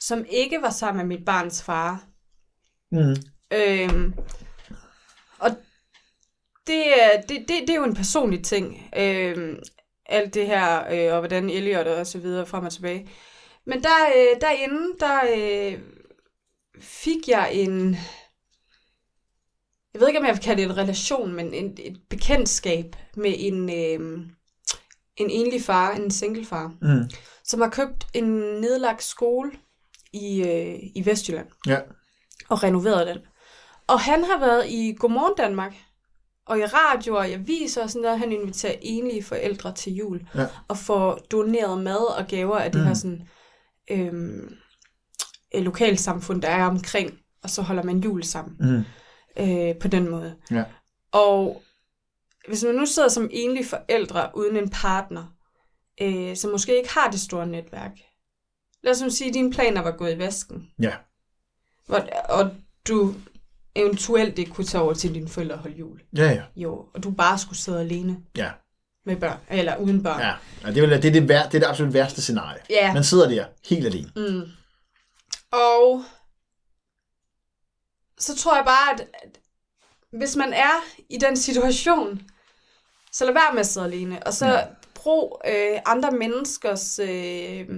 som 0.00 0.24
ikke 0.30 0.62
var 0.62 0.70
sammen 0.70 1.06
med 1.08 1.16
mit 1.16 1.24
barns 1.26 1.62
far. 1.62 2.04
Mm. 2.92 3.16
Øhm, 3.52 4.14
og 5.38 5.50
det, 6.66 7.02
er- 7.02 7.20
det, 7.20 7.38
det, 7.48 7.48
det 7.60 7.70
er 7.70 7.74
jo 7.74 7.84
en 7.84 7.94
personlig 7.94 8.44
ting. 8.44 8.88
Øhm, 8.96 9.58
alt 10.06 10.34
det 10.34 10.46
her, 10.46 10.84
øh, 10.92 11.12
og 11.14 11.18
hvordan 11.18 11.50
Elliot 11.50 11.86
og 11.86 12.06
så 12.06 12.18
videre 12.18 12.46
frem 12.46 12.64
og 12.64 12.72
tilbage. 12.72 13.08
Men 13.66 13.82
der, 13.82 14.06
øh, 14.16 14.40
derinde, 14.40 14.98
der 15.00 15.20
øh, 15.36 15.78
fik 16.80 17.28
jeg 17.28 17.50
en... 17.54 17.96
Jeg 19.94 20.00
ved 20.00 20.08
ikke, 20.08 20.20
om 20.20 20.26
jeg 20.26 20.34
vil 20.34 20.42
kalde 20.42 20.62
det 20.62 20.70
en 20.70 20.76
relation, 20.76 21.32
men 21.32 21.54
en, 21.54 21.76
et 21.78 21.96
bekendtskab 22.10 22.96
med 23.16 23.34
en, 23.38 23.70
øh, 23.70 24.18
en 25.16 25.30
enlig 25.30 25.62
far, 25.62 25.92
en 25.92 26.10
single 26.10 26.44
far, 26.44 26.72
Mm. 26.82 27.10
som 27.44 27.60
har 27.60 27.68
købt 27.68 28.06
en 28.14 28.24
nedlagt 28.60 29.02
skole 29.02 29.50
i, 30.12 30.42
øh, 30.42 30.78
i 30.94 31.02
Vestjylland 31.06 31.46
Ja. 31.66 31.78
og 32.48 32.62
renoveret 32.62 33.06
den. 33.06 33.18
Og 33.86 34.00
han 34.00 34.24
har 34.24 34.38
været 34.38 34.66
i 34.68 34.96
Godmorgen 34.98 35.34
Danmark, 35.36 35.74
og 36.46 36.58
i 36.58 36.64
radio 36.64 37.14
og 37.16 37.28
i 37.28 37.32
aviser 37.32 37.82
og 37.82 37.90
sådan 37.90 38.04
der, 38.04 38.16
han 38.16 38.32
inviterer 38.32 38.74
enlige 38.82 39.22
forældre 39.22 39.74
til 39.74 39.92
jul, 39.94 40.20
Ja. 40.34 40.46
og 40.68 40.76
får 40.78 41.14
doneret 41.30 41.82
mad 41.82 42.18
og 42.18 42.26
gaver 42.28 42.58
af 42.58 42.72
det 42.72 42.80
Mm. 42.80 42.86
her 42.86 42.94
sådan, 42.94 43.28
øhm, 43.90 44.54
øh, 45.54 45.62
lokalsamfund, 45.62 46.42
der 46.42 46.48
er 46.48 46.64
omkring, 46.66 47.18
og 47.42 47.50
så 47.50 47.62
holder 47.62 47.82
man 47.82 47.98
jul 47.98 48.22
sammen 48.24 48.56
Mm. 48.60 48.82
Øh, 49.38 49.74
på 49.80 49.88
den 49.88 50.08
måde. 50.10 50.36
Ja. 50.50 50.64
Og 51.12 51.62
hvis 52.48 52.64
man 52.64 52.74
nu 52.74 52.86
sidder 52.86 53.08
som 53.08 53.28
enlig 53.32 53.66
forældre 53.66 54.30
uden 54.34 54.56
en 54.56 54.70
partner, 54.70 55.24
øh, 56.02 56.36
som 56.36 56.50
måske 56.50 56.76
ikke 56.76 56.92
har 56.94 57.10
det 57.10 57.20
store 57.20 57.46
netværk, 57.46 57.92
lad 58.82 58.92
os 58.92 59.02
nu 59.02 59.10
sige, 59.10 59.28
at 59.28 59.34
dine 59.34 59.50
planer 59.52 59.82
var 59.82 59.90
gået 59.90 60.14
i 60.14 60.18
vasken, 60.18 60.70
Ja. 60.82 60.92
og, 61.88 62.02
og 62.28 62.50
du 62.88 63.14
eventuelt 63.74 64.38
ikke 64.38 64.50
kunne 64.50 64.64
tage 64.66 64.82
over 64.82 64.94
til 64.94 65.14
dine 65.14 65.28
forældre 65.28 65.54
og 65.54 65.60
holde 65.60 65.76
jul. 65.76 66.00
Ja, 66.16 66.30
ja. 66.30 66.42
Jo, 66.56 66.86
og 66.94 67.02
du 67.02 67.10
bare 67.10 67.38
skulle 67.38 67.58
sidde 67.58 67.80
alene 67.80 68.16
Ja. 68.36 68.50
med 69.06 69.16
børn, 69.16 69.38
eller 69.50 69.76
uden 69.76 70.02
børn. 70.02 70.20
ja. 70.20 70.32
ja 70.64 70.72
det, 70.74 70.82
vil, 70.82 70.90
det, 70.90 71.04
er 71.04 71.12
det, 71.12 71.28
vær, 71.28 71.42
det 71.42 71.54
er 71.54 71.58
det 71.58 71.66
absolut 71.66 71.94
værste 71.94 72.22
scenarie. 72.22 72.60
Ja. 72.70 72.94
Man 72.94 73.04
sidder 73.04 73.28
der 73.28 73.44
helt 73.68 73.86
alene. 73.86 74.10
Mm. 74.16 74.42
Og 75.52 76.04
så 78.20 78.36
tror 78.36 78.54
jeg 78.56 78.64
bare, 78.64 78.92
at, 78.94 79.00
at 79.00 79.38
hvis 80.18 80.36
man 80.36 80.52
er 80.52 80.84
i 81.08 81.18
den 81.18 81.36
situation, 81.36 82.22
så 83.12 83.24
lad 83.24 83.32
være 83.32 83.52
med 83.52 83.60
at 83.60 83.66
sidde 83.66 83.86
alene, 83.86 84.22
og 84.26 84.32
så 84.34 84.46
Ja. 84.46 84.60
brug 84.94 85.40
øh, 85.48 85.78
andre 85.86 86.10
menneskers 86.10 86.98
øh, 86.98 87.68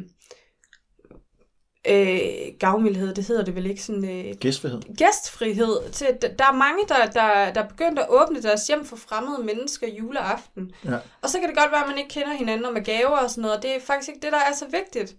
øh, 1.88 2.52
gavmildhed, 2.60 3.14
det 3.14 3.24
hedder 3.24 3.44
det 3.44 3.54
vel 3.54 3.66
ikke, 3.66 3.82
sådan 3.82 4.26
øh, 4.28 4.34
Gæstfrihed. 4.40 4.80
gæstfrihed. 4.96 5.90
Til, 5.92 6.06
der 6.38 6.44
er 6.46 6.52
mange, 6.52 6.78
der, 6.88 7.06
der, 7.06 7.52
der 7.52 7.62
er 7.62 7.68
begyndt 7.68 7.98
at 7.98 8.06
åbne 8.08 8.42
deres 8.42 8.66
hjem 8.66 8.84
for 8.84 8.96
fremmede 8.96 9.42
mennesker 9.44 9.88
juleaften. 9.88 10.72
Ja. 10.84 10.98
Og 11.22 11.30
så 11.30 11.38
kan 11.40 11.48
det 11.48 11.56
godt 11.56 11.70
være, 11.72 11.82
at 11.82 11.88
man 11.88 11.98
ikke 11.98 12.10
kender 12.10 12.32
hinanden 12.32 12.66
og 12.66 12.72
med 12.72 12.84
gaver 12.84 13.16
og 13.18 13.30
sådan 13.30 13.42
noget, 13.42 13.56
og 13.56 13.62
det 13.62 13.70
er 13.76 13.80
faktisk 13.80 14.08
ikke 14.08 14.20
det, 14.20 14.32
der 14.32 14.38
er 14.38 14.54
så 14.54 14.66
vigtigt. 14.70 15.16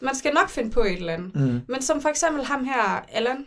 Man 0.00 0.14
skal 0.14 0.34
nok 0.34 0.48
finde 0.48 0.70
på 0.70 0.80
et 0.80 0.92
eller 0.92 1.12
andet. 1.12 1.34
Mm. 1.34 1.60
Men 1.68 1.82
som 1.82 2.00
for 2.02 2.08
eksempel 2.08 2.44
ham 2.44 2.64
her, 2.64 3.04
Allan, 3.08 3.46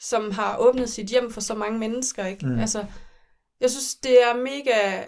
som 0.00 0.30
har 0.30 0.56
åbnet 0.56 0.90
sit 0.90 1.06
hjem 1.06 1.32
for 1.32 1.40
så 1.40 1.54
mange 1.54 1.78
mennesker, 1.78 2.26
ikke? 2.26 2.46
Mm. 2.46 2.58
Altså, 2.58 2.84
jeg 3.60 3.70
synes, 3.70 3.94
det 3.94 4.22
er 4.22 4.34
mega 4.36 5.04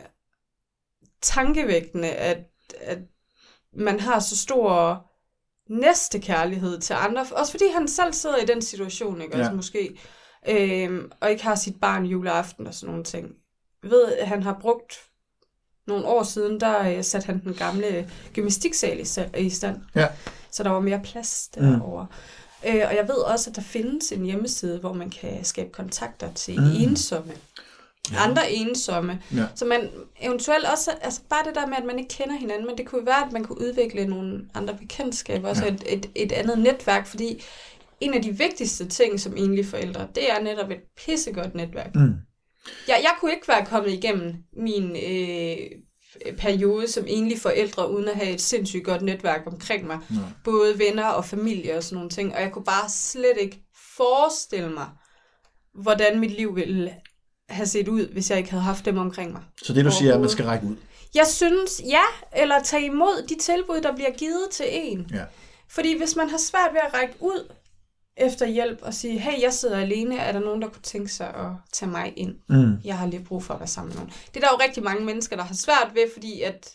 tankevækkende, 1.23 2.09
at, 2.11 2.39
at 2.81 2.99
man 3.77 4.01
har 4.01 4.21
så 4.21 4.37
stor 4.37 5.03
næstekærlighed 5.71 6.81
til 6.81 6.95
andre. 6.99 7.27
Også 7.33 7.53
fordi 7.53 7.65
han 7.75 7.89
selv 7.89 8.13
sidder 8.13 8.37
i 8.37 8.47
den 8.47 8.63
situation, 8.63 9.21
ikke? 9.23 9.37
Ja. 9.37 9.39
Altså 9.43 9.57
måske. 9.57 9.99
Øhm, 10.49 11.11
og 11.21 11.31
ikke 11.31 11.43
har 11.45 11.55
sit 11.55 11.81
barn 11.81 12.05
juleaften 12.05 12.67
og 12.67 12.75
sådan 12.75 12.91
nogle 12.91 13.05
ting. 13.05 13.29
Jeg 13.83 13.91
ved, 13.91 14.13
at 14.13 14.29
han 14.29 14.43
har 14.43 14.59
brugt 14.61 14.95
nogle 15.87 16.07
år 16.07 16.23
siden, 16.23 16.61
der 16.61 16.97
øh, 16.97 17.05
satte 17.05 17.27
han 17.27 17.43
den 17.45 17.55
gamle 17.55 18.11
gymnastiksal 18.35 19.01
i, 19.01 19.07
i 19.39 19.51
stand. 19.51 19.81
Ja. 19.95 20.09
Så 20.51 20.63
der 20.63 20.71
var 20.71 20.81
mere 20.81 21.01
plads 21.05 21.51
Mm. 21.57 21.63
derovre. 21.63 22.05
Mm. 22.11 22.17
Øh, 22.69 22.75
og 22.89 22.97
jeg 22.97 23.05
ved 23.09 23.15
også, 23.15 23.51
at 23.51 23.57
der 23.57 23.63
findes 23.63 24.13
en 24.13 24.25
hjemmeside, 24.25 24.79
hvor 24.79 24.93
man 24.93 25.11
kan 25.11 25.45
skabe 25.45 25.71
kontakter 25.73 26.33
til 26.33 26.61
Mm. 26.61 26.67
mm. 26.67 26.73
ensomme. 26.91 27.33
Ja. 28.13 28.17
Andre 28.29 28.53
ensomme. 28.53 29.23
Ja. 29.37 29.45
Så 29.55 29.65
man 29.65 29.91
eventuelt 30.21 30.65
også, 30.73 30.91
altså 31.03 31.21
bare 31.31 31.45
det 31.47 31.55
der 31.55 31.67
med, 31.67 31.77
at 31.77 31.85
man 31.85 31.99
ikke 31.99 32.15
kender 32.15 32.35
hinanden, 32.39 32.67
men 32.67 32.79
det 32.79 32.87
kunne 32.87 33.07
være, 33.07 33.27
at 33.27 33.33
man 33.33 33.45
kunne 33.45 33.61
udvikle 33.61 34.07
nogle 34.07 34.45
andre 34.55 34.75
bekendtskaber, 34.75 35.49
også 35.49 35.65
Ja. 35.65 35.73
et, 35.73 35.83
et, 35.87 36.07
et 36.15 36.33
andet 36.33 36.59
netværk, 36.59 37.07
fordi 37.07 37.43
en 38.01 38.15
af 38.15 38.23
de 38.23 38.39
vigtigste 38.39 38.89
ting 38.89 39.21
som 39.21 39.37
enlige 39.37 39.65
forældre, 39.67 40.07
det 40.15 40.31
er 40.31 40.41
netop 40.43 40.71
et 40.71 40.81
pissegodt 40.97 41.55
netværk. 41.55 41.95
Mm. 41.95 42.13
Jeg, 42.89 42.99
jeg 43.03 43.11
kunne 43.21 43.33
ikke 43.33 43.49
være 43.49 43.67
kommet 43.67 43.91
igennem 43.93 44.35
min 44.57 44.91
øh, 44.91 45.57
periode 46.39 46.89
som 46.89 47.05
enlig 47.09 47.39
forældre, 47.39 47.91
uden 47.91 48.09
at 48.09 48.17
have 48.17 48.31
et 48.31 48.41
sindssygt 48.41 48.85
godt 48.85 49.03
netværk 49.03 49.41
omkring 49.47 49.87
mig. 49.87 49.99
Nej. 50.11 50.25
Både 50.45 50.79
venner 50.79 51.07
og 51.07 51.25
familie 51.25 51.77
og 51.77 51.83
sådan 51.83 51.97
nogle 51.97 52.11
ting. 52.11 52.35
Og 52.35 52.41
jeg 52.43 52.53
kunne 52.53 52.65
bare 52.65 52.89
slet 52.89 53.37
ikke 53.41 53.63
forestille 53.97 54.71
mig, 54.71 54.87
hvordan 55.75 56.21
mit 56.21 56.31
liv 56.31 56.57
ville 56.57 56.95
have 57.49 57.67
set 57.67 57.89
ud, 57.89 58.09
hvis 58.13 58.31
jeg 58.31 58.39
ikke 58.39 58.51
havde 58.51 58.63
haft 58.63 58.85
dem 58.85 58.99
omkring 58.99 59.33
mig. 59.33 59.43
Så 59.63 59.73
det 59.73 59.85
du 59.85 59.91
siger 59.91 60.11
er, 60.11 60.15
at 60.15 60.21
man 60.21 60.31
skal 60.31 60.45
række 60.45 60.67
ud. 60.67 60.77
Jeg 61.15 61.27
synes, 61.27 61.83
ja, 61.89 62.03
eller 62.37 62.63
tage 62.63 62.85
imod 62.87 63.27
de 63.29 63.39
tilbud, 63.39 63.81
der 63.81 63.95
bliver 63.95 64.11
givet 64.11 64.49
til 64.51 64.67
en. 64.69 65.11
Ja. 65.15 65.25
Fordi 65.69 65.99
hvis 65.99 66.17
man 66.17 66.31
har 66.31 66.39
svært 66.39 66.71
ved 66.73 66.81
at 66.87 66.95
række 66.95 67.15
ud 67.21 67.53
efter 68.17 68.47
hjælp 68.47 68.79
og 68.83 68.95
sige, 68.95 69.19
hey, 69.19 69.43
jeg 69.43 69.53
sidder 69.53 69.81
alene, 69.81 70.19
er 70.19 70.33
der 70.33 70.41
nogen, 70.41 70.63
der 70.63 70.69
kunne 70.69 70.83
tænke 70.83 71.09
sig 71.09 71.35
at 71.35 71.51
tage 71.73 71.91
mig 71.91 72.13
ind? 72.17 72.35
Mm. 72.49 72.77
Jeg 72.85 72.99
har 72.99 73.07
lige 73.07 73.25
brug 73.25 73.45
for 73.45 73.55
at 73.55 73.61
være 73.61 73.67
sammen 73.67 73.89
med 73.89 73.97
nogen. 73.97 74.13
Det 74.35 74.37
er 74.37 74.41
der 74.41 74.53
jo 74.53 74.63
rigtig 74.65 74.83
mange 74.83 75.05
mennesker, 75.05 75.37
der 75.37 75.43
har 75.43 75.55
svært 75.55 75.91
ved, 75.95 76.11
fordi 76.13 76.43
at 76.43 76.71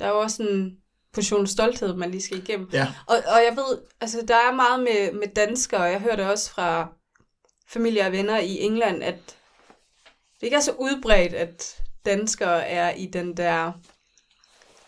der 0.00 0.06
er 0.06 0.10
jo 0.10 0.20
også 0.20 0.42
en 0.42 0.76
portion 1.12 1.46
stolthed, 1.46 1.94
man 1.94 2.10
lige 2.10 2.22
skal 2.22 2.38
igennem. 2.38 2.68
Ja. 2.72 2.92
Og, 3.06 3.16
og 3.16 3.40
jeg 3.48 3.56
ved, 3.56 3.78
altså 4.00 4.24
der 4.28 4.34
er 4.34 4.54
meget 4.54 4.80
med, 4.80 5.12
med 5.12 5.28
danskere, 5.36 5.80
og 5.80 5.90
jeg 5.90 6.00
hører 6.00 6.16
det 6.16 6.24
også 6.24 6.50
fra 6.50 6.88
familie 7.68 8.06
og 8.06 8.12
venner 8.12 8.38
i 8.38 8.60
England, 8.60 9.02
at 9.02 9.36
det 10.40 10.46
ikke 10.46 10.56
er 10.56 10.60
så 10.60 10.72
udbredt, 10.72 11.34
at 11.34 11.82
danskere 12.06 12.66
er 12.68 12.94
i 12.94 13.06
den 13.06 13.36
der 13.36 13.72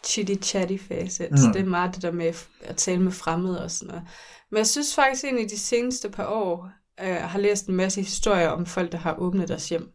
chitty-chatty 0.07 0.89
fase. 0.89 1.29
Mm. 1.31 1.37
Så 1.37 1.51
det 1.53 1.61
er 1.61 1.65
meget 1.65 1.95
det 1.95 2.03
der 2.03 2.11
med 2.11 2.35
at 2.61 2.77
tale 2.77 3.03
med 3.03 3.13
fremmede 3.13 3.65
og 3.65 3.71
sådan 3.71 3.89
noget. 3.89 4.09
Men 4.51 4.59
jeg 4.59 4.67
synes 4.67 4.95
faktisk, 4.95 5.25
i 5.25 5.47
de 5.47 5.59
seneste 5.59 6.11
par 6.11 6.27
år 6.27 6.71
øh, 7.01 7.17
har 7.17 7.39
læst 7.39 7.67
en 7.67 7.75
masse 7.77 8.03
historier 8.03 8.49
om 8.49 8.67
folk, 8.67 8.93
der 8.93 8.99
har 8.99 9.15
åbnet 9.19 9.49
deres 9.49 9.69
hjem 9.69 9.91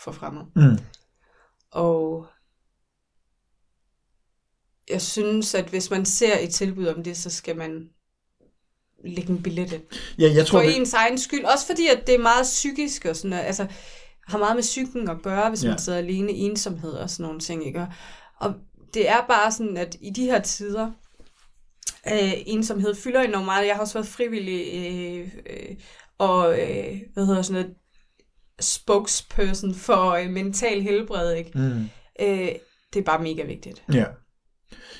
for 0.00 0.12
fremmede. 0.12 0.46
Mm. 0.56 0.78
Og 1.70 2.26
jeg 4.90 5.02
synes, 5.02 5.54
at 5.54 5.64
hvis 5.68 5.90
man 5.90 6.04
ser 6.06 6.38
et 6.38 6.50
tilbud 6.54 6.86
om 6.86 7.02
det, 7.04 7.16
så 7.16 7.30
skal 7.30 7.56
man 7.56 7.88
lægge 9.04 9.30
en 9.32 9.42
billet 9.42 9.72
ind. 9.72 9.82
Ja, 10.18 10.32
jeg 10.34 10.46
tror, 10.46 10.58
For 10.60 10.66
vi- 10.66 10.74
ens 10.74 10.92
egen 10.94 11.18
skyld. 11.18 11.44
Også 11.44 11.66
fordi, 11.66 11.86
at 11.86 12.06
det 12.06 12.14
er 12.14 12.18
meget 12.18 12.42
psykisk 12.44 13.04
og 13.04 13.16
sådan 13.16 13.30
noget. 13.30 13.42
Altså, 13.44 13.66
har 14.28 14.38
meget 14.38 14.56
med 14.56 14.62
psyken 14.62 15.08
at 15.10 15.22
gøre, 15.22 15.48
hvis 15.48 15.64
Ja. 15.64 15.68
man 15.68 15.78
sidder 15.78 15.98
alene, 15.98 16.32
ensomhed 16.32 16.92
og 16.92 17.10
sådan 17.10 17.24
nogle 17.24 17.40
ting, 17.40 17.66
ikke? 17.66 17.86
Og 18.36 18.54
det 18.94 19.08
er 19.08 19.26
bare 19.28 19.52
sådan, 19.52 19.76
at 19.76 19.96
i 20.00 20.10
de 20.10 20.24
her 20.24 20.40
tider, 20.42 20.90
øh, 22.12 22.32
ensomhed 22.46 22.94
fylder 22.94 23.20
enormt 23.20 23.44
meget. 23.44 23.66
Jeg 23.66 23.74
har 23.74 23.80
også 23.82 23.94
været 23.94 24.06
frivillig 24.06 24.62
øh, 24.74 25.28
øh, 25.50 25.76
og, 26.18 26.52
øh, 26.60 26.96
hvad 27.14 27.26
hedder 27.26 27.42
sådan 27.42 27.62
noget, 27.62 27.74
spokesperson 28.60 29.74
for 29.74 30.10
øh, 30.10 30.30
mental 30.30 30.82
helbred, 30.82 31.34
ikke? 31.34 31.50
Mm. 31.54 31.88
Øh, 32.20 32.48
det 32.94 33.00
er 33.00 33.04
bare 33.06 33.22
mega 33.22 33.42
vigtigt. 33.44 33.82
Ja. 33.94 34.04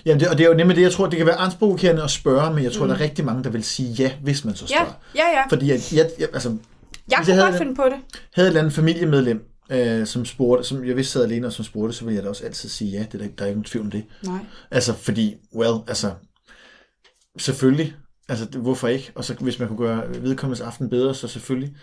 Jamen, 0.07 0.21
det, 0.21 0.29
og 0.29 0.39
det 0.39 0.45
er 0.45 0.49
jo 0.49 0.55
nemlig 0.57 0.77
det, 0.77 0.83
jeg 0.83 0.93
tror, 0.93 1.07
det 1.07 1.17
kan 1.17 1.27
være 1.27 1.37
angstprovokerende 1.37 2.03
at 2.03 2.11
spørge, 2.11 2.55
men 2.55 2.65
jeg 2.65 2.73
tror, 2.73 2.85
Mm. 2.85 2.89
der 2.89 2.97
er 2.97 3.01
rigtig 3.01 3.25
mange, 3.25 3.45
der 3.45 3.51
vil 3.51 3.65
sige 3.65 3.93
ja, 3.93 4.13
hvis 4.23 4.45
man 4.45 4.55
så 4.55 4.67
Ja, 4.71 4.77
spørger. 4.77 4.93
ja, 5.15 5.29
ja. 5.39 5.43
Fordi 5.51 5.69
jeg, 5.71 5.81
jeg, 5.93 6.11
jeg, 6.19 6.29
altså, 6.33 6.57
Jeg 7.11 7.19
kunne 7.25 7.35
jeg 7.35 7.45
godt 7.51 7.59
finde 7.59 7.75
på 7.75 7.85
det. 7.85 8.21
havde 8.35 8.47
et 8.47 8.51
eller 8.51 8.61
andet 8.61 8.73
familiemedlem, 8.75 9.45
øh, 9.71 10.07
som 10.07 10.25
spurgte, 10.25 10.65
som 10.65 10.85
jeg 10.87 10.97
vidste 10.97 11.13
sad 11.13 11.25
alene 11.25 11.47
og 11.47 11.53
som 11.53 11.65
spurgte, 11.65 11.93
så 11.97 12.05
ville 12.05 12.17
jeg 12.17 12.25
da 12.25 12.29
også 12.29 12.45
altid 12.45 12.69
sige 12.69 12.91
ja, 12.91 12.99
det 13.13 13.15
er 13.15 13.19
der, 13.19 13.29
der 13.39 13.45
er 13.45 13.47
ikke 13.49 13.57
nogen 13.59 13.65
tvivl 13.65 13.85
om 13.85 13.91
det. 13.91 14.05
Nej. 14.25 14.39
Altså, 14.71 14.95
fordi, 14.95 15.35
well, 15.57 15.75
altså, 15.89 16.11
selvfølgelig, 17.41 17.95
altså, 18.29 18.47
hvorfor 18.59 18.89
ikke? 18.89 19.13
Og 19.15 19.25
så 19.25 19.35
hvis 19.35 19.59
man 19.59 19.69
kunne 19.69 19.79
gøre 19.79 20.23
vedkommendes 20.23 20.61
aften 20.61 20.91
bedre, 20.91 21.15
så 21.15 21.29
selvfølgelig. 21.29 21.77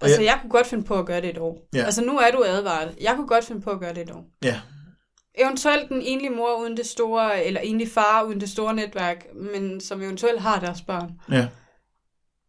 Og 0.00 0.06
Altså, 0.06 0.20
jeg, 0.20 0.26
jeg 0.26 0.38
kunne 0.42 0.50
godt 0.50 0.66
finde 0.66 0.84
på 0.84 0.98
at 0.98 1.06
gøre 1.06 1.20
det 1.20 1.30
et 1.30 1.38
år. 1.38 1.68
Ja. 1.74 1.84
Altså, 1.84 2.04
nu 2.04 2.18
er 2.18 2.30
du 2.30 2.44
advaret. 2.46 2.94
Jeg 3.00 3.12
kunne 3.16 3.26
godt 3.26 3.44
finde 3.44 3.60
på 3.60 3.70
at 3.70 3.80
gøre 3.80 3.94
det 3.94 4.02
et 4.02 4.10
år. 4.10 4.24
ja, 4.44 4.60
eventuelt 5.38 5.88
den 5.88 6.02
enlige 6.02 6.30
mor 6.30 6.60
uden 6.60 6.76
det 6.76 6.86
store, 6.86 7.44
eller 7.44 7.60
enlig 7.60 7.88
far 7.88 8.22
uden 8.22 8.40
det 8.40 8.50
store 8.50 8.74
netværk, 8.74 9.26
men 9.34 9.80
som 9.80 10.02
eventuelt 10.02 10.40
har 10.40 10.60
deres 10.60 10.82
børn. 10.82 11.10
Ja. 11.30 11.48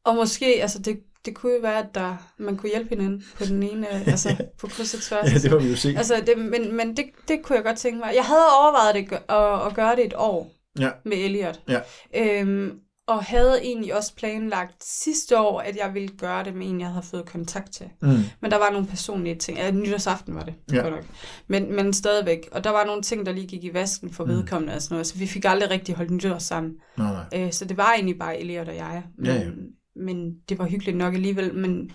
Og 0.05 0.15
måske, 0.15 0.45
altså 0.45 0.79
det, 0.79 0.99
det 1.25 1.35
kunne 1.35 1.53
jo 1.53 1.59
være, 1.61 1.79
at 1.79 1.95
der, 1.95 2.15
man 2.37 2.57
kunne 2.57 2.69
hjælpe 2.69 2.89
hinanden 2.89 3.23
på 3.37 3.45
den 3.45 3.63
ene, 3.63 3.87
altså 3.89 4.35
på 4.59 4.67
kryds 4.67 4.93
og 4.93 5.01
tværs. 5.01 5.33
ja, 5.33 5.37
det 5.37 5.51
må 5.51 5.59
vi 5.59 5.69
jo 5.69 5.75
se. 5.75 5.93
Altså, 5.97 6.23
det, 6.27 6.37
men, 6.37 6.75
men 6.75 6.97
det, 6.97 7.05
det 7.27 7.43
kunne 7.43 7.55
jeg 7.55 7.63
godt 7.63 7.77
tænke 7.77 7.99
mig. 7.99 8.11
Jeg 8.15 8.25
havde 8.25 8.45
overvejet 8.61 8.95
det, 8.95 9.17
at, 9.29 9.67
at 9.67 9.75
gøre 9.75 9.95
det 9.95 10.05
et 10.05 10.13
år 10.17 10.51
Ja. 10.79 10.89
med 11.05 11.17
Elliot. 11.17 11.61
Ja. 11.69 11.79
Øhm, 12.15 12.71
og 13.07 13.23
havde 13.23 13.59
egentlig 13.63 13.95
også 13.95 14.15
planlagt 14.15 14.83
sidste 14.83 15.39
år, 15.39 15.59
at 15.59 15.75
jeg 15.75 15.93
ville 15.93 16.07
gøre 16.09 16.43
det 16.43 16.55
med 16.55 16.67
en, 16.67 16.79
jeg 16.79 16.87
havde 16.89 17.05
fået 17.05 17.25
kontakt 17.25 17.71
til. 17.73 17.85
Mm. 18.01 18.07
Men 18.41 18.51
der 18.51 18.57
var 18.57 18.69
nogle 18.71 18.87
personlige 18.87 19.35
ting. 19.35 19.57
Ja, 19.57 19.71
nytårsaften 19.71 20.35
var 20.35 20.43
det, 20.43 20.53
Ja. 20.71 20.77
godt 20.77 20.93
nok. 20.93 21.03
Men, 21.47 21.75
men 21.75 21.93
stadigvæk. 21.93 22.49
Og 22.51 22.63
der 22.63 22.69
var 22.69 22.85
nogle 22.85 23.01
ting, 23.01 23.25
der 23.25 23.31
lige 23.31 23.47
gik 23.47 23.63
i 23.63 23.73
vasken 23.73 24.09
for 24.13 24.23
Mm. 24.25 24.29
vedkommende 24.31 24.73
og 24.75 24.81
sådan 24.81 24.93
noget. 24.95 25.07
Så 25.07 25.17
vi 25.17 25.27
fik 25.27 25.45
aldrig 25.45 25.69
rigtig 25.69 25.95
holdt 25.95 26.11
nytår 26.11 26.37
sammen. 26.37 26.73
Nej, 26.97 27.13
nej. 27.31 27.45
Øh, 27.45 27.51
så 27.51 27.65
det 27.65 27.77
var 27.77 27.93
egentlig 27.93 28.19
bare 28.19 28.39
Elliot 28.39 28.67
og 28.67 28.75
jeg. 28.75 29.03
Men, 29.17 29.25
Ja, 29.25 29.33
ja. 29.33 29.49
men 29.95 30.33
det 30.49 30.59
var 30.59 30.65
hyggeligt 30.65 30.97
nok 30.97 31.13
alligevel. 31.13 31.53
Men 31.55 31.91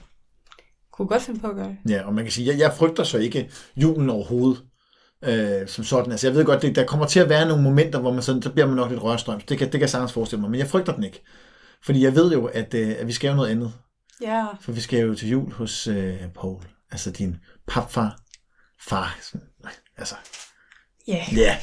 kunne 0.92 1.08
godt 1.08 1.22
finde 1.22 1.40
på 1.40 1.46
at 1.48 1.54
gøre 1.56 1.68
det. 1.84 1.90
Ja, 1.92 2.06
og 2.06 2.14
man 2.14 2.24
kan 2.24 2.32
sige, 2.32 2.46
jeg, 2.52 2.58
jeg 2.58 2.72
frygter 2.76 3.04
så 3.04 3.18
ikke 3.18 3.50
julen 3.76 4.10
overhovedet. 4.10 4.62
Øh, 5.24 5.68
som 5.68 5.84
sådan. 5.84 6.10
Altså, 6.10 6.26
jeg 6.26 6.34
ved 6.36 6.44
godt, 6.44 6.62
det, 6.62 6.76
der 6.76 6.86
kommer 6.86 7.06
til 7.06 7.20
at 7.20 7.28
være 7.28 7.48
nogle 7.48 7.62
momenter, 7.62 7.98
hvor 8.00 8.12
man 8.12 8.22
sådan, 8.22 8.42
så 8.42 8.52
bliver 8.52 8.66
man 8.66 8.76
nok 8.76 8.90
lidt 8.90 9.02
rørstrøm. 9.02 9.40
Det 9.40 9.58
kan, 9.58 9.66
det 9.66 9.72
kan 9.72 9.80
jeg 9.80 9.90
sagtens 9.90 10.12
forestille 10.12 10.40
mig, 10.40 10.50
men 10.50 10.60
jeg 10.60 10.68
frygter 10.68 10.94
den 10.94 11.04
ikke. 11.04 11.22
Fordi 11.84 12.04
jeg 12.04 12.14
ved 12.14 12.32
jo, 12.32 12.44
at, 12.46 12.74
øh, 12.74 12.94
at 12.98 13.06
vi 13.06 13.12
skal 13.12 13.28
jo 13.28 13.34
noget 13.34 13.50
andet. 13.50 13.72
Ja, 14.20 14.44
For 14.60 14.72
vi 14.72 14.80
skal 14.80 15.00
jo 15.00 15.14
til 15.14 15.28
jul 15.28 15.52
hos 15.52 15.86
øh, 15.86 16.16
Paul. 16.34 16.62
Altså 16.90 17.10
din 17.10 17.36
papfar. 17.68 18.18
Far. 18.88 19.18
sådan, 19.22 19.46
Altså, 19.98 20.14
ja. 21.08 21.24
ja. 21.36 21.56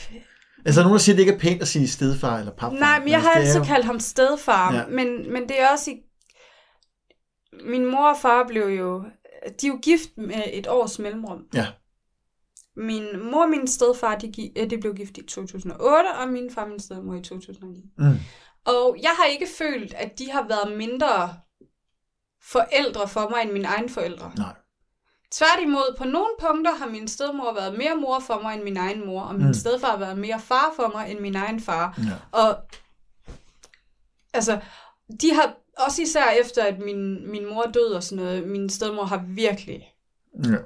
Altså, 0.65 0.79
der 0.79 0.85
er 0.85 0.89
nogen, 0.89 0.93
der 0.97 0.99
siger, 1.03 1.13
at 1.13 1.17
det 1.17 1.23
ikke 1.23 1.33
er 1.33 1.39
pænt 1.39 1.61
at 1.61 1.67
sige 1.67 1.87
stedfar 1.87 2.39
eller 2.39 2.51
papfar. 2.51 2.79
Nej, 2.79 2.99
men 2.99 3.07
jeg 3.09 3.15
altså, 3.15 3.29
har 3.31 3.39
altid 3.39 3.57
jo- 3.59 3.63
kaldt 3.63 3.85
ham 3.85 3.99
stedfar, 3.99 4.73
ja. 4.75 4.85
men, 4.87 5.33
men 5.33 5.41
det 5.49 5.61
er 5.61 5.69
også 5.71 5.91
i... 5.91 5.95
Min 7.65 7.85
mor 7.91 8.09
og 8.09 8.15
far 8.21 8.45
blev 8.47 8.63
jo... 8.67 9.03
De 9.61 9.67
er 9.67 9.71
jo 9.71 9.79
gift 9.81 10.09
med 10.17 10.43
et 10.53 10.67
års 10.67 10.99
mellemrum. 10.99 11.39
Ja. 11.53 11.67
Min 12.75 13.31
mor 13.31 13.43
og 13.43 13.49
min 13.49 13.67
stedfar, 13.67 14.15
de, 14.15 14.59
øh, 14.59 14.69
de 14.69 14.77
blev 14.77 14.95
gift 14.95 15.17
i 15.17 15.25
2008, 15.25 16.07
og 16.07 16.27
min 16.27 16.51
far 16.51 16.63
og 16.63 16.69
min 16.69 16.79
stedmor 16.79 17.15
i 17.15 17.21
2009. 17.21 17.83
Mm. 17.97 18.15
Og 18.65 18.97
jeg 19.01 19.11
har 19.17 19.25
ikke 19.25 19.47
følt, 19.57 19.93
at 19.93 20.19
de 20.19 20.31
har 20.31 20.47
været 20.47 20.77
mindre 20.77 21.35
forældre 22.41 23.07
for 23.07 23.29
mig 23.29 23.41
end 23.41 23.51
mine 23.51 23.67
egne 23.67 23.89
forældre. 23.89 24.31
Nej. 24.37 24.53
Tværtimod, 25.31 25.95
på 25.97 26.03
nogle 26.03 26.29
punkter 26.39 26.75
har 26.75 26.89
min 26.89 27.07
stedmor 27.07 27.53
været 27.53 27.77
mere 27.77 27.95
mor 27.95 28.19
for 28.19 28.41
mig 28.41 28.55
end 28.55 28.63
min 28.63 28.77
egen 28.77 29.05
mor, 29.05 29.21
og 29.21 29.35
min 29.35 29.47
mm. 29.47 29.53
stedfar 29.53 29.87
har 29.87 29.97
været 29.97 30.17
mere 30.17 30.39
far 30.39 30.73
for 30.75 30.91
mig 30.93 31.11
end 31.11 31.19
min 31.19 31.35
egen 31.35 31.59
far. 31.59 31.97
Ja. 31.97 32.39
Og 32.39 32.57
altså, 34.33 34.59
de 35.21 35.33
har 35.33 35.55
også 35.77 36.01
især 36.01 36.29
efter, 36.41 36.63
at 36.63 36.79
min, 36.79 37.31
min 37.31 37.45
mor 37.49 37.63
døde 37.63 37.95
og 37.95 38.03
sådan 38.03 38.23
noget, 38.23 38.47
min 38.47 38.69
stedmor 38.69 39.03
har 39.03 39.23
virkelig... 39.27 39.93
Ja. 40.43 40.57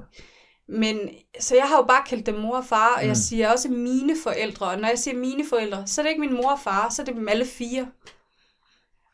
Men, 0.69 0.99
så 1.39 1.56
jeg 1.56 1.63
har 1.63 1.77
jo 1.77 1.84
bare 1.84 2.03
kaldt 2.10 2.25
dem 2.25 2.36
mor 2.36 2.58
og 2.58 2.65
far, 2.65 2.93
og 2.95 3.01
Mm. 3.01 3.08
jeg 3.08 3.17
siger 3.17 3.51
også 3.51 3.69
mine 3.69 4.13
forældre. 4.23 4.65
Og 4.65 4.80
når 4.80 4.88
jeg 4.88 4.99
siger 4.99 5.17
mine 5.17 5.43
forældre, 5.49 5.84
så 5.86 6.01
er 6.01 6.03
det 6.03 6.10
ikke 6.10 6.21
min 6.21 6.34
mor 6.34 6.51
og 6.51 6.60
far, 6.60 6.89
så 6.89 7.01
er 7.01 7.06
det 7.06 7.15
dem 7.15 7.30
alle 7.30 7.45
fire. 7.45 7.88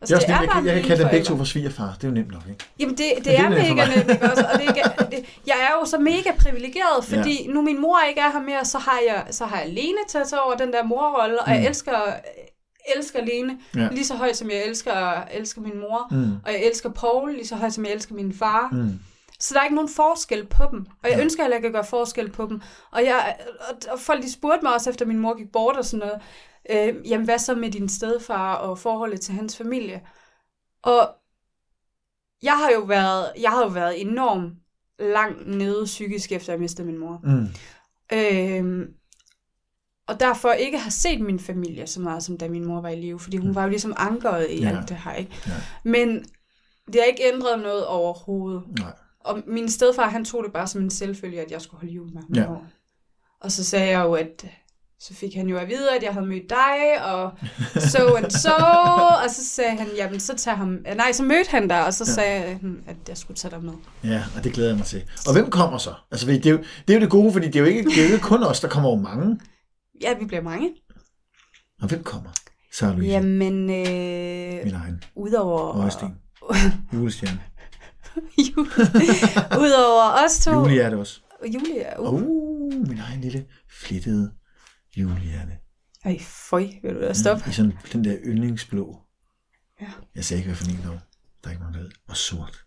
Det 0.01 0.11
er 0.11 0.15
også 0.15 0.27
nemt, 0.27 0.41
jeg, 0.41 0.49
kan- 0.53 0.65
jeg 0.65 0.73
kan 0.75 0.83
kalde 0.83 1.01
dem 1.03 1.09
begge 1.11 1.25
to 1.25 1.37
for 1.37 1.43
svigerfar. 1.43 1.93
Det 1.95 2.03
er 2.03 2.07
jo 2.07 2.13
nemt 2.13 2.31
nok, 2.31 2.41
ikke? 2.49 2.65
Jamen, 2.79 2.97
det, 2.97 3.05
det, 3.17 3.25
det 3.25 3.39
er 3.39 3.43
er 3.43 3.49
mega 3.49 3.85
nemt, 3.95 4.09
ikke 4.11 4.31
også? 4.31 4.45
Og 4.53 4.59
det 4.59 4.69
er 4.69 5.05
det, 5.05 5.25
jeg 5.47 5.55
er 5.69 5.79
jo 5.79 5.85
så 5.85 5.97
mega 5.97 6.31
privilegeret, 6.39 7.05
fordi 7.05 7.43
ja. 7.45 7.51
nu 7.53 7.61
min 7.61 7.81
mor 7.81 7.97
ikke 8.09 8.21
er 8.21 8.31
her 8.31 8.41
mere, 8.41 8.65
så 8.65 8.77
har 8.77 8.99
jeg, 9.07 9.27
så 9.31 9.45
har 9.45 9.59
jeg 9.59 9.69
Lene 9.69 9.97
til 10.09 10.17
at 10.17 10.27
tage 10.27 10.41
over 10.41 10.55
den 10.55 10.73
der 10.73 10.83
morrolle, 10.83 11.39
og 11.39 11.45
Mm. 11.47 11.53
jeg 11.53 11.65
elsker, 11.67 12.13
elsker 12.95 13.25
Lene 13.25 13.57
Ja. 13.75 13.87
lige 13.91 14.05
så 14.05 14.15
højt, 14.15 14.37
som 14.37 14.49
jeg 14.49 14.65
elsker, 14.65 15.23
elsker 15.31 15.61
min 15.61 15.79
mor. 15.79 16.07
Mm. 16.11 16.31
Og 16.45 16.51
jeg 16.51 16.63
elsker 16.63 16.89
Paul 16.89 17.33
lige 17.33 17.47
så 17.47 17.55
højt, 17.55 17.73
som 17.73 17.85
jeg 17.85 17.93
elsker 17.93 18.15
min 18.15 18.33
far. 18.33 18.69
Mm. 18.71 18.99
Så 19.39 19.53
der 19.53 19.59
er 19.59 19.63
ikke 19.63 19.75
nogen 19.75 19.89
forskel 19.89 20.45
på 20.47 20.63
dem. 20.71 20.85
Og 21.03 21.09
jeg 21.09 21.17
Ja. 21.17 21.21
ønsker 21.23 21.43
heller 21.43 21.55
ikke 21.57 21.67
at 21.67 21.73
gøre 21.73 21.85
forskel 21.85 22.31
på 22.31 22.45
dem. 22.45 22.61
Og, 22.91 23.03
jeg, 23.03 23.37
og, 23.69 23.75
og 23.91 23.99
folk 23.99 24.23
de 24.23 24.31
spurgte 24.31 24.63
mig 24.63 24.73
også, 24.73 24.89
efter 24.89 25.05
min 25.05 25.19
mor 25.19 25.37
gik 25.37 25.51
bort 25.51 25.77
og 25.77 25.85
sådan 25.85 26.07
noget, 26.07 26.21
øh, 26.95 27.09
jamen 27.09 27.25
hvad 27.25 27.39
så 27.39 27.55
med 27.55 27.71
din 27.71 27.89
stedfar 27.89 28.55
og 28.55 28.79
forholdet 28.79 29.21
til 29.21 29.33
hans 29.33 29.57
familie? 29.57 30.01
Og 30.83 31.09
jeg 32.43 32.53
har 32.57 32.69
jo 32.71 32.79
været, 32.79 33.31
jeg 33.41 33.51
har 33.51 33.61
jo 33.63 33.67
været 33.69 34.01
enormt 34.01 34.53
langt 34.99 35.47
nede 35.47 35.85
psykisk, 35.85 36.31
efter 36.31 36.53
jeg 36.53 36.59
mistede 36.59 36.87
min 36.87 36.97
mor. 36.97 37.19
Mm. 37.23 37.47
Øhm, 38.13 38.93
og 40.07 40.19
derfor 40.19 40.51
ikke 40.51 40.77
har 40.77 40.89
set 40.91 41.21
min 41.21 41.39
familie 41.39 41.87
så 41.87 42.01
meget, 42.01 42.23
som 42.23 42.37
da 42.37 42.49
min 42.49 42.65
mor 42.65 42.81
var 42.81 42.89
i 42.89 42.95
live, 43.01 43.19
fordi 43.19 43.37
hun 43.37 43.55
var 43.55 43.63
jo 43.63 43.69
ligesom 43.69 43.93
ankeret 43.97 44.47
i 44.49 44.61
ja. 44.61 44.69
alt 44.69 44.89
det 44.89 44.97
her, 44.97 45.13
ikke? 45.13 45.31
Ja. 45.47 45.51
Men 45.83 46.25
det 46.87 46.95
har 46.95 47.03
ikke 47.03 47.33
ændret 47.33 47.59
noget 47.59 47.85
overhovedet. 47.85 48.63
Nej. 48.79 48.93
Og 49.25 49.43
min 49.47 49.69
stedfar, 49.69 50.09
han 50.09 50.25
tog 50.25 50.43
det 50.43 50.53
bare 50.53 50.67
som 50.67 50.81
en 50.81 50.89
selvfølge, 50.89 51.41
at 51.41 51.51
jeg 51.51 51.61
skulle 51.61 51.79
holde 51.81 51.93
jul 51.93 52.13
med 52.13 52.21
ham. 52.21 52.31
Ja. 52.53 52.59
Og 53.41 53.51
så 53.51 53.63
sagde 53.63 53.87
jeg 53.97 54.03
jo, 54.05 54.13
at 54.13 54.45
så 54.99 55.13
fik 55.13 55.35
han 55.35 55.47
jo 55.47 55.57
at 55.57 55.67
vide, 55.67 55.95
at 55.97 56.03
jeg 56.03 56.13
havde 56.13 56.25
mødt 56.25 56.49
dig, 56.49 57.05
og 57.05 57.31
so 57.81 58.15
and 58.15 58.31
so, 58.31 58.49
og 59.23 59.29
så 59.29 59.45
sagde 59.45 59.75
han, 59.77 59.87
jamen 59.97 60.19
så 60.19 60.35
tag 60.35 60.53
ham, 60.57 60.67
nej, 60.95 61.11
så 61.11 61.23
mødte 61.23 61.49
han 61.51 61.67
dig, 61.67 61.85
og 61.85 61.93
så 61.93 62.03
Ja. 62.07 62.11
sagde 62.13 62.41
han, 62.61 62.83
at 62.87 62.95
jeg 63.07 63.17
skulle 63.17 63.37
tage 63.37 63.51
dig 63.51 63.63
med. 63.63 63.73
Ja, 64.03 64.23
og 64.37 64.43
det 64.43 64.53
glæder 64.53 64.69
jeg 64.69 64.77
mig 64.77 64.85
til. 64.85 65.03
Og 65.27 65.33
hvem 65.33 65.49
kommer 65.49 65.77
så? 65.77 65.93
Altså, 66.11 66.27
det 66.27 66.45
er 66.45 66.49
jo 66.51 66.57
det, 66.57 66.89
er 66.89 66.93
jo 66.93 67.01
det 67.01 67.09
gode, 67.09 67.33
fordi 67.33 67.45
det 67.47 67.55
er 67.55 67.59
jo 67.59 67.65
ikke, 67.65 67.83
det 67.89 67.97
er 68.03 68.07
jo 68.07 68.13
ikke 68.13 68.23
kun 68.25 68.43
os, 68.43 68.59
der 68.59 68.67
kommer 68.67 68.89
over 68.89 68.99
mange. 69.01 69.39
Ja, 70.01 70.13
vi 70.19 70.25
bliver 70.25 70.41
mange. 70.43 70.69
Og 71.81 71.87
hvem 71.87 72.03
kommer? 72.03 72.29
Sarah 72.73 72.93
Louise, 72.97 73.11
Jamen, 73.11 73.69
øh, 73.69 74.65
min 74.65 74.73
egen. 74.73 75.03
udover... 75.15 75.77
Øjesten. 75.81 76.15
Julestjerne. 76.93 77.39
Udover 79.63 80.25
os 80.25 80.39
to... 80.39 80.51
Julie 80.51 80.81
er 80.81 80.89
det 80.89 80.99
også. 80.99 81.21
Julia. 81.45 81.99
Uh. 81.99 82.13
Uh, 82.13 82.87
min 82.87 82.99
egen 82.99 83.21
lille 83.21 83.45
flittede 83.81 84.31
julehjerte. 84.97 85.51
Ej, 86.05 86.19
føj, 86.21 86.67
vil 86.83 86.95
du 86.95 87.01
da 87.01 87.13
stoppe? 87.13 87.43
I 87.49 87.53
sådan 87.53 87.77
den 87.93 88.03
der 88.03 88.17
yndlingsblå. 88.25 89.01
Ja. 89.81 89.87
Jeg 90.15 90.25
sagde 90.25 90.39
ikke, 90.39 90.47
hvad 90.47 90.57
for 90.57 90.65
en 90.65 90.83
dog. 90.85 90.99
Der 91.43 91.47
er 91.47 91.51
ikke 91.51 91.63
nogen, 91.63 91.75
der 91.75 91.81
ved. 91.81 91.91
Og 92.07 92.17
sort. 92.17 92.65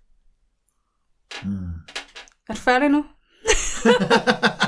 Mm. 1.44 1.66
Er 2.48 2.54
du 2.54 2.58
færdig 2.60 2.88
nu? 2.88 3.04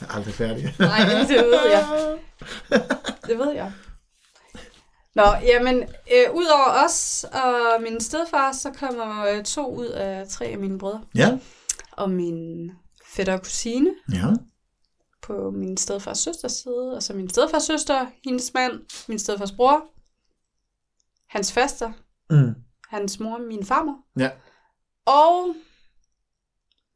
Jeg 0.00 0.08
er 0.08 0.14
aldrig 0.14 0.34
færdig. 0.34 0.74
Nej, 0.78 0.98
det 1.28 1.36
ved 1.36 1.70
jeg. 1.70 2.18
Det 3.26 3.38
ved 3.38 3.52
jeg. 3.52 3.72
Nå, 5.14 5.22
jamen, 5.42 5.82
øh, 5.82 6.34
udover 6.34 6.84
os 6.86 7.24
og 7.32 7.82
min 7.82 8.00
stedfar, 8.00 8.52
så 8.52 8.70
kommer 8.70 9.26
øh, 9.26 9.44
to 9.44 9.74
ud 9.74 9.86
af 9.86 10.28
tre 10.28 10.44
af 10.44 10.58
mine 10.58 10.78
brødre. 10.78 11.04
Ja, 11.14 11.38
Og 11.92 12.10
min 12.10 12.70
fætter 13.06 13.32
og 13.32 13.42
kusine 13.42 13.90
ja. 14.12 14.24
på 15.22 15.50
min 15.50 15.76
stedfars 15.76 16.18
søsters 16.18 16.52
side. 16.52 16.92
Og 16.96 17.02
så 17.02 17.12
min 17.14 17.30
stedfars 17.30 17.62
søster, 17.62 18.06
hendes 18.24 18.54
mand, 18.54 18.72
min 19.08 19.18
stedfars 19.18 19.52
bror, 19.52 19.84
hans 21.28 21.52
faster, 21.52 21.92
Mm. 22.30 22.54
hans 22.88 23.20
mor, 23.20 23.38
min 23.38 23.64
farmor. 23.66 23.96
Ja. 24.18 24.30
Og 25.06 25.54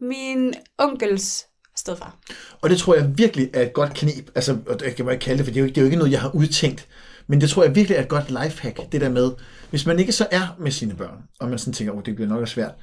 min 0.00 0.54
onkels 0.78 1.46
stedfar. 1.76 2.18
Og 2.60 2.70
det 2.70 2.78
tror 2.78 2.94
jeg 2.94 3.18
virkelig 3.18 3.50
er 3.54 3.62
et 3.62 3.72
godt 3.72 3.94
knep. 3.94 4.30
Altså, 4.34 4.58
og 4.66 4.80
det 4.80 4.96
kan 4.96 5.10
ikke 5.10 5.24
kalde 5.24 5.38
det, 5.38 5.46
for 5.46 5.52
det 5.52 5.56
er, 5.56 5.60
jo 5.60 5.66
ikke, 5.66 5.74
det 5.74 5.80
er 5.80 5.82
jo 5.82 5.86
ikke 5.86 5.96
noget, 5.96 6.12
jeg 6.12 6.20
har 6.20 6.34
udtænkt. 6.34 6.88
Men 7.28 7.40
det 7.40 7.50
tror 7.50 7.64
jeg 7.64 7.74
virkelig 7.74 7.96
er 7.96 8.02
et 8.02 8.08
godt 8.08 8.30
lifehack, 8.30 8.92
det 8.92 9.00
der 9.00 9.08
med, 9.08 9.32
hvis 9.70 9.86
man 9.86 9.98
ikke 9.98 10.12
så 10.12 10.26
er 10.30 10.56
med 10.58 10.70
sine 10.70 10.94
børn, 10.94 11.22
og 11.40 11.48
man 11.48 11.58
sådan 11.58 11.72
tænker, 11.72 11.94
oh, 11.94 12.02
det 12.04 12.14
bliver 12.14 12.28
nok 12.28 12.48
svært. 12.48 12.74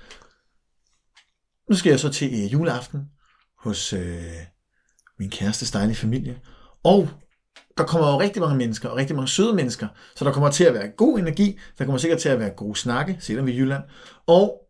Nu 1.69 1.75
skal 1.75 1.89
jeg 1.89 1.99
så 1.99 2.09
til 2.09 2.27
øh, 2.33 2.53
juleaften 2.53 3.01
hos 3.59 3.93
øh, 3.93 4.21
min 5.19 5.29
kæreste 5.29 5.77
dejlige 5.77 5.95
familie. 5.95 6.39
Og 6.83 7.09
der 7.77 7.83
kommer 7.83 8.11
jo 8.11 8.19
rigtig 8.19 8.41
mange 8.41 8.57
mennesker, 8.57 8.89
og 8.89 8.97
rigtig 8.97 9.15
mange 9.15 9.27
søde 9.27 9.55
mennesker, 9.55 9.87
så 10.15 10.25
der 10.25 10.31
kommer 10.31 10.51
til 10.51 10.63
at 10.63 10.73
være 10.73 10.87
god 10.97 11.19
energi, 11.19 11.59
der 11.77 11.85
kommer 11.85 11.99
sikkert 11.99 12.19
til 12.19 12.29
at 12.29 12.39
være 12.39 12.49
gode 12.49 12.75
snakke, 12.75 13.17
selvom 13.19 13.45
vi 13.45 13.51
er 13.51 13.55
i 13.55 13.59
Jylland, 13.59 13.83
og 14.27 14.62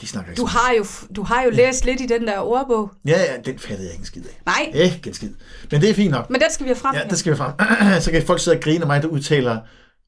de 0.00 0.06
snakker 0.06 0.30
ikke 0.30 0.40
Du 0.40 0.46
har 0.46 0.72
jo, 0.78 0.84
du 1.16 1.22
har 1.22 1.42
jo 1.42 1.50
læst 1.50 1.84
lidt 1.84 2.00
i 2.00 2.06
den 2.06 2.26
der 2.26 2.38
ordbog. 2.38 2.90
Ja, 3.06 3.18
ja, 3.22 3.36
den 3.44 3.58
fattede 3.58 3.82
jeg 3.82 3.92
ikke 3.92 4.00
en 4.02 4.06
skid 4.06 4.22
af. 4.24 4.40
Nej, 4.46 4.70
Ikke 4.74 5.00
en 5.08 5.14
skid. 5.14 5.34
Men 5.70 5.80
det 5.80 5.90
er 5.90 5.94
fint 5.94 6.10
nok. 6.10 6.30
men 6.30 6.40
den 6.40 6.50
skal 6.50 6.64
vi 6.64 6.68
have 6.68 6.76
frem. 6.76 6.94
Ja, 6.94 7.02
det 7.10 7.18
skal 7.18 7.32
vi 7.32 7.36
frem. 7.36 7.52
så 8.02 8.10
kan 8.10 8.22
folk 8.26 8.40
sidde 8.40 8.56
og 8.56 8.62
grine 8.62 8.80
af 8.80 8.86
mig, 8.86 9.02
der 9.02 9.08
udtaler, 9.08 9.60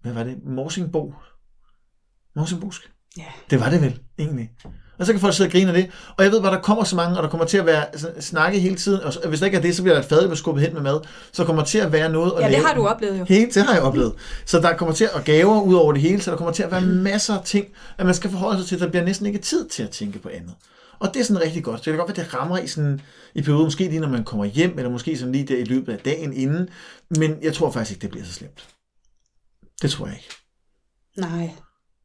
hvad 0.03 0.13
var 0.13 0.25
det? 0.25 0.37
Morsingbo? 0.45 1.15
Morsingbosk? 2.37 2.91
Ja. 3.17 3.25
Det 3.51 3.61
var 3.61 3.71
det 3.71 3.83
vel, 3.83 4.01
egentlig. 4.19 4.51
Og 4.99 5.07
så 5.07 5.13
kan 5.13 5.21
folk 5.21 5.35
sidde 5.35 5.49
og 5.49 5.53
grine 5.53 5.69
af 5.69 5.75
det. 5.75 5.91
Og 6.17 6.25
jeg 6.25 6.33
ved 6.33 6.41
bare, 6.43 6.55
der 6.55 6.61
kommer 6.61 6.85
så 6.85 6.97
mange, 6.97 7.17
og 7.17 7.23
der 7.23 7.29
kommer 7.29 7.47
til 7.47 7.59
at 7.59 7.67
være 7.67 7.85
snakke 8.21 8.59
hele 8.61 8.77
tiden. 8.77 9.01
Og 9.03 9.29
hvis 9.29 9.39
der 9.41 9.47
ikke 9.47 9.59
er 9.59 9.63
det, 9.63 9.77
så 9.77 9.83
bliver 9.83 9.95
der 9.95 10.03
et 10.03 10.09
fad, 10.09 10.29
der 10.29 10.35
skubbet 10.35 10.65
hen 10.65 10.75
med 10.75 10.83
mad. 10.83 11.01
Så 11.33 11.45
kommer 11.45 11.65
til 11.65 11.79
at 11.79 11.93
være 11.93 12.09
noget 12.13 12.33
at 12.33 12.39
Ja, 12.41 12.45
det 12.45 12.53
lave. 12.53 12.65
har 12.67 12.75
du 12.75 12.87
oplevet 12.87 13.19
jo. 13.19 13.25
Hele, 13.29 13.51
det 13.55 13.63
har 13.63 13.75
jeg 13.75 13.83
oplevet. 13.83 14.13
Så 14.47 14.61
der 14.61 14.77
kommer 14.77 14.95
til 14.95 15.09
at 15.15 15.25
gaver 15.25 15.63
ud 15.63 15.75
over 15.75 15.93
det 15.93 16.03
hele, 16.03 16.23
så 16.23 16.31
der 16.31 16.37
kommer 16.37 16.53
til 16.53 16.63
at 16.63 16.71
være 16.71 16.81
masser 16.81 17.35
af 17.35 17.45
ting, 17.45 17.67
at 17.99 18.07
man 18.07 18.15
skal 18.15 18.31
forholde 18.31 18.59
sig 18.59 18.69
til. 18.69 18.81
Der 18.81 18.89
bliver 18.89 19.05
næsten 19.05 19.27
ikke 19.27 19.39
tid 19.39 19.69
til 19.69 19.83
at 19.83 19.91
tænke 19.91 20.19
på 20.19 20.29
andet. 20.29 20.55
Og 20.99 21.15
det 21.15 21.21
er 21.21 21.25
sådan 21.25 21.43
rigtig 21.43 21.65
godt. 21.65 21.79
Så 21.81 21.85
det 21.85 21.93
kan 21.93 22.07
godt 22.07 22.17
være, 22.17 22.25
det 22.25 22.35
rammer 22.35 22.59
i 22.59 22.67
sådan 22.67 23.01
i 23.35 23.43
perioden, 23.43 23.65
måske 23.65 23.85
lige 23.85 24.01
når 24.01 24.09
man 24.09 24.25
kommer 24.25 24.45
hjem, 24.45 24.75
eller 24.79 24.91
måske 24.91 25.19
sådan 25.19 25.33
lige 25.33 25.45
der 25.47 25.57
i 25.57 25.65
løbet 25.65 25.93
af 25.93 25.99
dagen 25.99 26.33
inden. 26.33 26.69
Men 27.11 27.37
jeg 27.43 27.55
tror 27.55 27.71
faktisk 27.71 27.91
ikke, 27.93 28.03
det 28.03 28.11
bliver 28.11 28.25
så 28.27 28.33
slemt. 28.33 28.65
Det 29.83 29.91
tror 29.91 30.07
jeg 30.07 30.15
ikke. 30.17 30.29
Nej. 31.17 31.51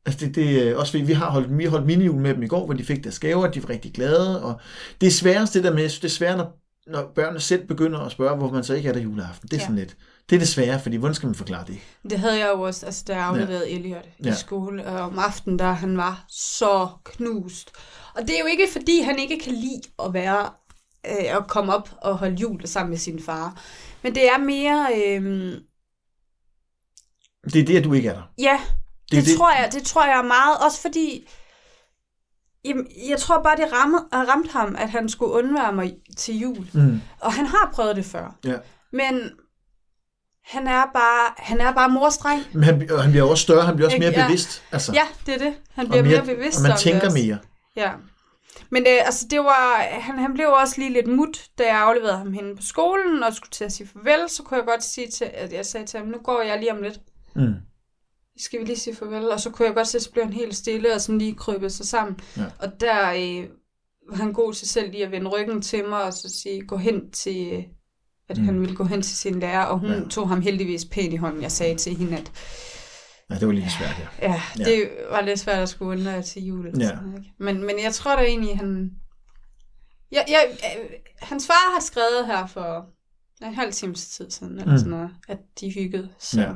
Altså 0.08 0.26
det, 0.26 0.36
det 0.36 0.68
er 0.70 0.76
også 0.76 0.92
fordi, 0.92 1.04
vi 1.04 1.14
har 1.14 1.32
holdt, 1.32 1.58
vi 1.58 1.64
har 1.64 1.70
holdt 1.72 1.86
minijul 1.86 2.16
med 2.22 2.34
dem 2.34 2.44
i 2.44 2.48
går, 2.48 2.66
hvor 2.66 2.74
de 2.74 2.84
fik 2.84 3.04
deres 3.04 3.20
gaver, 3.20 3.48
de 3.52 3.64
var 3.64 3.70
rigtig 3.70 3.94
glade, 3.94 4.44
og 4.44 4.60
det 5.02 5.08
er 5.08 5.12
sværest 5.12 5.54
det 5.54 5.64
der 5.64 5.74
med, 5.74 5.84
det 5.84 6.04
er 6.04 6.08
svært, 6.10 6.38
når, 6.38 6.60
når 6.92 7.12
børnene 7.16 7.40
selv 7.40 7.68
begynder 7.68 8.00
at 8.00 8.12
spørge, 8.12 8.38
hvorfor 8.38 8.54
man 8.56 8.64
så 8.64 8.74
ikke 8.74 8.90
er 8.90 8.94
der 8.94 9.00
juleaften. 9.00 9.48
Det 9.50 9.54
er 9.54 9.58
Ja. 9.58 9.64
sådan 9.64 9.76
lidt, 9.76 9.98
det 10.30 10.36
er 10.36 10.40
det 10.40 10.48
svære, 10.48 10.80
fordi 10.80 10.96
hvordan 10.98 11.16
skal 11.16 11.28
man 11.28 11.36
forklare 11.36 11.64
det? 11.68 11.80
Det 12.10 12.20
havde 12.20 12.38
jeg 12.40 12.50
jo 12.56 12.62
også, 12.62 12.86
altså 12.86 13.04
da 13.08 13.16
jeg 13.16 13.26
afleverede 13.26 13.68
ja. 13.70 13.76
Elliot 13.76 14.06
i 14.20 14.24
Ja. 14.26 14.34
skole, 14.36 14.86
og 14.86 15.00
om 15.02 15.20
aftenen, 15.20 15.60
der 15.60 15.72
han 15.72 15.98
var 15.98 16.26
så 16.30 16.88
knust. 17.06 17.72
Og 18.16 18.22
det 18.22 18.30
er 18.36 18.40
jo 18.40 18.46
ikke, 18.46 18.68
fordi 18.72 19.02
han 19.02 19.20
ikke 19.20 19.40
kan 19.44 19.54
lide 19.54 19.82
at 20.06 20.14
være, 20.14 20.50
øh, 21.08 21.38
at 21.38 21.48
komme 21.48 21.76
op 21.76 21.90
og 22.02 22.18
holde 22.18 22.36
jul 22.36 22.68
sammen 22.68 22.90
med 22.90 22.98
sin 22.98 23.20
far. 23.22 23.62
Men 24.04 24.16
det 24.16 24.24
er 24.28 24.38
mere, 24.38 24.88
øh, 24.96 25.52
Det 27.54 27.62
er 27.62 27.66
det, 27.66 27.78
at 27.78 27.84
du 27.84 27.94
ikke 27.94 28.10
er 28.10 28.14
der. 28.14 28.24
ja, 28.40 28.60
Det 29.12 29.18
det, 29.18 29.26
det, 29.26 29.38
tror 29.38 29.52
jeg, 29.52 29.70
det 29.74 29.84
tror 29.84 30.06
jeg 30.06 30.26
meget, 30.26 30.58
også 30.66 30.82
fordi, 30.82 31.30
jamen, 32.66 32.88
jeg 33.10 33.20
tror 33.20 33.44
bare, 33.44 33.56
det 33.56 33.74
ramte, 33.74 34.32
ramte 34.32 34.50
ham, 34.52 34.76
at 34.80 34.90
han 34.90 35.10
skulle 35.10 35.32
undvære 35.32 35.74
mig 35.74 35.96
til 36.18 36.40
jul. 36.40 36.68
Mm. 36.74 37.02
Og 37.20 37.34
han 37.34 37.46
har 37.46 37.72
prøvet 37.74 37.96
det 37.96 38.06
før. 38.06 38.36
Ja. 38.46 38.56
Men 38.94 39.32
han 40.46 40.68
er 40.68 40.84
bare, 40.94 41.34
han 41.38 41.62
er 41.62 41.74
bare 41.74 41.90
morstreng. 41.90 42.44
Men 42.54 42.64
han, 42.64 42.92
og 42.92 43.02
han 43.02 43.12
bliver 43.12 43.26
også 43.30 43.44
større, 43.44 43.66
han 43.66 43.76
bliver 43.76 43.88
også 43.88 43.98
mere 44.00 44.12
Ja. 44.12 44.26
bevidst. 44.26 44.64
Altså, 44.72 44.94
Ja, 44.94 45.04
det 45.26 45.34
er 45.34 45.38
det. 45.38 45.54
Han 45.74 45.86
og 45.86 45.90
bliver 45.92 46.04
mere, 46.04 46.26
mere 46.26 46.36
bevidst 46.36 46.58
Og 46.58 46.62
man 46.64 46.72
om 46.72 46.78
tænker 46.78 47.10
det 47.10 47.14
mere. 47.26 47.38
Ja. 47.76 47.92
Men 48.70 48.84
øh, 48.84 49.06
altså, 49.06 49.26
det 49.30 49.40
var, 49.40 49.76
han, 49.90 50.20
han 50.20 50.34
blev 50.34 50.48
også 50.48 50.76
lige 50.78 50.94
lidt 50.94 51.08
mut, 51.08 51.46
da 51.58 51.64
jeg 51.64 51.78
afleverede 51.78 52.18
ham 52.18 52.34
henne 52.34 52.56
på 52.56 52.62
skolen, 52.62 53.24
og 53.24 53.34
skulle 53.34 53.52
til 53.52 53.64
at 53.66 53.72
sige 53.72 53.88
farvel, 53.94 54.30
så 54.30 54.44
kunne 54.44 54.58
jeg 54.58 54.66
godt 54.66 54.84
sige 54.84 55.08
til, 55.12 55.30
at 55.34 55.54
jeg 55.54 55.66
sagde 55.66 55.86
til 55.86 56.00
ham, 56.00 56.08
nu 56.08 56.18
går 56.24 56.42
jeg 56.42 56.60
lige 56.60 56.72
om 56.72 56.82
lidt. 56.82 57.00
Mm. 57.36 57.54
Skal 58.40 58.60
vi 58.60 58.66
lige 58.66 58.78
sige 58.78 58.96
farvel? 58.96 59.30
Og 59.32 59.40
så 59.40 59.50
kunne 59.50 59.66
jeg 59.68 59.76
godt 59.76 59.88
se, 59.88 59.98
at 59.98 60.02
så 60.04 60.12
blev 60.12 60.24
han 60.24 60.34
helt 60.34 60.56
stille, 60.56 60.94
og 60.94 61.02
sådan 61.02 61.20
lige 61.20 61.36
krybet 61.36 61.72
sig 61.72 61.86
sammen. 61.86 62.20
Ja. 62.38 62.44
Og 62.60 62.82
der 62.82 63.10
øh, 63.12 63.50
var 64.10 64.16
han 64.18 64.34
god 64.34 64.54
til 64.54 64.68
selv 64.70 64.92
lige 64.92 65.06
at 65.06 65.12
vende 65.12 65.28
ryggen 65.30 65.62
til 65.62 65.86
mig, 65.90 66.04
og 66.04 66.14
så 66.14 66.30
sige, 66.42 66.62
gå 66.62 66.78
hen 66.78 67.12
til, 67.12 67.54
øh, 67.54 67.64
at 68.30 68.38
Mm. 68.38 68.44
han 68.46 68.60
ville 68.62 68.76
gå 68.76 68.84
hen 68.84 69.02
til 69.02 69.16
sin 69.18 69.40
lærer, 69.40 69.64
og 69.64 69.80
hun 69.80 69.90
Ja. 69.92 70.00
tog 70.10 70.30
ham 70.30 70.42
heldigvis 70.42 70.86
pænt 70.86 71.14
i 71.14 71.16
hånden. 71.16 71.42
Jeg 71.42 71.52
sagde 71.52 71.76
til 71.76 71.96
hende, 71.98 72.18
at 72.18 72.32
Ja, 73.30 73.36
det 73.36 73.48
var 73.48 73.54
lige 73.54 73.70
svært, 73.80 73.96
ja. 74.00 74.28
Ja, 74.32 74.42
Ja. 74.60 74.64
det 74.64 74.90
var 75.10 75.22
lidt 75.22 75.40
svært 75.40 75.60
at 75.60 75.70
skulle 75.70 75.92
undre 76.00 76.22
til 76.22 76.46
jul. 76.46 76.66
Ja. 76.80 76.88
sådan 76.88 77.14
ikke? 77.18 77.32
Men, 77.40 77.64
men 77.66 77.80
jeg 77.84 77.94
tror 77.94 78.16
da 78.16 78.22
egentlig, 78.22 78.58
han... 78.58 78.92
Ja, 80.12 80.22
ja, 80.28 80.38
øh, 80.80 80.90
hans 81.22 81.48
far 81.48 81.74
har 81.74 81.82
skrevet 81.82 82.26
her 82.28 82.46
for 82.48 82.86
en 83.46 83.54
halv 83.54 83.72
times 83.74 84.08
tid 84.08 84.32
siden, 84.32 84.54
eller 84.60 84.72
mm. 84.72 84.78
sådan 84.78 84.92
noget, 84.92 85.10
at 85.28 85.38
de 85.60 85.72
hyggede. 85.74 86.10
Så. 86.20 86.42
Ja. 86.42 86.52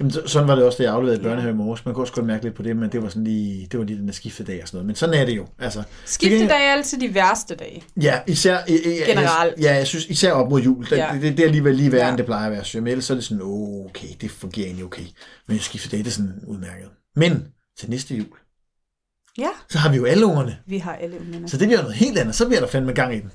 Jamen, 0.00 0.10
så- 0.10 0.22
sådan 0.26 0.48
var 0.48 0.54
det 0.54 0.64
også, 0.64 0.78
da 0.78 0.82
jeg 0.82 0.92
afleverede 0.92 1.20
i 1.20 1.22
børnehave 1.22 1.50
i 1.52 1.56
morges. 1.56 1.84
Man 1.84 1.94
kunne 1.94 2.04
også 2.04 2.12
godt 2.12 2.26
mærke 2.26 2.44
lidt 2.44 2.54
på 2.54 2.62
det, 2.62 2.76
men 2.76 2.92
det 2.92 3.02
var 3.02 3.08
sådan 3.08 3.24
lige, 3.24 3.66
det 3.72 3.78
var 3.78 3.84
lige 3.86 3.98
den 3.98 4.06
der 4.06 4.12
skiftedag 4.12 4.62
og 4.62 4.68
sådan 4.68 4.76
noget. 4.76 4.86
Men 4.86 4.96
sådan 4.96 5.14
er 5.14 5.24
det 5.24 5.36
jo. 5.36 5.46
Altså, 5.58 5.82
Skiftedag 6.04 6.66
er 6.66 6.72
altid 6.72 7.00
de 7.00 7.14
værste 7.14 7.54
dage. 7.54 7.82
ja, 8.02 8.20
især, 8.26 8.58
Generelt. 9.06 9.54
Ja, 9.60 9.74
jeg 9.74 9.86
synes 9.86 10.06
især 10.06 10.32
op 10.32 10.50
mod 10.50 10.60
jul. 10.60 10.84
Det, 10.84 10.96
Ja. 10.96 11.08
det, 11.22 11.22
det, 11.22 11.40
er 11.40 11.44
alligevel 11.46 11.74
lige 11.74 11.92
værre, 11.92 12.04
Ja. 12.04 12.08
end 12.10 12.18
det 12.18 12.26
plejer 12.26 12.46
at 12.46 12.52
være. 12.52 12.64
Så 12.64 12.78
ellers 12.78 13.04
så 13.04 13.12
er 13.12 13.16
det 13.16 13.24
sådan, 13.24 13.42
okay, 13.44 14.08
det 14.20 14.30
fungerer 14.30 14.66
egentlig 14.66 14.84
okay. 14.84 15.02
Men 15.48 15.58
skiftedag, 15.58 15.98
det 15.98 16.06
er 16.06 16.10
sådan 16.10 16.40
udmærket. 16.46 16.88
Men 17.16 17.44
til 17.78 17.90
næste 17.90 18.14
jul, 18.14 18.26
Ja, 19.38 19.48
så 19.70 19.78
har 19.78 19.90
vi 19.90 19.96
jo 19.96 20.04
alle 20.04 20.26
ungerne. 20.26 20.58
vi 20.66 20.78
har 20.78 20.94
alle 20.94 21.20
ungerne. 21.20 21.48
Så 21.48 21.56
det 21.56 21.68
bliver 21.68 21.80
noget 21.82 21.96
helt 21.96 22.18
andet. 22.18 22.34
Så 22.34 22.46
bliver 22.46 22.60
der 22.60 22.66
fandme 22.68 22.92
gang 22.92 23.14
i 23.14 23.20
den. 23.20 23.30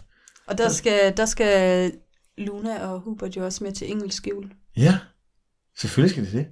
Og 0.47 0.57
der 0.57 0.69
skal, 0.69 1.17
der 1.17 1.25
skal 1.25 1.91
Luna 2.37 2.87
og 2.87 2.99
Hubert 2.99 3.35
jo 3.37 3.45
også 3.45 3.63
med 3.63 3.71
til 3.71 3.91
engelsk 3.91 4.27
jul. 4.27 4.45
Ja, 4.77 4.97
selvfølgelig 5.77 6.11
skal 6.11 6.23
det 6.25 6.31
det. 6.33 6.45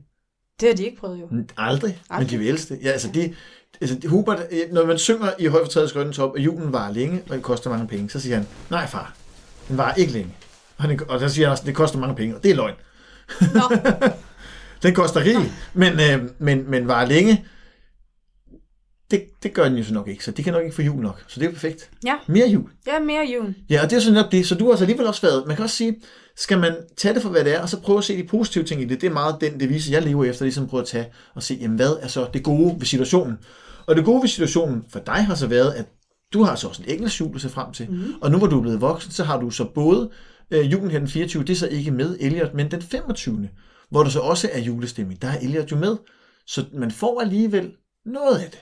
Det 0.60 0.70
har 0.70 0.76
de 0.76 0.86
ikke 0.86 0.98
prøvet 0.98 1.20
jo. 1.22 1.28
Aldrig, 1.58 2.02
Aldrig. 2.10 2.20
men 2.20 2.30
de 2.30 2.38
vil 2.38 2.48
elske 2.50 2.74
det. 2.76 2.84
Ja, 2.84 2.90
altså 2.90 3.10
de, 3.14 3.34
altså 3.82 3.96
de- 3.96 4.08
Hubert, 4.08 4.40
øh, 4.52 4.74
når 4.74 4.86
man 4.86 4.98
synger 4.98 5.32
i 5.40 5.46
Højfortrædets 5.46 5.94
Grønne 5.94 6.14
Top, 6.14 6.36
at 6.38 6.42
julen 6.44 6.74
varer 6.74 6.94
længe, 6.94 7.22
og 7.30 7.36
det 7.36 7.44
koster 7.44 7.70
mange 7.70 7.88
penge, 7.88 8.10
så 8.10 8.20
siger 8.20 8.36
han, 8.36 8.48
nej 8.70 8.88
far, 8.88 9.16
den 9.68 9.78
varer 9.78 9.94
ikke 9.96 10.12
længe. 10.14 10.36
Og, 10.78 10.84
han, 10.84 11.00
og 11.10 11.20
så 11.20 11.30
siger 11.30 11.48
han 11.48 11.52
også, 11.52 11.64
det 11.66 11.76
koster 11.76 12.00
mange 12.00 12.16
penge, 12.16 12.36
og 12.36 12.44
det 12.44 12.52
er 12.52 12.56
løgn. 12.56 12.76
Nå, 13.42 13.62
Den 14.84 14.94
koster 14.94 15.22
rig, 15.24 15.52
men, 15.74 15.94
øh, 16.00 16.30
men, 16.40 16.72
men 16.72 16.88
varer 16.88 17.06
længe, 17.06 17.46
det, 19.12 19.24
det 19.44 19.54
gør 19.54 19.64
den 19.64 19.78
jo 19.78 19.84
så 19.84 19.94
nok 19.94 20.08
ikke, 20.08 20.26
så 20.26 20.32
de 20.32 20.44
kan 20.44 20.54
nok 20.54 20.64
ikke 20.64 20.76
få 20.76 20.82
jul 20.82 21.02
nok. 21.02 21.24
Så 21.28 21.40
det 21.40 21.46
er 21.46 21.50
jo 21.50 21.54
perfekt. 21.54 21.90
Ja. 22.06 22.16
Mere 22.28 22.48
jul. 22.48 22.70
ja, 22.88 23.00
mere 23.00 23.26
jul. 23.36 23.56
Ja, 23.70 23.84
og 23.84 23.90
det 23.90 23.96
er 23.96 24.00
sådan 24.00 24.14
nok 24.14 24.32
det. 24.32 24.48
Så 24.48 24.56
du 24.56 24.64
har 24.64 24.72
altså 24.72 24.84
alligevel 24.84 25.08
også 25.08 25.22
været, 25.22 25.48
man 25.48 25.56
kan 25.56 25.64
også 25.64 25.76
sige, 25.76 25.96
skal 26.36 26.60
man 26.60 26.76
tage 26.98 27.14
det 27.14 27.22
for, 27.22 27.30
hvad 27.30 27.44
det 27.44 27.56
er, 27.56 27.62
og 27.62 27.70
så 27.70 27.82
prøve 27.82 27.98
at 27.98 28.04
se 28.04 28.18
de 28.18 28.28
positive 28.28 28.64
ting 28.64 28.82
i 28.82 28.86
det. 28.86 29.02
Det 29.02 29.08
er 29.08 29.14
meget 29.14 29.42
den 29.42 29.60
devise, 29.60 29.92
jeg 29.92 30.02
lever 30.02 30.26
efter, 30.26 30.46
ligesom 30.46 30.68
prøve 30.68 30.82
at 30.82 30.88
tage 30.88 31.06
og 31.36 31.44
se, 31.44 31.58
jamen, 31.62 31.76
hvad 31.76 31.96
er 32.02 32.08
så 32.08 32.28
det 32.34 32.44
gode 32.44 32.76
ved 32.80 32.86
situationen. 32.86 33.38
Og 33.88 33.96
det 33.96 34.06
gode 34.06 34.22
ved 34.22 34.30
situationen 34.30 34.84
for 34.90 35.00
dig 35.00 35.26
har 35.26 35.36
så 35.36 35.48
været, 35.48 35.72
at 35.72 35.86
du 36.34 36.44
har 36.44 36.56
så 36.56 36.68
også 36.68 36.84
en 36.84 36.90
engelsk 36.90 37.22
jul 37.22 37.36
at 37.36 37.42
se 37.42 37.50
frem 37.50 37.74
til. 37.74 37.92
Mm. 37.92 38.14
Og 38.22 38.32
nu 38.32 38.38
hvor 38.38 38.48
du 38.48 38.58
er 38.58 38.62
blevet 38.62 38.82
voksen, 38.82 39.12
så 39.12 39.24
har 39.24 39.40
du 39.40 39.50
så 39.50 39.66
både 39.76 40.10
øh, 40.52 40.72
julen 40.72 40.92
her 40.92 41.00
den 41.00 41.08
24, 41.08 41.44
det 41.44 41.50
er 41.50 41.56
så 41.56 41.68
ikke 41.68 41.92
med 41.92 42.18
Elliot, 42.20 42.54
men 42.54 42.72
den 42.72 42.82
25. 42.82 43.50
Hvor 43.90 44.04
der 44.04 44.10
så 44.10 44.20
også 44.20 44.50
er 44.54 44.60
julestemning. 44.60 45.22
Der 45.22 45.28
er 45.28 45.40
Elliot 45.40 45.72
jo 45.72 45.78
med. 45.78 45.98
Så 46.48 46.66
man 46.74 46.92
får 46.92 47.22
alligevel 47.22 47.72
noget 48.06 48.38
af 48.38 48.50
det. 48.50 48.60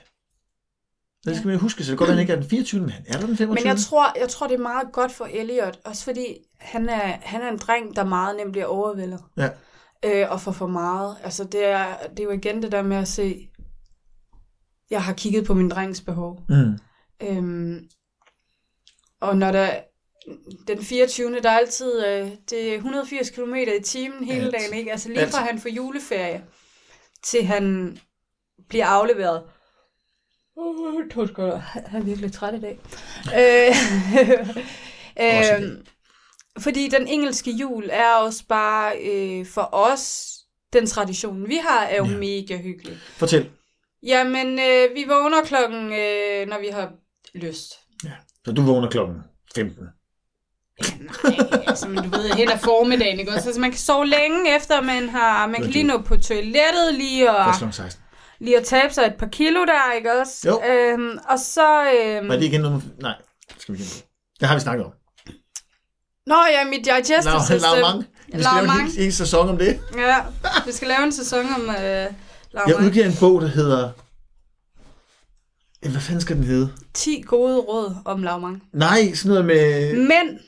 Det 1.24 1.36
skal 1.36 1.46
man 1.46 1.54
jo 1.54 1.60
huske, 1.60 1.84
så 1.84 1.92
det 1.92 2.00
være, 2.00 2.08
at 2.08 2.14
han 2.14 2.20
ikke 2.20 2.32
er 2.32 2.36
den 2.36 2.50
24, 2.50 2.80
men 2.80 2.90
han 2.90 3.04
er 3.06 3.12
der 3.12 3.26
den 3.26 3.36
25. 3.36 3.54
Men 3.54 3.66
jeg 3.66 3.76
tror, 3.76 4.18
jeg 4.20 4.28
tror, 4.28 4.46
det 4.46 4.54
er 4.54 4.62
meget 4.62 4.92
godt 4.92 5.12
for 5.12 5.28
Elliot, 5.32 5.78
også 5.84 6.04
fordi 6.04 6.36
han 6.60 6.88
er, 6.88 7.18
han 7.22 7.42
er 7.42 7.50
en 7.50 7.58
dreng, 7.58 7.96
der 7.96 8.04
meget 8.04 8.36
nemt 8.36 8.52
bliver 8.52 8.66
overvældet. 8.66 9.20
Ja. 9.36 9.48
Øh, 10.04 10.32
og 10.32 10.40
får 10.40 10.52
for 10.52 10.66
meget. 10.66 11.16
Altså, 11.24 11.44
det 11.44 11.64
er, 11.64 11.86
det 12.10 12.20
er 12.20 12.24
jo 12.24 12.30
igen 12.30 12.62
det 12.62 12.72
der 12.72 12.82
med 12.82 12.96
at 12.96 13.08
se, 13.08 13.48
jeg 14.90 15.04
har 15.04 15.12
kigget 15.12 15.44
på 15.44 15.54
min 15.54 15.68
drengs 15.68 16.00
behov. 16.00 16.42
Mm. 16.48 16.78
Øhm, 17.22 17.88
og 19.20 19.36
når 19.36 19.52
der, 19.52 19.80
den 20.66 20.84
24. 20.84 21.40
der 21.40 21.50
er 21.50 21.58
altid, 21.58 22.06
øh, 22.06 22.30
det 22.50 22.72
er 22.72 22.74
180 22.74 23.30
km 23.30 23.54
i 23.54 23.82
timen 23.84 24.24
hele 24.24 24.44
Alt. 24.44 24.54
dagen, 24.54 24.74
ikke? 24.74 24.92
Altså 24.92 25.08
lige 25.08 25.20
Alt. 25.20 25.30
fra 25.30 25.38
han 25.38 25.58
får 25.58 25.68
juleferie, 25.68 26.44
til 27.22 27.44
han 27.44 27.96
bliver 28.68 28.86
afleveret. 28.86 29.42
Uh, 30.60 31.08
to 31.14 31.26
sekunder. 31.26 31.58
Han 31.58 32.00
er 32.00 32.04
virkelig 32.04 32.32
træt 32.32 32.54
i 32.54 32.60
dag. 32.60 32.78
øh, 33.38 33.74
øh, 35.62 35.70
fordi 36.58 36.88
den 36.88 37.06
engelske 37.06 37.50
jul 37.50 37.88
er 37.92 38.14
også 38.14 38.44
bare 38.48 38.92
øh, 38.98 39.46
for 39.46 39.68
os, 39.72 40.32
den 40.72 40.86
tradition 40.86 41.48
vi 41.48 41.58
har, 41.68 41.80
er 41.84 41.96
jo 41.96 42.04
Ja. 42.04 42.10
ja. 42.10 42.16
mega 42.18 42.56
hyggelig. 42.56 42.98
Fortæl. 43.16 43.50
Jamen, 44.02 44.58
øh, 44.58 44.94
vi 44.94 45.04
vågner 45.08 45.42
klokken, 45.44 45.84
øh, 45.92 46.48
når 46.48 46.60
vi 46.60 46.66
har 46.72 46.92
lyst. 47.34 47.72
Så 48.44 48.52
du 48.52 48.62
vågner 48.62 48.88
klokken 48.90 49.16
15. 49.54 49.84
Nej, 51.00 51.62
altså, 51.66 51.88
men 51.88 51.96
du 52.04 52.10
ved, 52.10 52.30
hen 52.34 52.48
ad 52.50 52.58
formiddagen, 52.58 53.20
ikke 53.20 53.32
også? 53.32 53.48
Altså, 53.48 53.60
man 53.60 53.70
kan 53.70 53.78
sove 53.78 54.06
længe 54.06 54.56
efter, 54.56 54.82
man 54.82 55.08
har, 55.08 55.46
man 55.46 55.62
kan 55.62 55.70
lige 55.70 55.84
nå 55.84 55.98
på 55.98 56.16
toilettet, 56.16 56.94
lige 56.94 57.30
at, 57.30 57.44
Først 57.46 57.58
klokken 57.58 57.72
16. 57.72 58.02
lige 58.40 58.56
at 58.58 58.64
tabe 58.64 58.94
sig 58.94 59.02
et 59.06 59.14
par 59.18 59.26
kilo 59.26 59.64
der, 59.64 59.92
ikke 59.96 60.12
også? 60.20 60.48
Jo. 60.48 60.62
Øhm, 60.72 61.18
og 61.28 61.38
så... 61.38 61.92
Øhm, 61.92 62.28
Var 62.28 62.34
det 62.36 62.44
igen 62.44 62.60
noget. 62.60 62.82
Nej, 63.00 63.14
det 63.48 63.62
skal 63.62 63.74
vi 63.74 63.78
på. 63.78 64.06
Det 64.40 64.48
har 64.48 64.54
vi 64.54 64.60
snakket 64.60 64.86
om. 64.86 64.92
Nå 66.26 66.36
ja, 66.52 66.64
mit 66.64 66.84
digestive 66.84 67.18
Lav, 67.24 67.40
system. 67.40 67.60
lav 67.74 67.80
mange. 67.80 68.06
Vi 68.26 68.42
skal 68.42 68.54
lave 68.54 68.64
en 68.64 68.80
hel, 68.86 68.90
hel 69.02 69.12
sæson 69.12 69.48
om 69.48 69.58
det. 69.58 69.80
Ja, 69.96 70.16
vi 70.66 70.72
skal 70.72 70.88
lave 70.88 71.02
en 71.02 71.12
sæson 71.12 71.46
om 71.46 71.60
øh, 71.70 71.74
Jeg 71.76 72.08
lavmang. 72.52 72.86
udgiver 72.86 73.06
en 73.06 73.16
bog, 73.20 73.40
der 73.40 73.46
hedder... 73.48 73.90
Hvad 75.90 76.00
fanden 76.00 76.20
skal 76.20 76.36
den 76.36 76.44
hedde? 76.44 76.72
10 76.94 77.20
gode 77.26 77.58
råd 77.60 77.94
om 78.04 78.22
lavmang. 78.22 78.62
Nej, 78.72 79.14
sådan 79.14 79.28
noget 79.28 79.44
med 79.44 79.94
Men, 79.96 80.38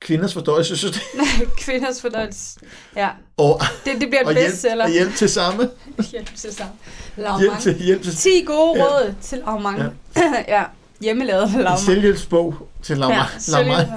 kvinders 0.00 0.32
fordøjelsessystem. 0.34 1.02
kvinders 1.64 2.00
fordøjelse. 2.02 2.60
Ja, 2.96 3.10
Og, 3.38 3.60
det, 3.84 4.00
det 4.00 4.08
bliver 4.08 4.24
og, 4.26 4.32
hjælp, 4.34 4.50
bestseller. 4.50 4.84
og 4.84 4.90
hjælp 4.90 5.14
til 5.14 5.28
samme. 5.30 5.70
Hjælp 6.12 6.34
til. 6.34 6.50
Hjælp 6.50 6.68
Lavmang. 7.16 7.62
til, 7.62 7.74
hjælp 7.82 8.02
til 8.02 8.16
10 8.16 8.42
gode 8.46 8.78
Ja. 8.78 8.84
råd 8.84 9.14
til 9.22 9.38
lavmang. 9.38 9.78
Ja. 9.78 10.22
ja, 10.58 10.64
hjemmelavet 11.00 11.50
lavmang. 11.50 11.78
selvhjælpsbog 11.78 12.54
til 12.82 12.98
Lavmang. 12.98 13.28
Ja, 13.48 13.52
Lavmang. 13.62 13.88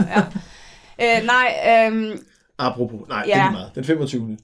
ja. 1.00 1.20
Øh, 1.20 1.26
nej, 1.26 1.88
øhm, 1.88 2.24
Apropos. 2.58 3.00
Nej, 3.10 3.24
det 3.24 3.34
er 3.34 3.38
Ja. 3.38 3.50
meget. 3.52 3.72
Den 3.76 3.84
25. 3.86 4.38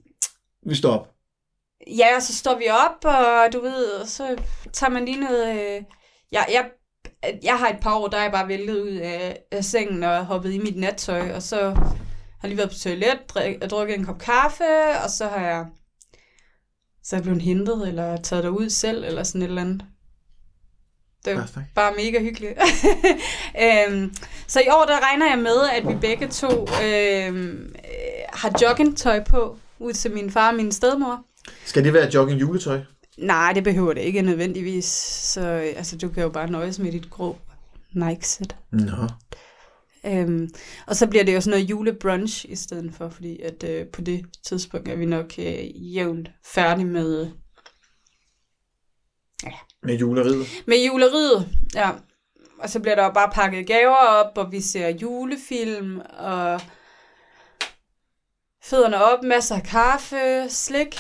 Vi 0.68 0.76
står 0.76 0.94
op. 0.94 1.08
ja, 1.88 2.20
så 2.20 2.36
står 2.36 2.58
vi 2.58 2.66
op, 2.70 3.06
og 3.16 3.54
du 3.54 3.62
ved, 3.62 4.06
så 4.06 4.36
tager 4.74 4.90
man 4.92 5.06
lige 5.06 5.20
noget... 5.20 5.48
Øh, 5.52 5.82
jeg, 6.32 6.46
jeg, 6.54 6.66
jeg 7.44 7.56
har 7.58 7.68
et 7.70 7.80
par 7.82 7.94
år, 7.96 8.08
der 8.08 8.18
er 8.18 8.22
jeg 8.24 8.32
bare 8.32 8.48
væltet 8.48 8.82
ud 8.82 8.92
af, 8.96 9.40
af 9.52 9.64
sengen 9.66 10.04
og 10.04 10.26
hoppet 10.26 10.54
i 10.54 10.58
mit 10.58 10.78
nattøj, 10.78 11.32
og 11.36 11.42
så 11.44 11.76
har 12.46 12.50
lige 12.50 12.58
været 12.58 12.70
på 12.70 12.78
toilet, 12.78 13.20
drik, 13.30 13.62
drukket 13.72 13.96
en 14.00 14.06
kop 14.06 14.20
kaffe, 14.20 14.64
og 15.04 15.10
så 15.10 15.28
har 15.28 15.46
jeg 15.46 15.66
så 17.04 17.16
er 17.16 17.18
jeg 17.18 17.24
blevet 17.24 17.42
hentet, 17.42 17.88
eller 17.88 18.18
taget 18.18 18.44
derud 18.44 18.70
selv, 18.70 19.04
eller 19.04 19.24
sådan 19.24 19.42
et 19.42 19.48
eller 19.48 19.62
andet. 19.62 19.86
Det 21.26 21.32
er 21.34 21.38
Bare 21.38 21.48
snak. 21.48 21.64
bare 21.76 21.94
mega 21.98 22.20
hyggeligt. 22.20 22.54
øhm, 23.64 24.14
så 24.48 24.60
i 24.60 24.68
år, 24.70 24.86
der 24.86 25.00
regner 25.10 25.30
jeg 25.30 25.40
med, 25.40 25.70
at 25.74 25.88
vi 25.88 25.96
begge 26.02 26.28
to 26.28 26.68
øhm, 26.84 27.76
øh, 27.76 28.24
har 28.34 28.52
joggingtøj 28.62 29.24
på 29.24 29.58
ud 29.80 29.94
til 29.94 30.12
min 30.12 30.32
far 30.32 30.50
og 30.50 30.56
min 30.56 30.72
stedmor. 30.72 31.26
Skal 31.66 31.84
det 31.84 31.94
være 31.94 32.10
jogging 32.14 32.42
juletøj? 32.42 32.80
Nej, 33.18 33.52
det 33.54 33.64
behøver 33.64 33.94
det 33.94 34.02
ikke 34.02 34.22
nødvendigvis. 34.22 34.86
Så 35.34 35.42
øh, 35.42 35.74
altså, 35.78 35.98
du 35.98 36.10
kan 36.10 36.24
jo 36.24 36.30
bare 36.30 36.52
nøjes 36.52 36.80
med 36.80 36.92
dit 36.92 37.10
grå 37.10 37.38
Nike-sæt. 37.94 38.56
Nå. 38.72 39.08
Øhm, 40.08 40.50
og 40.88 40.96
så 40.96 41.08
bliver 41.08 41.24
det 41.24 41.36
jo 41.36 41.42
sådan 41.42 41.52
noget 41.52 41.70
julebrunch 41.70 42.46
i 42.50 42.56
stedet 42.56 42.94
for, 42.98 43.10
fordi 43.10 43.42
at 43.42 43.64
øh, 43.64 43.88
på 43.88 44.02
det 44.02 44.26
tidspunkt 44.48 44.88
er 44.90 44.96
vi 44.96 45.06
nok 45.06 45.34
øh, 45.40 45.96
jævnt 45.96 46.30
færdige 46.46 46.86
med, 46.86 47.32
Med 49.84 49.98
juleriet. 49.98 50.48
med 50.68 50.86
juleriet. 50.86 51.50
Ja. 51.76 51.92
Og 52.60 52.70
så 52.70 52.80
bliver 52.80 52.96
der 52.96 53.14
bare 53.14 53.32
pakket 53.34 53.68
gaver 53.68 53.96
op, 53.96 54.38
og 54.38 54.52
vi 54.52 54.62
ser 54.62 54.88
julefilm, 54.90 56.02
og 56.18 56.62
fødderne 58.64 59.04
op, 59.04 59.24
masser 59.24 59.56
af 59.56 59.64
kaffe, 59.64 60.46
slik. 60.50 60.96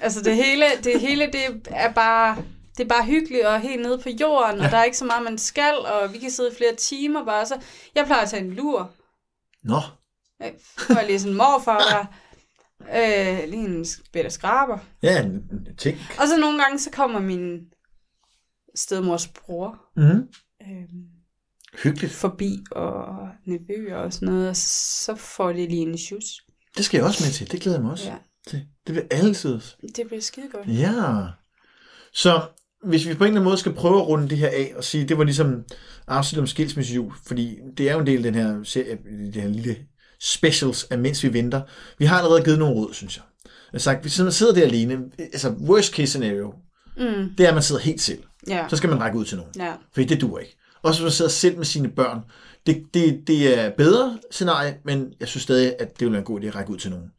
Altså 0.00 0.22
det 0.22 0.36
hele, 0.36 0.64
det 0.84 1.00
hele 1.00 1.26
det 1.26 1.68
er 1.70 1.92
bare 1.92 2.36
det 2.76 2.84
er 2.84 2.88
bare 2.88 3.04
hyggeligt 3.04 3.46
og 3.46 3.60
helt 3.60 3.82
nede 3.82 3.98
på 3.98 4.08
jorden, 4.08 4.58
ja. 4.58 4.64
og 4.64 4.70
der 4.70 4.76
er 4.78 4.84
ikke 4.84 4.96
så 4.96 5.04
meget, 5.04 5.22
man 5.24 5.38
skal, 5.38 5.74
og 5.78 6.12
vi 6.12 6.18
kan 6.18 6.30
sidde 6.30 6.50
i 6.52 6.56
flere 6.56 6.74
timer 6.74 7.24
bare. 7.24 7.46
Så 7.46 7.60
jeg 7.94 8.06
plejer 8.06 8.22
at 8.22 8.28
tage 8.30 8.44
en 8.44 8.52
lur. 8.52 8.90
Nå. 9.62 9.80
Jeg 10.40 10.54
får 10.78 11.06
lige 11.06 11.20
sådan 11.20 11.32
en 11.32 11.36
morfar 11.36 11.78
der. 11.78 12.06
Øh, 12.80 13.48
lige 13.50 13.64
en 13.64 13.86
bedre 14.12 14.30
skraber. 14.30 14.78
Ja, 15.02 15.22
en 15.24 15.42
ting. 15.78 15.98
Og 16.20 16.28
så 16.28 16.36
nogle 16.40 16.62
gange, 16.62 16.78
så 16.78 16.90
kommer 16.90 17.20
min 17.20 17.60
stedmors 18.74 19.28
bror 19.28 19.78
Mm. 19.96 20.28
øh, 20.62 20.88
Hyggeligt. 21.82 22.12
forbi, 22.12 22.58
og 22.70 23.04
nevøer 23.46 23.96
og 23.96 24.12
sådan 24.12 24.28
noget, 24.28 24.48
og 24.48 24.56
så 24.56 25.14
får 25.14 25.48
de 25.52 25.66
lige 25.66 25.82
en 25.82 25.98
sjus. 25.98 26.24
Det 26.76 26.84
skal 26.84 26.98
jeg 26.98 27.06
også 27.06 27.24
med 27.24 27.32
til. 27.32 27.52
Det 27.52 27.60
glæder 27.60 27.78
jeg 27.78 27.82
mig 27.82 27.92
også 27.92 28.08
Ja, 28.08 28.16
til. 28.46 28.58
Det 28.86 28.94
bliver 28.94 29.06
altid. 29.10 29.60
det 29.96 30.06
bliver 30.06 30.20
skide 30.20 30.48
godt. 30.52 30.68
Ja. 30.68 31.26
Så 32.12 32.42
hvis 32.84 33.08
vi 33.08 33.14
på 33.14 33.24
en 33.24 33.28
eller 33.28 33.40
anden 33.40 33.44
måde 33.44 33.56
skal 33.58 33.72
prøve 33.72 34.00
at 34.00 34.06
runde 34.08 34.28
det 34.28 34.38
her 34.38 34.48
af 34.48 34.72
og 34.76 34.84
sige, 34.84 35.04
det 35.04 35.18
var 35.18 35.24
ligesom 35.24 35.64
afsnit 36.06 36.38
om 36.40 36.46
skilsmissejul, 36.46 37.12
fordi 37.26 37.58
det 37.78 37.88
er 37.88 37.92
jo 37.92 37.98
en 38.00 38.06
del 38.06 38.16
af 38.26 38.32
den 38.32 38.34
her 38.34 38.60
serie, 38.64 38.98
det 39.34 39.42
her 39.42 39.48
lille 39.48 39.76
specials 40.20 40.84
af 40.84 40.98
Mens 40.98 41.22
vi 41.24 41.32
venter. 41.32 41.60
Vi 41.98 42.04
har 42.04 42.18
allerede 42.18 42.44
givet 42.44 42.58
nogle 42.58 42.74
råd, 42.74 42.92
synes 42.94 43.16
jeg. 43.16 43.24
Jeg 43.44 43.78
har 43.78 43.80
sagt, 43.80 44.00
hvis 44.02 44.18
man 44.20 44.32
sidder 44.32 44.54
der 44.54 44.62
alene, 44.62 44.98
altså 45.18 45.48
worst 45.50 45.94
case 45.94 46.06
scenario, 46.06 46.54
Mm, 46.96 47.28
det 47.38 47.44
er, 47.44 47.48
at 47.48 47.54
man 47.54 47.62
sidder 47.62 47.80
helt 47.80 48.00
selv. 48.00 48.22
ja, 48.48 48.66
Så 48.68 48.76
skal 48.76 48.90
man 48.90 49.00
række 49.00 49.18
ud 49.18 49.24
til 49.24 49.36
nogen. 49.36 49.52
ja, 49.58 49.72
Fordi 49.92 50.06
det 50.06 50.20
duer 50.20 50.38
ikke. 50.38 50.56
Også 50.82 51.00
hvis 51.00 51.04
man 51.04 51.12
sidder 51.12 51.30
selv 51.30 51.56
med 51.56 51.64
sine 51.64 51.88
børn. 51.88 52.20
Det, 52.66 52.82
det, 52.94 53.20
det 53.26 53.58
er 53.58 53.70
bedre 53.70 54.18
scenarie, 54.30 54.76
men 54.84 55.12
jeg 55.20 55.28
synes 55.28 55.42
stadig, 55.42 55.74
at 55.78 55.88
det 56.00 56.04
vil 56.06 56.12
være 56.12 56.18
en 56.18 56.24
god 56.24 56.40
idé 56.40 56.46
at 56.46 56.54
række 56.54 56.70
ud 56.70 56.76
til 56.78 56.90
nogen. 56.90 57.10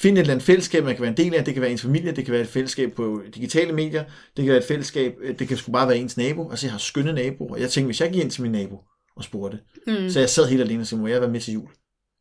Find 0.00 0.18
et 0.18 0.20
eller 0.20 0.32
andet 0.32 0.46
fællesskab, 0.46 0.84
man 0.84 0.94
kan 0.94 1.02
være 1.02 1.10
en 1.10 1.16
del 1.16 1.34
af. 1.34 1.44
Det 1.44 1.54
kan 1.54 1.60
være 1.60 1.70
ens 1.70 1.82
familie, 1.82 2.12
det 2.12 2.24
kan 2.24 2.32
være 2.32 2.42
et 2.42 2.48
fællesskab 2.48 2.92
på 2.92 3.22
digitale 3.34 3.72
medier, 3.72 4.04
det 4.36 4.44
kan 4.44 4.46
være 4.48 4.58
et 4.58 4.64
fællesskab, 4.64 5.14
øh, 5.20 5.38
det 5.38 5.48
kan 5.48 5.56
sgu 5.56 5.72
bare 5.72 5.88
være 5.88 5.98
ens 5.98 6.16
nabo. 6.16 6.50
Altså 6.50 6.66
jeg 6.66 6.72
har 6.72 6.78
skønne 6.78 7.12
naboer. 7.12 7.56
Jeg 7.56 7.70
tænkte, 7.70 7.86
hvis 7.86 8.00
jeg 8.00 8.10
gik 8.12 8.22
ind 8.22 8.30
til 8.30 8.42
min 8.42 8.52
nabo 8.52 8.80
og 9.16 9.24
spurgte, 9.24 9.58
mm, 9.86 10.10
så 10.10 10.20
jeg 10.20 10.30
sad 10.30 10.48
helt 10.48 10.62
alene 10.62 10.80
og 10.82 10.86
sagde, 10.86 11.02
må 11.02 11.08
jeg 11.08 11.20
være 11.20 11.30
med 11.30 11.40
til 11.40 11.54
jul? 11.54 11.68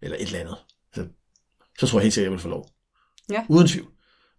Eller 0.02 0.18
et 0.18 0.26
eller 0.26 0.40
andet. 0.40 0.56
Så, 0.96 1.06
så 1.80 1.88
tror 1.88 2.00
jeg 2.00 2.04
helt 2.04 2.14
sikkert, 2.14 2.26
jeg 2.26 2.32
vil 2.32 2.40
få 2.40 2.50
lov. 2.50 2.70
Ja. 3.32 3.44
Uden 3.50 3.68
tvivl. 3.68 3.88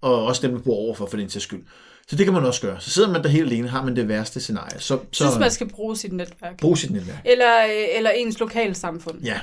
Og 0.03 0.25
også 0.25 0.47
dem, 0.47 0.57
der 0.57 0.63
bor 0.63 0.75
overfor, 0.75 1.07
for 1.07 1.17
den 1.17 1.29
til 1.29 1.41
skyld. 1.41 1.67
Så 2.09 2.17
det 2.17 2.25
kan 2.27 2.35
man 2.35 2.45
også 2.45 2.61
gøre. 2.61 2.81
Så 2.81 2.91
sidder 2.91 3.11
man 3.11 3.23
der 3.23 3.29
helt 3.29 3.47
alene, 3.47 3.69
har 3.69 3.85
man 3.85 3.97
det 3.97 4.09
værste 4.09 4.41
scenarie. 4.41 4.81
Så, 4.81 4.87
så 4.89 4.95
Jeg 4.95 5.31
synes, 5.31 5.39
man 5.39 5.51
skal 5.51 5.69
bruge 5.69 5.97
sit 5.97 6.13
netværk. 6.13 6.61
brug 6.61 6.79
sit 6.79 6.91
netværk. 6.91 7.19
Eller, 7.25 7.65
øh, 7.65 7.97
eller 7.97 8.11
ens 8.11 8.41
lokalsamfund. 8.41 9.23
Ja. 9.25 9.41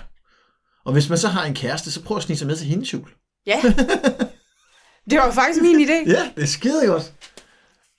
Og 0.86 0.94
hvis 0.94 1.10
man 1.10 1.18
så 1.18 1.28
har 1.28 1.46
en 1.46 1.54
kæreste, 1.54 1.92
så 1.92 2.04
prøv 2.04 2.18
at 2.18 2.24
snige 2.24 2.38
sig 2.38 2.48
med 2.48 2.56
til 2.56 2.68
hendes 2.68 2.94
jul. 2.94 3.10
Ja. 3.46 3.62
Det 5.10 5.18
var 5.20 5.32
faktisk 5.32 5.62
min 5.62 5.76
idé. 5.90 6.10
Ja, 6.12 6.32
det 6.36 6.44
er 6.44 6.48
skide 6.48 6.88
godt. 6.88 7.14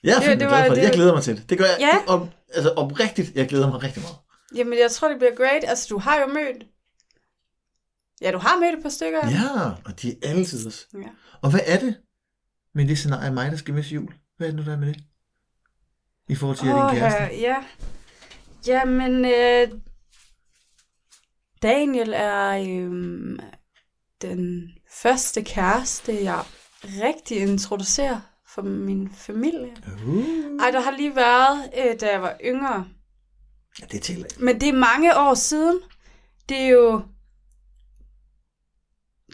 Jeg 0.03 0.15
er 0.15 0.19
Det- 0.19 0.27
det 0.29 0.37
glad 0.37 0.49
var- 0.49 0.67
for 0.67 0.73
det. 0.75 0.83
Jeg 0.83 0.91
glæder 0.93 1.13
mig 1.13 1.23
til 1.23 1.37
det. 1.37 1.49
Det 1.49 1.57
gør 1.57 1.65
jeg. 1.65 1.77
Ja. 1.79 2.13
Om, 2.13 2.29
altså 2.53 2.69
oprigtigt, 2.71 3.31
jeg 3.35 3.47
glæder 3.47 3.67
mig 3.71 3.83
rigtig 3.83 4.01
meget. 4.01 4.15
Jamen, 4.55 4.79
jeg 4.79 4.91
tror, 4.91 5.07
det 5.09 5.17
bliver 5.17 5.35
great. 5.35 5.63
Altså, 5.67 5.87
du 5.89 5.97
har 5.97 6.19
jo 6.19 6.27
mødt... 6.27 6.63
Ja, 8.21 8.31
du 8.31 8.37
har 8.37 8.59
mødt 8.59 8.75
et 8.77 8.83
par 8.83 8.89
stykker. 8.89 9.29
Ja, 9.29 9.69
og 9.85 10.01
de 10.01 10.09
er 10.11 10.29
altid 10.29 10.67
også. 10.67 10.85
ja. 10.93 11.07
Og 11.41 11.49
hvad 11.49 11.59
er 11.65 11.79
det 11.79 11.97
med 12.75 12.87
det 12.87 12.97
scenarie 12.97 13.27
af 13.27 13.33
mig, 13.33 13.51
der 13.51 13.57
skal 13.57 13.73
med 13.73 13.83
til 13.83 13.91
jul? 13.93 14.13
Hvad 14.37 14.47
er 14.47 14.51
det 14.51 14.59
nu, 14.59 14.65
der 14.65 14.73
er 14.73 14.79
med 14.79 14.87
det? 14.93 15.03
I 16.29 16.35
forhold 16.35 16.57
til, 16.57 16.67
at 16.67 16.73
Åh, 16.75 16.91
din 16.91 16.99
kæreste? 16.99 17.19
ja. 17.23 17.29
ja. 17.41 17.55
Jamen, 18.67 19.25
øh, 19.25 19.79
Daniel 21.61 22.13
er 22.15 22.49
øh, 22.49 23.39
den 24.21 24.71
første 25.01 25.43
kæreste, 25.43 26.23
jeg 26.23 26.43
rigtig 26.83 27.37
introducerer 27.37 28.19
for 28.47 28.61
min 28.61 29.09
familie. 29.13 29.75
Uh. 30.05 30.25
Ej, 30.59 30.71
der 30.71 30.79
har 30.79 30.91
lige 30.91 31.15
været, 31.15 31.71
øh, 31.77 31.99
da 31.99 32.11
jeg 32.11 32.21
var 32.21 32.37
yngre. 32.45 32.87
Ja, 33.81 33.85
det 33.85 34.01
tæller 34.01 34.25
ikke. 34.25 34.43
Men 34.43 34.61
det 34.61 34.69
er 34.69 34.73
mange 34.73 35.17
år 35.17 35.33
siden. 35.33 35.79
Det 36.49 36.57
er 36.57 36.67
jo... 36.67 37.01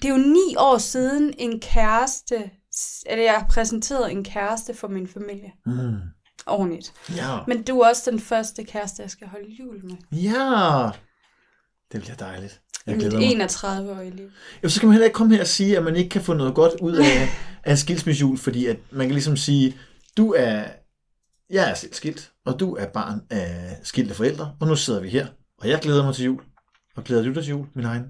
Det 0.01 0.05
er 0.05 0.09
jo 0.09 0.17
ni 0.17 0.55
år 0.57 0.77
siden 0.77 1.33
en 1.37 1.59
kæreste, 1.59 2.51
eller 3.05 3.23
jeg 3.23 3.33
har 3.33 3.47
præsenteret 3.47 4.11
en 4.11 4.23
kæreste 4.23 4.73
for 4.73 4.87
min 4.87 5.07
familie. 5.07 5.51
Mm. 5.65 5.99
Ordentligt. 6.45 6.93
Ja. 7.15 7.39
Men 7.47 7.63
du 7.63 7.79
er 7.79 7.89
også 7.89 8.11
den 8.11 8.19
første 8.19 8.63
kæreste, 8.63 9.01
jeg 9.01 9.11
skal 9.11 9.27
holde 9.27 9.51
jul 9.59 9.85
med. 9.85 9.95
Ja. 10.11 10.89
Det 11.91 12.01
bliver 12.01 12.15
dejligt. 12.15 12.61
Jeg 12.85 12.95
glæder 12.97 13.17
mig. 13.19 13.31
31 13.31 13.91
år 13.91 13.99
i 14.01 14.09
liv. 14.09 14.29
Ja, 14.63 14.67
så 14.67 14.75
skal 14.75 14.85
man 14.85 14.93
heller 14.93 15.05
ikke 15.05 15.15
komme 15.15 15.35
her 15.35 15.41
og 15.41 15.47
sige, 15.47 15.77
at 15.77 15.83
man 15.83 15.95
ikke 15.95 16.09
kan 16.09 16.21
få 16.21 16.33
noget 16.33 16.55
godt 16.55 16.73
ud 16.81 16.95
af, 16.95 17.29
af 17.65 17.71
en 17.71 17.77
skilsmissejul, 17.77 18.37
fordi 18.37 18.65
at 18.65 18.77
man 18.91 19.07
kan 19.07 19.13
ligesom 19.13 19.37
sige, 19.37 19.77
du 20.17 20.33
er, 20.37 20.65
jeg 21.49 21.69
er 21.69 21.73
selv 21.73 21.93
skilt, 21.93 22.31
og 22.45 22.59
du 22.59 22.75
er 22.75 22.85
barn 22.85 23.21
af 23.29 23.77
skilte 23.83 24.13
forældre, 24.15 24.55
og 24.59 24.67
nu 24.67 24.75
sidder 24.75 24.99
vi 25.01 25.09
her, 25.09 25.27
og 25.57 25.69
jeg 25.69 25.79
glæder 25.81 26.05
mig 26.05 26.15
til 26.15 26.25
jul. 26.25 26.41
Og 26.95 27.03
glæder 27.03 27.23
du 27.23 27.33
dig 27.33 27.43
til 27.43 27.49
jul, 27.51 27.67
min 27.75 27.85
egen? 27.85 28.03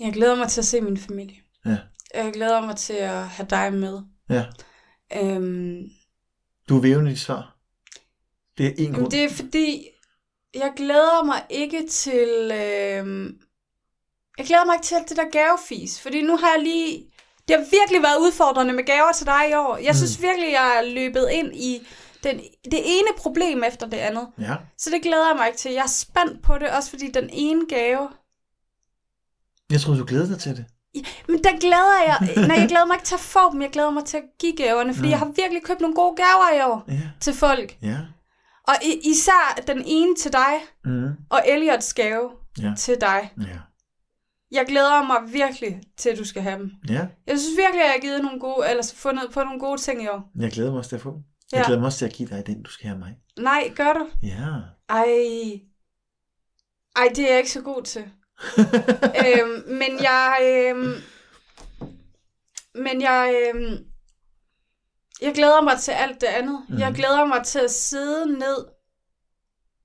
Jeg 0.00 0.12
glæder 0.12 0.36
mig 0.36 0.48
til 0.48 0.60
at 0.60 0.64
se 0.64 0.80
min 0.80 0.96
familie. 0.96 1.36
Ja. 1.66 1.78
Jeg 2.14 2.32
glæder 2.32 2.60
mig 2.66 2.76
til 2.76 2.92
at 2.92 3.28
have 3.28 3.46
dig 3.50 3.72
med. 3.72 4.00
Ja. 4.30 4.44
Øhm, 5.22 5.82
Du 6.68 6.76
er 6.76 6.80
vævende 6.80 7.12
i 7.12 7.16
svar. 7.16 7.56
Det 8.58 8.66
er 8.66 8.72
en 8.78 8.92
grund. 8.92 9.10
det 9.10 9.24
er 9.24 9.30
fordi, 9.30 9.86
jeg 10.58 10.72
glæder 10.76 11.24
mig 11.24 11.42
ikke 11.50 11.86
til... 11.90 12.28
Øh, 12.52 13.34
jeg 14.38 14.46
glæder 14.46 14.64
mig 14.66 14.74
ikke 14.74 14.84
til 14.86 14.94
alt 14.94 15.08
det 15.08 15.16
der 15.16 15.30
gavefis, 15.32 16.00
fordi 16.00 16.22
nu 16.22 16.36
har 16.36 16.48
jeg 16.56 16.62
lige... 16.62 17.04
Det 17.48 17.56
har 17.56 17.64
virkelig 17.80 18.02
været 18.02 18.18
udfordrende 18.20 18.72
med 18.72 18.84
gaver 18.84 19.12
til 19.12 19.26
dig 19.26 19.50
i 19.50 19.54
år. 19.54 19.76
Jeg 19.76 19.96
synes 19.96 20.22
virkelig, 20.22 20.52
jeg 20.52 20.76
er 20.78 20.82
løbet 20.94 21.28
ind 21.32 21.54
i 21.56 21.86
den, 22.24 22.36
det 22.64 22.80
ene 22.84 23.08
problem 23.16 23.64
efter 23.64 23.86
det 23.86 23.96
andet. 23.96 24.28
Ja. 24.40 24.54
Så 24.78 24.90
det 24.90 25.02
glæder 25.02 25.26
jeg 25.28 25.36
mig 25.36 25.46
ikke 25.46 25.58
til. 25.58 25.72
Jeg 25.72 25.82
er 25.82 25.86
spændt 25.88 26.42
på 26.42 26.58
det, 26.58 26.68
også 26.70 26.90
fordi 26.90 27.10
den 27.10 27.30
ene 27.32 27.62
gave... 27.68 28.08
Jeg 29.70 29.80
troede, 29.80 30.00
du 30.00 30.04
glæder 30.06 30.26
dig 30.26 30.38
til 30.38 30.56
det. 30.56 30.64
Men 31.28 31.44
der 31.44 31.58
glæder 31.60 32.02
jeg... 32.06 32.46
Nej, 32.48 32.56
jeg 32.58 32.68
glæder 32.68 32.84
mig 32.86 32.94
ikke 32.94 33.06
til 33.06 33.14
at 33.14 33.20
få 33.20 33.52
dem. 33.52 33.62
Jeg 33.62 33.70
glæder 33.70 33.90
mig 33.90 34.04
til 34.04 34.16
at 34.16 34.22
give 34.40 34.56
gaverne, 34.56 34.94
fordi 34.94 35.06
Nå. 35.08 35.10
jeg 35.10 35.18
har 35.18 35.26
virkelig 35.36 35.62
købt 35.62 35.80
nogle 35.80 35.94
gode 35.96 36.16
gaver 36.16 36.58
i 36.58 36.62
år 36.70 36.84
Ja. 36.88 37.00
til 37.20 37.34
folk. 37.34 37.76
Ja. 37.82 37.96
Og 38.68 38.74
i- 38.82 39.10
især 39.10 39.62
den 39.66 39.82
ene 39.86 40.16
til 40.16 40.32
dig, 40.32 40.54
Mm. 40.84 41.10
og 41.30 41.42
Elliots 41.48 41.94
gave 41.94 42.30
Ja. 42.62 42.72
til 42.78 43.00
dig. 43.00 43.32
Ja. 43.40 43.58
Jeg 44.50 44.64
glæder 44.68 45.02
mig 45.02 45.32
virkelig 45.32 45.80
til, 45.96 46.10
at 46.10 46.18
du 46.18 46.24
skal 46.24 46.42
have 46.42 46.58
dem. 46.58 46.70
Ja. 46.88 47.06
Jeg 47.26 47.38
synes 47.38 47.56
virkelig, 47.56 47.80
at 47.82 47.86
jeg 47.86 47.92
har 47.92 48.00
givet 48.00 48.22
nogle 48.22 48.40
gode, 48.40 48.70
eller 48.70 48.92
fundet 48.96 49.30
på 49.32 49.42
nogle 49.42 49.60
gode 49.60 49.80
ting 49.80 50.02
i 50.02 50.08
år. 50.08 50.30
Jeg 50.38 50.50
glæder 50.52 50.70
mig 50.70 50.78
også 50.78 50.88
til 50.88 50.96
at 50.96 51.02
få 51.02 51.10
den. 51.10 51.24
Jeg 51.52 51.58
Ja. 51.58 51.66
glæder 51.66 51.80
mig 51.80 51.86
også 51.86 51.98
til 51.98 52.04
at 52.06 52.12
give 52.12 52.28
dig 52.28 52.46
den, 52.46 52.62
du 52.62 52.70
skal 52.70 52.86
have 52.88 52.98
mig. 52.98 53.16
Nej, 53.38 53.72
gør 53.76 53.92
du? 53.92 54.08
Ja. 54.22 54.46
Ej. 54.88 55.60
Ej, 56.96 57.08
det 57.14 57.24
er 57.24 57.28
jeg 57.28 57.38
ikke 57.38 57.50
så 57.50 57.60
god 57.60 57.82
til. 57.82 58.02
øhm, 59.26 59.62
men 59.68 59.98
jeg... 60.02 60.38
Øhm, 60.42 60.92
men 62.74 63.00
jeg... 63.02 63.34
Øhm, 63.54 63.84
jeg 65.22 65.34
glæder 65.34 65.62
mig 65.62 65.78
til 65.80 65.90
alt 65.92 66.20
det 66.20 66.26
andet. 66.26 66.64
Mm. 66.68 66.78
Jeg 66.78 66.88
Mhm. 66.88 66.96
glæder 66.96 67.24
mig 67.24 67.44
til 67.44 67.58
at 67.58 67.70
sidde 67.70 68.26
ned 68.38 68.64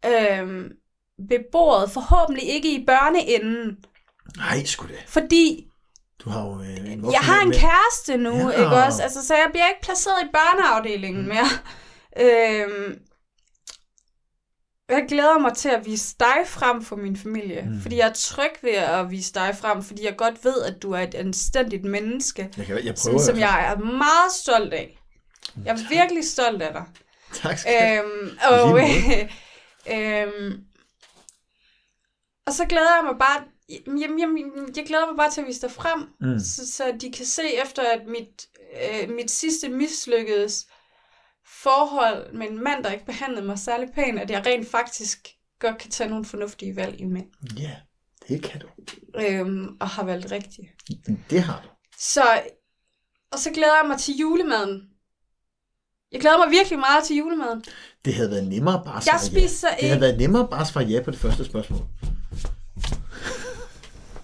øhm, 0.06 0.70
ved 1.30 1.40
bordet. 1.52 1.92
Forhåbentlig 1.92 2.44
ikke 2.50 2.74
i 2.76 2.86
børneenden. 2.86 3.78
Nej, 4.38 4.64
sgu 4.66 4.88
da. 4.88 4.94
Fordi 5.08 5.68
Du 6.20 6.30
har 6.30 6.46
jo 6.46 6.60
øh, 6.62 6.92
en 6.92 7.12
jeg 7.12 7.20
har 7.20 7.42
en 7.42 7.50
med. 7.50 7.58
kæreste 7.58 8.18
nu, 8.18 8.50
Ja. 8.50 8.50
ikke 8.64 8.76
også? 8.86 9.04
Altså, 9.04 9.28
så 9.28 9.34
jeg 9.36 9.48
bliver 9.52 9.68
ikke 9.68 9.82
placeret 9.82 10.24
i 10.24 10.28
børneafdelingen 10.34 11.22
Mm. 11.24 11.28
mere. 11.28 11.50
Øhm, 12.20 13.00
jeg 14.90 15.06
glæder 15.10 15.38
mig 15.40 15.54
til 15.54 15.70
at 15.70 15.86
vise 15.86 16.16
dig 16.20 16.38
frem 16.48 16.84
for 16.84 16.96
min 16.96 17.18
familie. 17.18 17.62
Mm. 17.62 17.82
Fordi 17.82 17.98
jeg 17.98 18.08
er 18.08 18.14
tryg 18.14 18.52
ved 18.62 18.72
at 18.72 19.12
vise 19.12 19.34
dig 19.34 19.56
frem, 19.62 19.84
fordi 19.84 20.06
jeg 20.06 20.16
godt 20.18 20.46
ved, 20.46 20.62
at 20.64 20.82
du 20.82 20.92
er 20.92 21.00
et 21.00 21.16
anstændigt 21.16 21.86
menneske, 21.86 22.50
Jeg, 22.58 22.66
kan, 22.66 22.86
jeg 22.86 22.98
som, 22.98 23.10
prøver. 23.12 23.24
som 23.24 23.38
jeg 23.40 23.72
er 23.72 23.78
meget 23.78 24.32
stolt 24.32 24.74
af. 24.74 25.00
Jeg 25.66 25.72
er 25.80 25.90
virkelig 25.90 26.26
stolt 26.26 26.62
af 26.62 26.74
dig. 26.74 26.86
Tak 27.34 27.58
skal 27.58 27.74
du 27.74 27.80
have. 27.86 28.04
Øhm, 28.04 28.38
og, 28.52 28.80
øhm, 29.96 30.64
og 32.48 32.54
så 32.54 32.66
glæder 32.66 32.96
jeg 32.96 33.04
mig 33.06 33.20
bare, 33.20 33.44
jamen, 33.88 34.20
jamen, 34.20 34.54
jeg 34.78 34.86
glæder 34.86 35.06
mig 35.06 35.18
bare 35.18 35.32
til 35.32 35.42
at 35.42 35.48
vise 35.48 35.62
dig 35.62 35.72
frem, 35.72 36.00
Mm. 36.20 36.40
så, 36.40 36.72
så 36.72 36.94
de 37.02 37.12
kan 37.12 37.26
se 37.26 37.42
efter, 37.64 37.84
at 37.94 38.02
mit, 38.08 38.48
øh, 38.84 39.10
mit 39.10 39.32
sidste 39.32 39.70
mislykkedes 39.70 40.68
forhold 41.46 42.34
med 42.34 42.48
en 42.48 42.64
mand, 42.64 42.84
der 42.84 42.92
ikke 42.92 43.06
behandlede 43.06 43.46
mig 43.46 43.60
særlig 43.60 43.90
pænt, 43.96 44.20
at 44.20 44.30
jeg 44.32 44.46
rent 44.46 44.68
faktisk 44.68 45.28
godt 45.60 45.78
kan 45.78 45.92
tage 45.92 46.10
nogle 46.10 46.26
fornuftige 46.26 46.76
valg 46.76 47.00
i 47.00 47.06
mænd. 47.06 47.28
Ja, 47.58 47.76
det 48.28 48.44
kan 48.44 48.62
du. 48.62 48.68
Øhm, 49.20 49.78
og 49.80 49.88
har 49.90 50.04
valgt 50.04 50.32
rigtigt. 50.32 50.68
Det 51.30 51.42
har 51.42 51.62
du. 51.64 51.68
Så, 52.00 52.42
og 53.32 53.40
så 53.40 53.52
glæder 53.52 53.76
jeg 53.82 53.88
mig 53.88 54.00
til 54.00 54.18
julemaden. 54.18 54.90
Jeg 56.14 56.22
glæder 56.22 56.38
mig 56.38 56.52
virkelig 56.52 56.80
meget 56.80 57.04
til 57.04 57.16
julemaden. 57.18 57.64
Det 58.06 58.14
havde 58.14 58.30
været 58.32 58.48
nemmere 58.48 58.82
bare 58.86 58.98
at 58.98 59.06
Jeg 59.06 59.20
svare 59.20 59.34
ja. 59.42 59.48
spiser 59.48 59.68
Det 59.68 59.78
havde 59.80 59.94
ikke, 59.94 60.02
været 60.02 60.18
nemmere 60.18 60.48
bare 60.48 60.62
at 60.62 60.68
svare 60.68 60.84
ja 60.86 61.02
på 61.02 61.12
det 61.12 61.20
første 61.20 61.46
spørgsmål. 61.46 61.80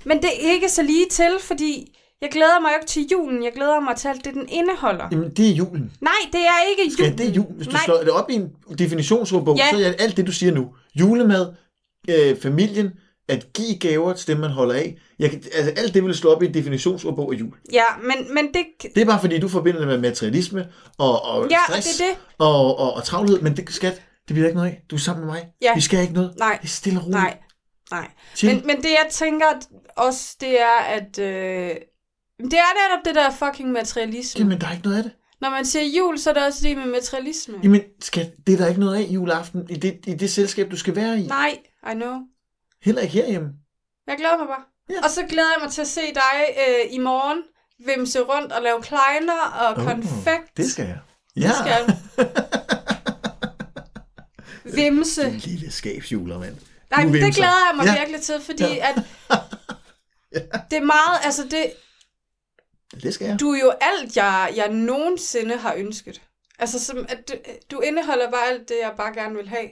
men 0.06 0.18
det 0.18 0.26
er 0.26 0.52
ikke 0.54 0.70
så 0.70 0.84
lige 0.84 1.06
til, 1.12 1.32
fordi 1.42 1.96
jeg 2.22 2.30
glæder 2.32 2.60
mig 2.62 2.70
jo 2.70 2.76
ikke 2.82 2.88
til 2.88 3.08
julen. 3.12 3.44
Jeg 3.44 3.52
glæder 3.56 3.80
mig 3.80 3.96
til 3.96 4.08
alt 4.08 4.26
det, 4.26 4.34
den 4.34 4.46
indeholder. 4.50 5.08
Jamen, 5.12 5.30
det 5.30 5.50
er 5.50 5.54
julen. 5.54 5.92
Nej, 6.02 6.14
det 6.32 6.40
er 6.42 6.70
ikke 6.70 6.94
Skal 6.94 7.06
julen. 7.06 7.18
det 7.18 7.28
er 7.28 7.32
jul? 7.32 7.46
Hvis 7.56 7.68
du 7.68 7.72
Nej, 7.74 7.82
slår 7.86 7.98
det 7.98 8.10
op 8.10 8.30
i 8.30 8.34
en 8.34 8.50
definitionsordbog, 8.80 9.58
Ja. 9.58 9.68
så 9.72 9.78
er 9.86 9.94
alt 10.00 10.18
det, 10.18 10.28
du 10.28 10.32
siger 10.32 10.52
nu. 10.54 10.68
Julemad, 10.96 11.54
øh, 12.10 12.42
familien, 12.42 12.92
at 13.30 13.54
give 13.54 13.78
gaver 13.80 14.14
til 14.14 14.28
dem, 14.28 14.38
man 14.38 14.50
holder 14.50 14.74
af. 14.76 14.98
Jeg, 15.20 15.30
kan- 15.32 15.44
altså, 15.54 15.72
alt 15.84 15.94
det 15.94 16.04
vil 16.04 16.16
slå 16.16 16.34
op 16.36 16.44
i 16.44 16.46
en 16.46 16.54
definitionsordbog 16.54 17.34
af 17.34 17.38
jul. 17.40 17.54
Ja, 17.74 17.84
men, 18.04 18.34
men 18.34 18.48
det... 18.54 18.66
Det 18.96 19.02
er 19.02 19.06
bare 19.06 19.20
fordi, 19.22 19.40
du 19.40 19.48
forbinder 19.48 19.80
det 19.80 19.88
med 19.88 19.98
materialisme 19.98 20.68
og, 20.98 21.26
og 21.26 21.48
Ja, 21.50 21.58
og 21.58 21.64
stress 21.84 21.98
det 21.98 22.06
er 22.06 22.10
det. 22.10 22.18
Og, 22.38 22.80
og, 22.80 22.94
og 22.94 23.04
travlhed. 23.04 23.42
Men 23.42 23.58
det, 23.58 23.70
skat, 23.74 23.94
det 24.28 24.34
bliver 24.34 24.48
ikke 24.48 24.58
noget 24.58 24.70
af. 24.72 24.82
Du 24.90 24.96
er 24.96 25.00
sammen 25.00 25.26
med 25.26 25.34
mig. 25.34 25.48
Ja. 25.62 25.76
Vi 25.76 25.82
skal 25.82 26.02
ikke 26.02 26.14
noget. 26.14 26.34
Nej, 26.40 26.58
Det 26.62 26.68
er 26.68 26.72
stille 26.72 27.00
og 27.00 27.06
roligt. 27.06 27.22
nej, 27.22 27.38
nej. 27.92 28.08
Chill. 28.36 28.56
Men, 28.56 28.68
men 28.68 28.78
det, 28.78 28.86
jeg 28.90 29.08
tænker 29.12 29.46
også, 29.98 30.36
det 30.42 30.62
er, 30.62 30.80
at... 30.88 31.20
Øh, 31.20 31.76
det 32.44 32.54
er 32.54 32.72
netop 32.80 33.06
det 33.06 33.16
der 33.16 33.32
fucking 33.32 33.72
materialisme. 33.72 34.40
Jamen, 34.40 34.62
der 34.62 34.68
er 34.68 34.72
ikke 34.72 34.84
noget 34.84 34.98
af 34.98 35.04
det. 35.04 35.12
Når 35.42 35.50
man 35.50 35.66
siger 35.66 35.86
jul, 35.98 36.18
så 36.20 36.30
er 36.30 36.34
det 36.34 36.46
også 36.46 36.60
det 36.64 36.78
med 36.78 36.86
materialisme. 36.86 37.56
Jamen, 37.64 37.82
skat, 38.02 38.32
det 38.48 38.54
er 38.54 38.58
der 38.58 38.68
ikke 38.68 38.80
noget 38.80 38.96
af 38.96 39.02
juleaften 39.10 39.66
i 39.70 39.76
det, 39.76 40.00
i 40.08 40.14
det 40.14 40.30
selskab, 40.32 40.72
du 40.72 40.78
skal 40.78 40.96
være 40.96 41.20
i. 41.20 41.28
Nej, 41.28 41.58
I 41.92 41.94
know. 41.94 42.16
Heller 42.82 43.02
ikke 43.02 43.14
herhjemme. 43.14 43.50
Jeg 44.08 44.18
glæder 44.18 44.38
mig 44.38 44.48
bare. 44.48 44.64
Ja. 44.90 45.04
Og 45.04 45.10
så 45.10 45.24
glæder 45.30 45.50
jeg 45.58 45.64
mig 45.64 45.72
til 45.72 45.82
at 45.82 45.88
se 45.88 46.02
dig 46.14 46.56
øh, 46.68 46.94
i 46.94 46.98
morgen 46.98 47.44
vimse 47.86 48.20
rundt 48.20 48.52
og 48.52 48.62
lave 48.62 48.82
kleiner 48.82 49.42
og 49.62 49.78
Åh, 49.78 49.84
konfekt. 49.86 50.58
Det 50.58 50.72
skal 50.72 50.86
jeg. 50.86 51.00
Det 51.36 51.42
Ja. 51.42 51.52
skal 51.62 51.88
du. 51.88 51.94
Vimse. 54.76 55.24
En 55.28 55.34
lille 55.34 55.72
skabsjuler, 55.72 56.40
mand. 56.40 56.56
Nej, 56.92 57.06
men 57.06 57.14
det 57.14 57.36
glæder 57.36 57.68
jeg 57.68 57.74
mig 57.76 57.86
Ja. 57.86 57.92
ja. 57.94 58.00
virkelig 58.00 58.22
til, 58.22 58.42
fordi 58.42 58.64
ja. 58.64 58.90
at 58.90 58.96
det 60.72 60.78
er 60.78 60.84
meget, 60.86 61.20
altså 61.24 61.44
det, 61.44 61.72
Det 63.02 63.14
skal 63.14 63.28
jeg. 63.28 63.40
du 63.40 63.52
er 63.52 63.60
jo 63.60 63.74
alt, 63.82 64.16
jeg, 64.18 64.54
jeg 64.56 64.70
nogensinde 64.70 65.58
har 65.58 65.74
ønsket. 65.74 66.22
Altså, 66.60 66.80
som, 66.86 67.06
at 67.10 67.30
du, 67.30 67.34
du 67.72 67.80
indeholder 67.80 68.32
bare 68.32 68.48
alt 68.48 68.70
det, 68.70 68.76
jeg 68.82 68.94
bare 68.98 69.14
gerne 69.14 69.36
vil 69.36 69.50
have. 69.50 69.70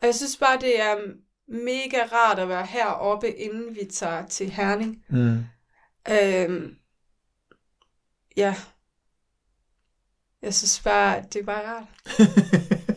Og 0.00 0.06
jeg 0.06 0.14
synes 0.14 0.36
bare, 0.36 0.58
det 0.60 0.80
er 0.80 0.96
mega 1.52 1.98
rart 2.12 2.38
at 2.38 2.48
være 2.48 2.66
heroppe, 2.66 3.30
inden 3.30 3.74
vi 3.74 3.84
tager 3.92 4.26
til 4.26 4.50
Herning. 4.50 5.04
Mm. 5.08 5.44
Øhm, 6.10 6.74
ja. 8.36 8.54
Jeg 10.42 10.54
synes 10.54 10.80
bare, 10.80 11.16
at 11.16 11.32
det 11.32 11.40
er 11.40 11.44
bare 11.44 11.62
rart. 11.66 11.84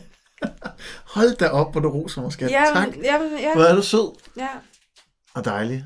Hold 1.14 1.36
da 1.36 1.48
op, 1.48 1.72
hvor 1.72 1.80
du 1.80 1.88
roser 1.90 2.22
mig, 2.22 2.32
skat. 2.32 2.50
Ja, 2.50 2.64
tak. 2.74 2.88
men- 2.88 3.04
ja, 3.04 3.18
Hvor 3.54 3.62
er 3.64 3.74
du 3.74 3.82
sød 3.82 4.12
ja. 4.36 4.48
og 5.34 5.44
dejlig. 5.44 5.84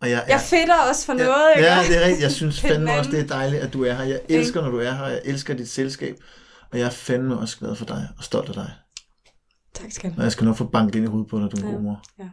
Og 0.00 0.10
jeg, 0.10 0.24
Jeg 0.28 0.40
fedter 0.40 0.78
også 0.88 1.06
for 1.06 1.12
noget, 1.12 1.52
ikke? 1.56 1.68
Ja, 1.68 1.78
det 1.88 1.96
er 1.96 2.00
rigtigt. 2.04 2.22
Jeg 2.22 2.32
synes 2.32 2.60
fandme 2.68 2.92
også, 2.92 3.10
det 3.10 3.20
er 3.20 3.26
dejligt, 3.26 3.62
at 3.62 3.72
du 3.72 3.84
er 3.84 3.92
her. 3.94 4.04
Jeg 4.04 4.20
elsker, 4.28 4.60
når 4.62 4.70
du 4.70 4.78
er 4.78 4.92
her. 4.92 5.06
Jeg 5.06 5.20
elsker 5.24 5.54
dit 5.54 5.70
selskab. 5.70 6.16
Og 6.72 6.78
jeg 6.78 6.86
er 6.86 6.90
fandme 6.90 7.38
også 7.38 7.58
glad 7.58 7.76
for 7.76 7.84
dig 7.84 8.08
og 8.18 8.24
stolt 8.24 8.48
af 8.48 8.54
dig. 8.54 8.70
Tak 9.74 9.92
skal 9.92 10.10
du 10.10 10.14
Og 10.18 10.22
jeg 10.22 10.32
skal 10.32 10.44
nok 10.44 10.56
få 10.56 10.64
banket 10.64 10.94
ind 10.94 11.04
i 11.04 11.08
hovedet 11.08 11.30
på 11.30 11.40
dig, 11.40 11.50
du 11.52 11.56
er 11.56 11.60
en 11.60 11.66
Ja, 11.68 11.74
god 11.74 11.82
mor. 11.82 12.02
ja. 12.18 12.28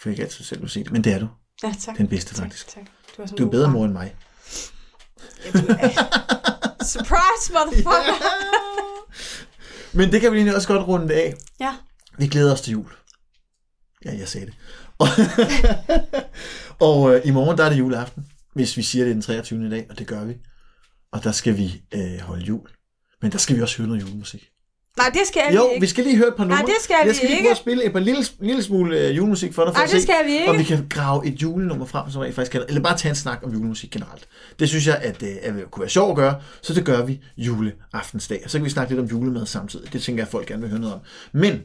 For 0.00 0.08
jeg 0.08 0.16
kan 0.16 0.24
altid 0.24 0.44
selv 0.44 0.60
vil 0.60 0.70
sige 0.70 0.84
det. 0.84 0.92
Men 0.92 1.04
det 1.04 1.12
er 1.12 1.18
du. 1.18 1.28
Ja, 1.62 1.74
tak. 1.80 1.98
Den 1.98 2.08
bedste, 2.08 2.34
tak, 2.34 2.42
faktisk. 2.44 2.68
Tak. 2.68 2.84
Du 3.16 3.22
er, 3.22 3.26
Du 3.26 3.46
er 3.46 3.50
bedre 3.50 3.66
far. 3.66 3.72
mor 3.72 3.84
end 3.84 3.92
mig. 3.92 4.16
Ja, 5.44 5.50
du 5.50 5.58
er. 5.68 5.88
Surprise, 6.92 7.52
motherfucker! 7.52 8.14
Men 9.96 10.12
det 10.12 10.20
kan 10.20 10.32
vi 10.32 10.36
egentlig 10.36 10.56
også 10.56 10.68
godt 10.68 10.88
runde 10.88 11.14
af. 11.14 11.34
Ja. 11.60 11.74
Vi 12.18 12.26
glæder 12.26 12.52
os 12.52 12.60
til 12.60 12.72
jul. 12.72 12.92
Ja, 14.04 14.16
jeg 14.18 14.28
sagde 14.28 14.46
det. 14.46 14.54
Og, 14.98 15.06
og 16.88 17.14
øh, 17.14 17.20
i 17.26 17.30
morgen 17.30 17.58
der 17.58 17.64
er 17.64 17.68
det 17.68 17.78
juleaften, 17.78 18.26
hvis 18.54 18.76
vi 18.76 18.82
siger 18.82 19.04
det 19.04 19.10
er 19.10 19.14
den 19.14 19.22
23. 19.22 19.66
i 19.66 19.70
dag, 19.70 19.86
og 19.90 19.98
det 19.98 20.06
gør 20.06 20.24
vi. 20.24 20.34
Og 21.12 21.24
der 21.24 21.32
skal 21.32 21.56
vi 21.56 21.82
øh, 21.94 22.20
holde 22.20 22.44
jul. 22.44 22.68
Men 23.22 23.32
der 23.32 23.38
skal 23.38 23.56
vi 23.56 23.62
også 23.62 23.78
høre 23.78 23.88
noget 23.88 24.02
julemusik. 24.02 24.48
Nej, 24.98 25.10
det 25.12 25.20
skal 25.26 25.42
Jo, 25.54 25.64
vi 25.66 25.70
ikke. 25.74 25.80
vi 25.80 25.86
skal 25.86 26.04
lige 26.04 26.16
høre 26.16 26.28
et 26.28 26.34
par 26.34 26.44
numre. 26.44 26.56
Nej, 26.58 26.64
det 26.66 26.74
skal 26.80 26.96
jeg 27.02 27.08
vi 27.10 27.14
skal 27.14 27.28
lige 27.28 27.36
ikke. 27.38 27.46
prøve 27.46 27.50
at 27.50 27.56
spille 27.56 27.84
et 27.84 27.92
par 27.92 28.00
lille, 28.00 28.24
lille 28.40 28.62
smule 28.62 28.98
øh, 28.98 29.16
julemusik 29.16 29.52
for 29.54 29.64
dig, 29.64 29.72
for 29.72 29.78
Nej, 29.78 29.84
at 29.84 29.90
det 29.90 30.00
se, 30.00 30.06
skal 30.06 30.26
vi 30.26 30.32
ikke. 30.32 30.50
om 30.50 30.58
vi 30.58 30.62
kan 30.62 30.86
grave 30.90 31.26
et 31.26 31.42
julenummer 31.42 31.86
frem, 31.86 32.10
som 32.10 32.20
rent 32.20 32.34
faktisk 32.34 32.52
kan, 32.52 32.64
eller 32.68 32.82
bare 32.82 32.96
tage 32.98 33.10
en 33.10 33.16
snak 33.16 33.40
om 33.42 33.52
julemusik 33.52 33.90
generelt. 33.90 34.28
Det 34.58 34.68
synes 34.68 34.86
jeg, 34.86 34.96
at, 35.02 35.22
øh, 35.22 35.28
at 35.42 35.70
kunne 35.70 35.80
være 35.80 35.90
sjovt 35.90 36.10
at 36.10 36.16
gøre, 36.16 36.40
så 36.62 36.74
det 36.74 36.84
gør 36.84 37.04
vi 37.04 37.20
juleaftensdag. 37.36 38.40
Og 38.44 38.50
så 38.50 38.58
kan 38.58 38.64
vi 38.64 38.70
snakke 38.70 38.92
lidt 38.94 39.00
om 39.00 39.06
julemad 39.06 39.46
samtidig. 39.46 39.92
Det 39.92 40.02
tænker 40.02 40.20
jeg, 40.22 40.26
at 40.26 40.30
folk 40.32 40.46
gerne 40.46 40.60
vil 40.60 40.70
høre 40.70 40.80
noget 40.80 40.94
om. 40.94 41.00
Men 41.32 41.60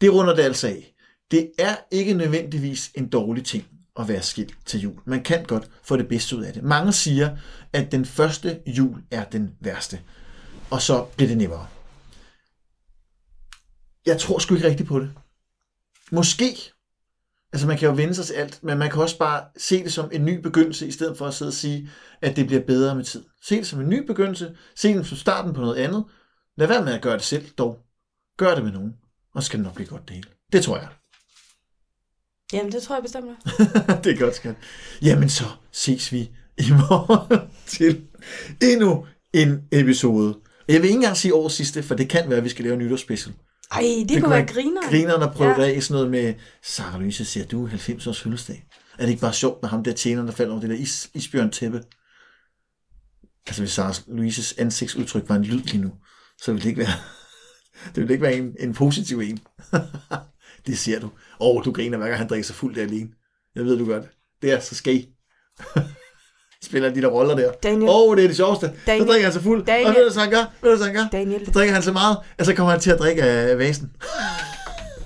det 0.00 0.12
runder 0.12 0.34
det 0.34 0.42
altså 0.42 0.66
af. 0.66 0.90
Det 1.30 1.50
er 1.58 1.74
ikke 1.90 2.14
nødvendigvis 2.14 2.90
en 2.94 3.08
dårlig 3.08 3.44
ting 3.44 3.64
at 4.00 4.08
være 4.08 4.22
skilt 4.22 4.54
til 4.66 4.80
jul. 4.80 4.94
Man 5.06 5.22
kan 5.22 5.44
godt 5.44 5.64
få 5.84 5.96
det 5.96 6.08
bedste 6.08 6.36
ud 6.36 6.42
af 6.42 6.52
det. 6.52 6.62
Mange 6.62 6.92
siger, 6.92 7.30
at 7.72 7.92
den 7.92 8.04
første 8.04 8.58
jul 8.66 8.96
er 9.10 9.24
den 9.24 9.50
værste. 9.60 9.98
Og 10.70 10.82
så 10.82 11.04
bliver 11.16 11.28
det 11.28 11.36
nemmere. 11.38 11.66
Jeg 14.06 14.18
tror 14.20 14.38
sgu 14.38 14.54
ikke 14.54 14.68
rigtigt 14.68 14.88
på 14.88 15.00
det. 15.00 15.10
Måske. 16.12 16.72
Altså 17.52 17.66
man 17.66 17.78
kan 17.78 17.88
jo 17.88 17.94
vende 17.94 18.14
sig 18.14 18.26
til 18.26 18.34
alt, 18.34 18.58
men 18.62 18.78
man 18.78 18.90
kan 18.90 19.02
også 19.02 19.18
bare 19.18 19.44
se 19.56 19.84
det 19.84 19.92
som 19.92 20.10
en 20.12 20.24
ny 20.24 20.40
begyndelse, 20.40 20.86
i 20.86 20.90
stedet 20.90 21.18
for 21.18 21.26
at 21.26 21.34
sidde 21.34 21.48
og 21.48 21.54
sige, 21.54 21.90
at 22.22 22.36
det 22.36 22.46
bliver 22.46 22.62
bedre 22.62 22.94
med 22.94 23.04
tid. 23.04 23.24
Se 23.42 23.56
det 23.56 23.66
som 23.66 23.80
en 23.80 23.88
ny 23.88 24.06
begyndelse. 24.06 24.56
Se 24.76 24.94
det 24.94 25.06
som 25.06 25.18
starten 25.18 25.54
på 25.54 25.60
noget 25.60 25.76
andet. 25.76 26.04
Lad 26.56 26.66
være 26.66 26.84
med 26.84 26.92
at 26.92 27.02
gøre 27.02 27.14
det 27.14 27.22
selv, 27.22 27.50
dog. 27.58 27.78
Gør 28.36 28.54
det 28.54 28.64
med 28.64 28.72
nogen, 28.72 28.94
og 29.34 29.42
så 29.42 29.46
skal 29.46 29.58
det 29.58 29.64
nok 29.64 29.74
blive 29.74 29.88
godt 29.88 30.08
det 30.08 30.14
hele. 30.14 30.28
Det 30.52 30.62
tror 30.62 30.76
jeg. 30.76 30.88
Jamen, 32.52 32.72
det 32.72 32.82
tror 32.82 32.94
jeg 32.94 33.02
bestemt. 33.02 33.26
det 34.04 34.12
er 34.12 34.18
godt, 34.18 34.34
skat. 34.34 34.54
Jamen 35.02 35.28
så 35.28 35.44
ses 35.72 36.12
vi 36.12 36.30
i 36.58 36.70
morgen 36.70 37.50
til 37.66 38.06
endnu 38.62 39.06
en 39.32 39.68
episode. 39.72 40.38
Jeg 40.68 40.76
vil 40.82 40.84
ikke 40.84 40.94
engang 40.94 41.16
sige 41.16 41.34
årets 41.34 41.54
sidste, 41.54 41.82
for 41.82 41.94
det 41.94 42.08
kan 42.08 42.28
være, 42.28 42.38
at 42.38 42.44
vi 42.44 42.48
skal 42.48 42.64
lave 42.64 42.72
en 42.72 42.78
nytårsspecial. 42.78 43.34
Ej, 43.70 43.80
det, 43.82 44.08
det 44.08 44.22
kunne 44.22 44.30
være 44.30 44.46
griner. 44.46 44.82
Grineren 44.90 45.22
at 45.22 45.32
prøve 45.34 45.60
Ja. 45.62 45.74
af 45.74 45.82
sådan 45.82 45.94
noget 45.94 46.10
med, 46.10 46.34
Sarah 46.62 47.00
Louise 47.00 47.24
siger, 47.24 47.46
du 47.46 47.64
er 47.64 47.68
90 47.68 48.06
års 48.06 48.20
fødselsdag. 48.20 48.66
Er 48.98 49.02
det 49.02 49.08
ikke 49.10 49.20
bare 49.20 49.32
sjovt 49.32 49.62
med 49.62 49.70
ham 49.70 49.84
der 49.84 49.92
tjeneren, 49.92 50.26
der 50.28 50.34
falder 50.34 50.52
over 50.52 50.60
det 50.60 50.70
der 50.70 50.76
is, 50.76 51.10
isbjørn 51.14 51.50
tæppe? 51.50 51.82
Altså 53.46 53.62
hvis 53.62 53.70
Sarah 53.72 53.94
Louises 54.06 54.52
ansigtsudtryk 54.58 55.28
var 55.28 55.34
en 55.36 55.44
lyd 55.44 55.62
lige 55.62 55.78
nu, 55.80 55.92
så 56.42 56.52
ville 56.52 56.62
det 56.62 56.68
ikke 56.68 56.78
være, 56.80 56.92
det 57.94 57.96
ville 57.96 58.12
ikke 58.12 58.22
være 58.22 58.36
en, 58.36 58.56
en 58.60 58.74
positiv 58.74 59.18
en. 59.20 59.38
det 60.66 60.78
ser 60.78 61.00
du. 61.00 61.06
Åh, 61.06 61.56
oh, 61.56 61.64
du 61.64 61.72
griner 61.72 61.98
hver 61.98 62.06
gang 62.06 62.18
han 62.18 62.28
drikker 62.28 62.44
sig 62.44 62.56
fuld 62.56 62.74
der 62.74 62.82
alene. 62.82 63.08
Jeg 63.54 63.64
ved, 63.64 63.78
du 63.78 63.86
gør 63.86 64.00
det. 64.00 64.08
Det 64.42 64.52
er 64.52 64.60
så 64.60 64.74
skæg. 64.74 65.08
Spiller 66.64 66.90
de 66.90 67.02
der 67.02 67.08
roller 67.08 67.34
der. 67.36 67.52
Daniel. 67.62 67.82
Åh, 67.88 68.08
oh, 68.08 68.16
det 68.16 68.24
er 68.24 68.28
det 68.28 68.36
sjoveste. 68.36 68.72
Daniel. 68.86 69.06
Så 69.06 69.12
drikker 69.12 69.26
han 69.26 69.32
sig 69.32 69.42
fuld. 69.42 69.64
Daniel. 69.66 69.86
Og 69.86 69.94
ved 69.94 70.06
du, 70.06 70.12
hvad 70.12 70.22
han 70.22 70.30
gør? 70.30 70.44
Ved 70.62 70.70
du, 70.70 70.76
hvad 70.76 70.86
han 70.86 70.94
gør? 70.96 71.04
Daniel. 71.12 71.44
Så 71.46 71.50
drikker 71.52 71.74
han 71.74 71.82
så 71.82 71.92
meget, 71.92 72.16
at 72.38 72.46
så 72.46 72.54
kommer 72.54 72.70
han 72.70 72.80
til 72.80 72.90
at 72.90 72.98
drikke 72.98 73.22
af 73.22 73.58
vasen. 73.58 73.90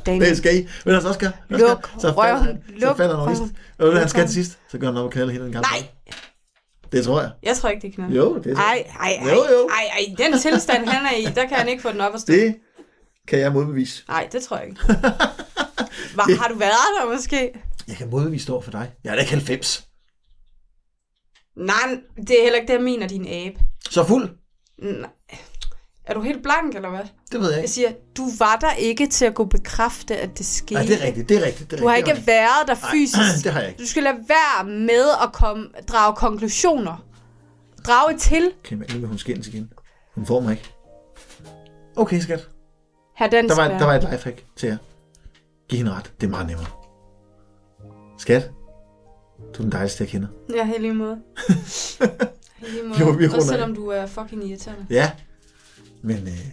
Daniel. 0.07 0.29
Det 0.31 0.37
skal 0.37 0.57
I. 0.57 0.69
Hvad 0.85 0.95
han 0.95 1.03
så 1.03 1.13
skal? 1.13 1.33
Hvad 1.49 1.59
Luk? 1.59 1.91
Så 1.99 2.01
falder 2.01 2.15
røven. 2.35 2.45
han, 2.45 2.63
så 2.81 2.87
Luk 2.87 2.97
falder 2.97 3.15
han 3.17 3.23
over 3.23 3.33
isen. 3.33 3.57
Og 3.79 3.85
ved 3.85 3.91
du, 3.93 3.97
han 3.97 4.03
Luk 4.05 4.11
skal 4.11 4.25
til 4.25 4.35
sidst? 4.35 4.59
Så 4.71 4.79
går 4.79 4.87
han 4.87 4.97
op 4.97 5.05
og 5.05 5.11
kalder 5.11 5.33
hele 5.33 5.45
den 5.45 5.53
gamle. 5.53 5.67
Nej, 5.73 5.89
Det 6.93 7.05
tror 7.05 7.21
jeg. 7.21 7.31
jeg 7.43 7.57
tror 7.57 7.69
ikke, 7.69 7.87
det 7.87 7.95
kan 7.97 8.05
Jo, 8.13 8.39
det 8.39 8.53
er 8.53 8.57
så. 8.57 8.61
Ej, 8.63 8.85
ej, 9.01 9.09
ej, 9.23 9.29
Jo, 9.29 9.35
jo. 9.35 9.69
ej, 9.69 9.85
ej, 9.99 10.27
den 10.31 10.39
tilstand, 10.39 10.87
han 10.89 11.07
er 11.07 11.17
i, 11.17 11.25
der 11.35 11.47
kan 11.47 11.57
han 11.57 11.69
ikke 11.69 11.83
få 11.83 11.93
den 11.93 12.01
op 12.01 12.15
at 12.15 12.21
stå. 12.21 12.33
Det 12.33 12.55
kan 13.29 13.39
jeg 13.39 13.53
modbevise. 13.53 14.05
Nej, 14.09 14.29
det 14.33 14.43
tror 14.43 14.57
jeg 14.57 14.67
ikke. 14.67 14.81
Hva, 16.15 16.23
har 16.41 16.49
du 16.49 16.55
været 16.59 16.71
der 17.01 17.15
måske? 17.15 17.51
Jeg 17.89 17.97
kan 17.97 18.11
modbevise 18.11 18.53
over 18.53 18.63
for 18.63 18.71
dig. 18.71 18.91
Jeg 19.05 19.11
er 19.11 19.15
da 19.15 19.21
ikke 19.21 19.33
90. 19.33 19.85
Nej, 21.59 21.99
det 22.17 22.31
er 22.39 22.43
heller 22.43 22.59
ikke 22.59 22.67
det, 22.73 22.75
jeg 22.75 22.83
mener, 22.83 23.09
din 23.09 23.27
abe. 23.29 23.61
Så 23.91 24.05
fuld. 24.05 24.31
Nej. 24.83 25.11
Er 26.07 26.15
du 26.15 26.21
helt 26.21 26.43
blank, 26.43 26.75
eller 26.75 26.91
hvad? 26.91 27.01
Det 27.33 27.41
ved 27.41 27.47
jeg 27.49 27.53
Jeg 27.57 27.59
ikke. 27.63 27.71
siger, 27.73 27.93
du 28.17 28.23
var 28.39 28.57
der 28.57 28.73
ikke 28.73 29.07
til 29.07 29.25
at 29.25 29.35
kunne 29.35 29.49
bekræfte, 29.49 30.17
at 30.17 30.39
det 30.39 30.47
skete. 30.47 30.75
Nej, 30.75 30.83
det 30.83 31.03
er 31.03 31.07
rigtigt, 31.07 31.29
det 31.29 31.37
er 31.43 31.47
rigtigt. 31.47 31.71
Det 31.71 31.77
er 31.77 31.81
Du 31.83 31.89
har 31.89 31.97
rigtigt, 31.97 32.17
ikke 32.17 32.27
været 32.27 32.67
der 32.67 32.75
fysisk. 32.93 33.45
det 33.45 33.53
har 33.53 33.61
jeg 33.61 33.69
ikke. 33.69 33.81
Du 33.83 33.87
skal 33.87 34.03
lade 34.03 34.17
være 34.29 34.65
med 34.65 35.05
at 35.23 35.33
komme, 35.33 35.69
drage 35.89 36.17
konklusioner. 36.17 37.05
Drage 37.87 38.19
til. 38.19 38.53
Okay, 38.65 38.77
men 38.77 38.87
nu 38.93 38.99
vil 38.99 39.09
hun 39.09 39.19
skændes 39.19 39.47
igen. 39.49 39.73
Hun 40.15 40.27
får 40.27 40.41
mig 40.41 40.51
ikke. 40.51 40.71
Okay, 41.97 42.21
skat. 42.21 42.49
Her 43.17 43.27
den 43.31 43.49
Der 43.49 43.57
var, 43.57 43.69
der 43.69 43.85
var 43.85 43.95
et 43.95 44.09
lifehack 44.13 44.45
til 44.57 44.67
jer. 44.69 44.77
Giv 45.69 45.77
hende 45.77 45.93
ret. 45.95 46.13
Det 46.21 46.27
er 46.27 46.31
meget 46.31 46.47
nemmere. 46.47 46.67
Skat. 48.19 48.51
Du 49.55 49.63
er 49.63 49.65
den 49.65 49.73
dejligste, 49.73 50.03
jeg 50.05 50.09
kender. 50.09 50.29
Ja, 50.55 50.75
i 50.75 50.79
lige 50.81 50.95
måde. 50.95 51.19
I 52.63 52.71
lige 52.71 52.83
måde. 52.83 53.35
Også 53.35 53.49
selvom 53.49 53.75
du 53.75 53.89
er 53.89 54.07
fucking 54.07 54.49
irriterende. 54.49 54.87
Ja. 54.91 55.11
Men 56.03 56.17
øh, 56.17 56.47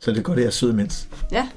så 0.00 0.10
er 0.10 0.14
det 0.14 0.24
godt, 0.24 0.38
at 0.38 0.42
jeg 0.42 0.46
er 0.46 0.52
sød 0.52 0.72
imens. 0.72 1.08
Ja. 1.32 1.48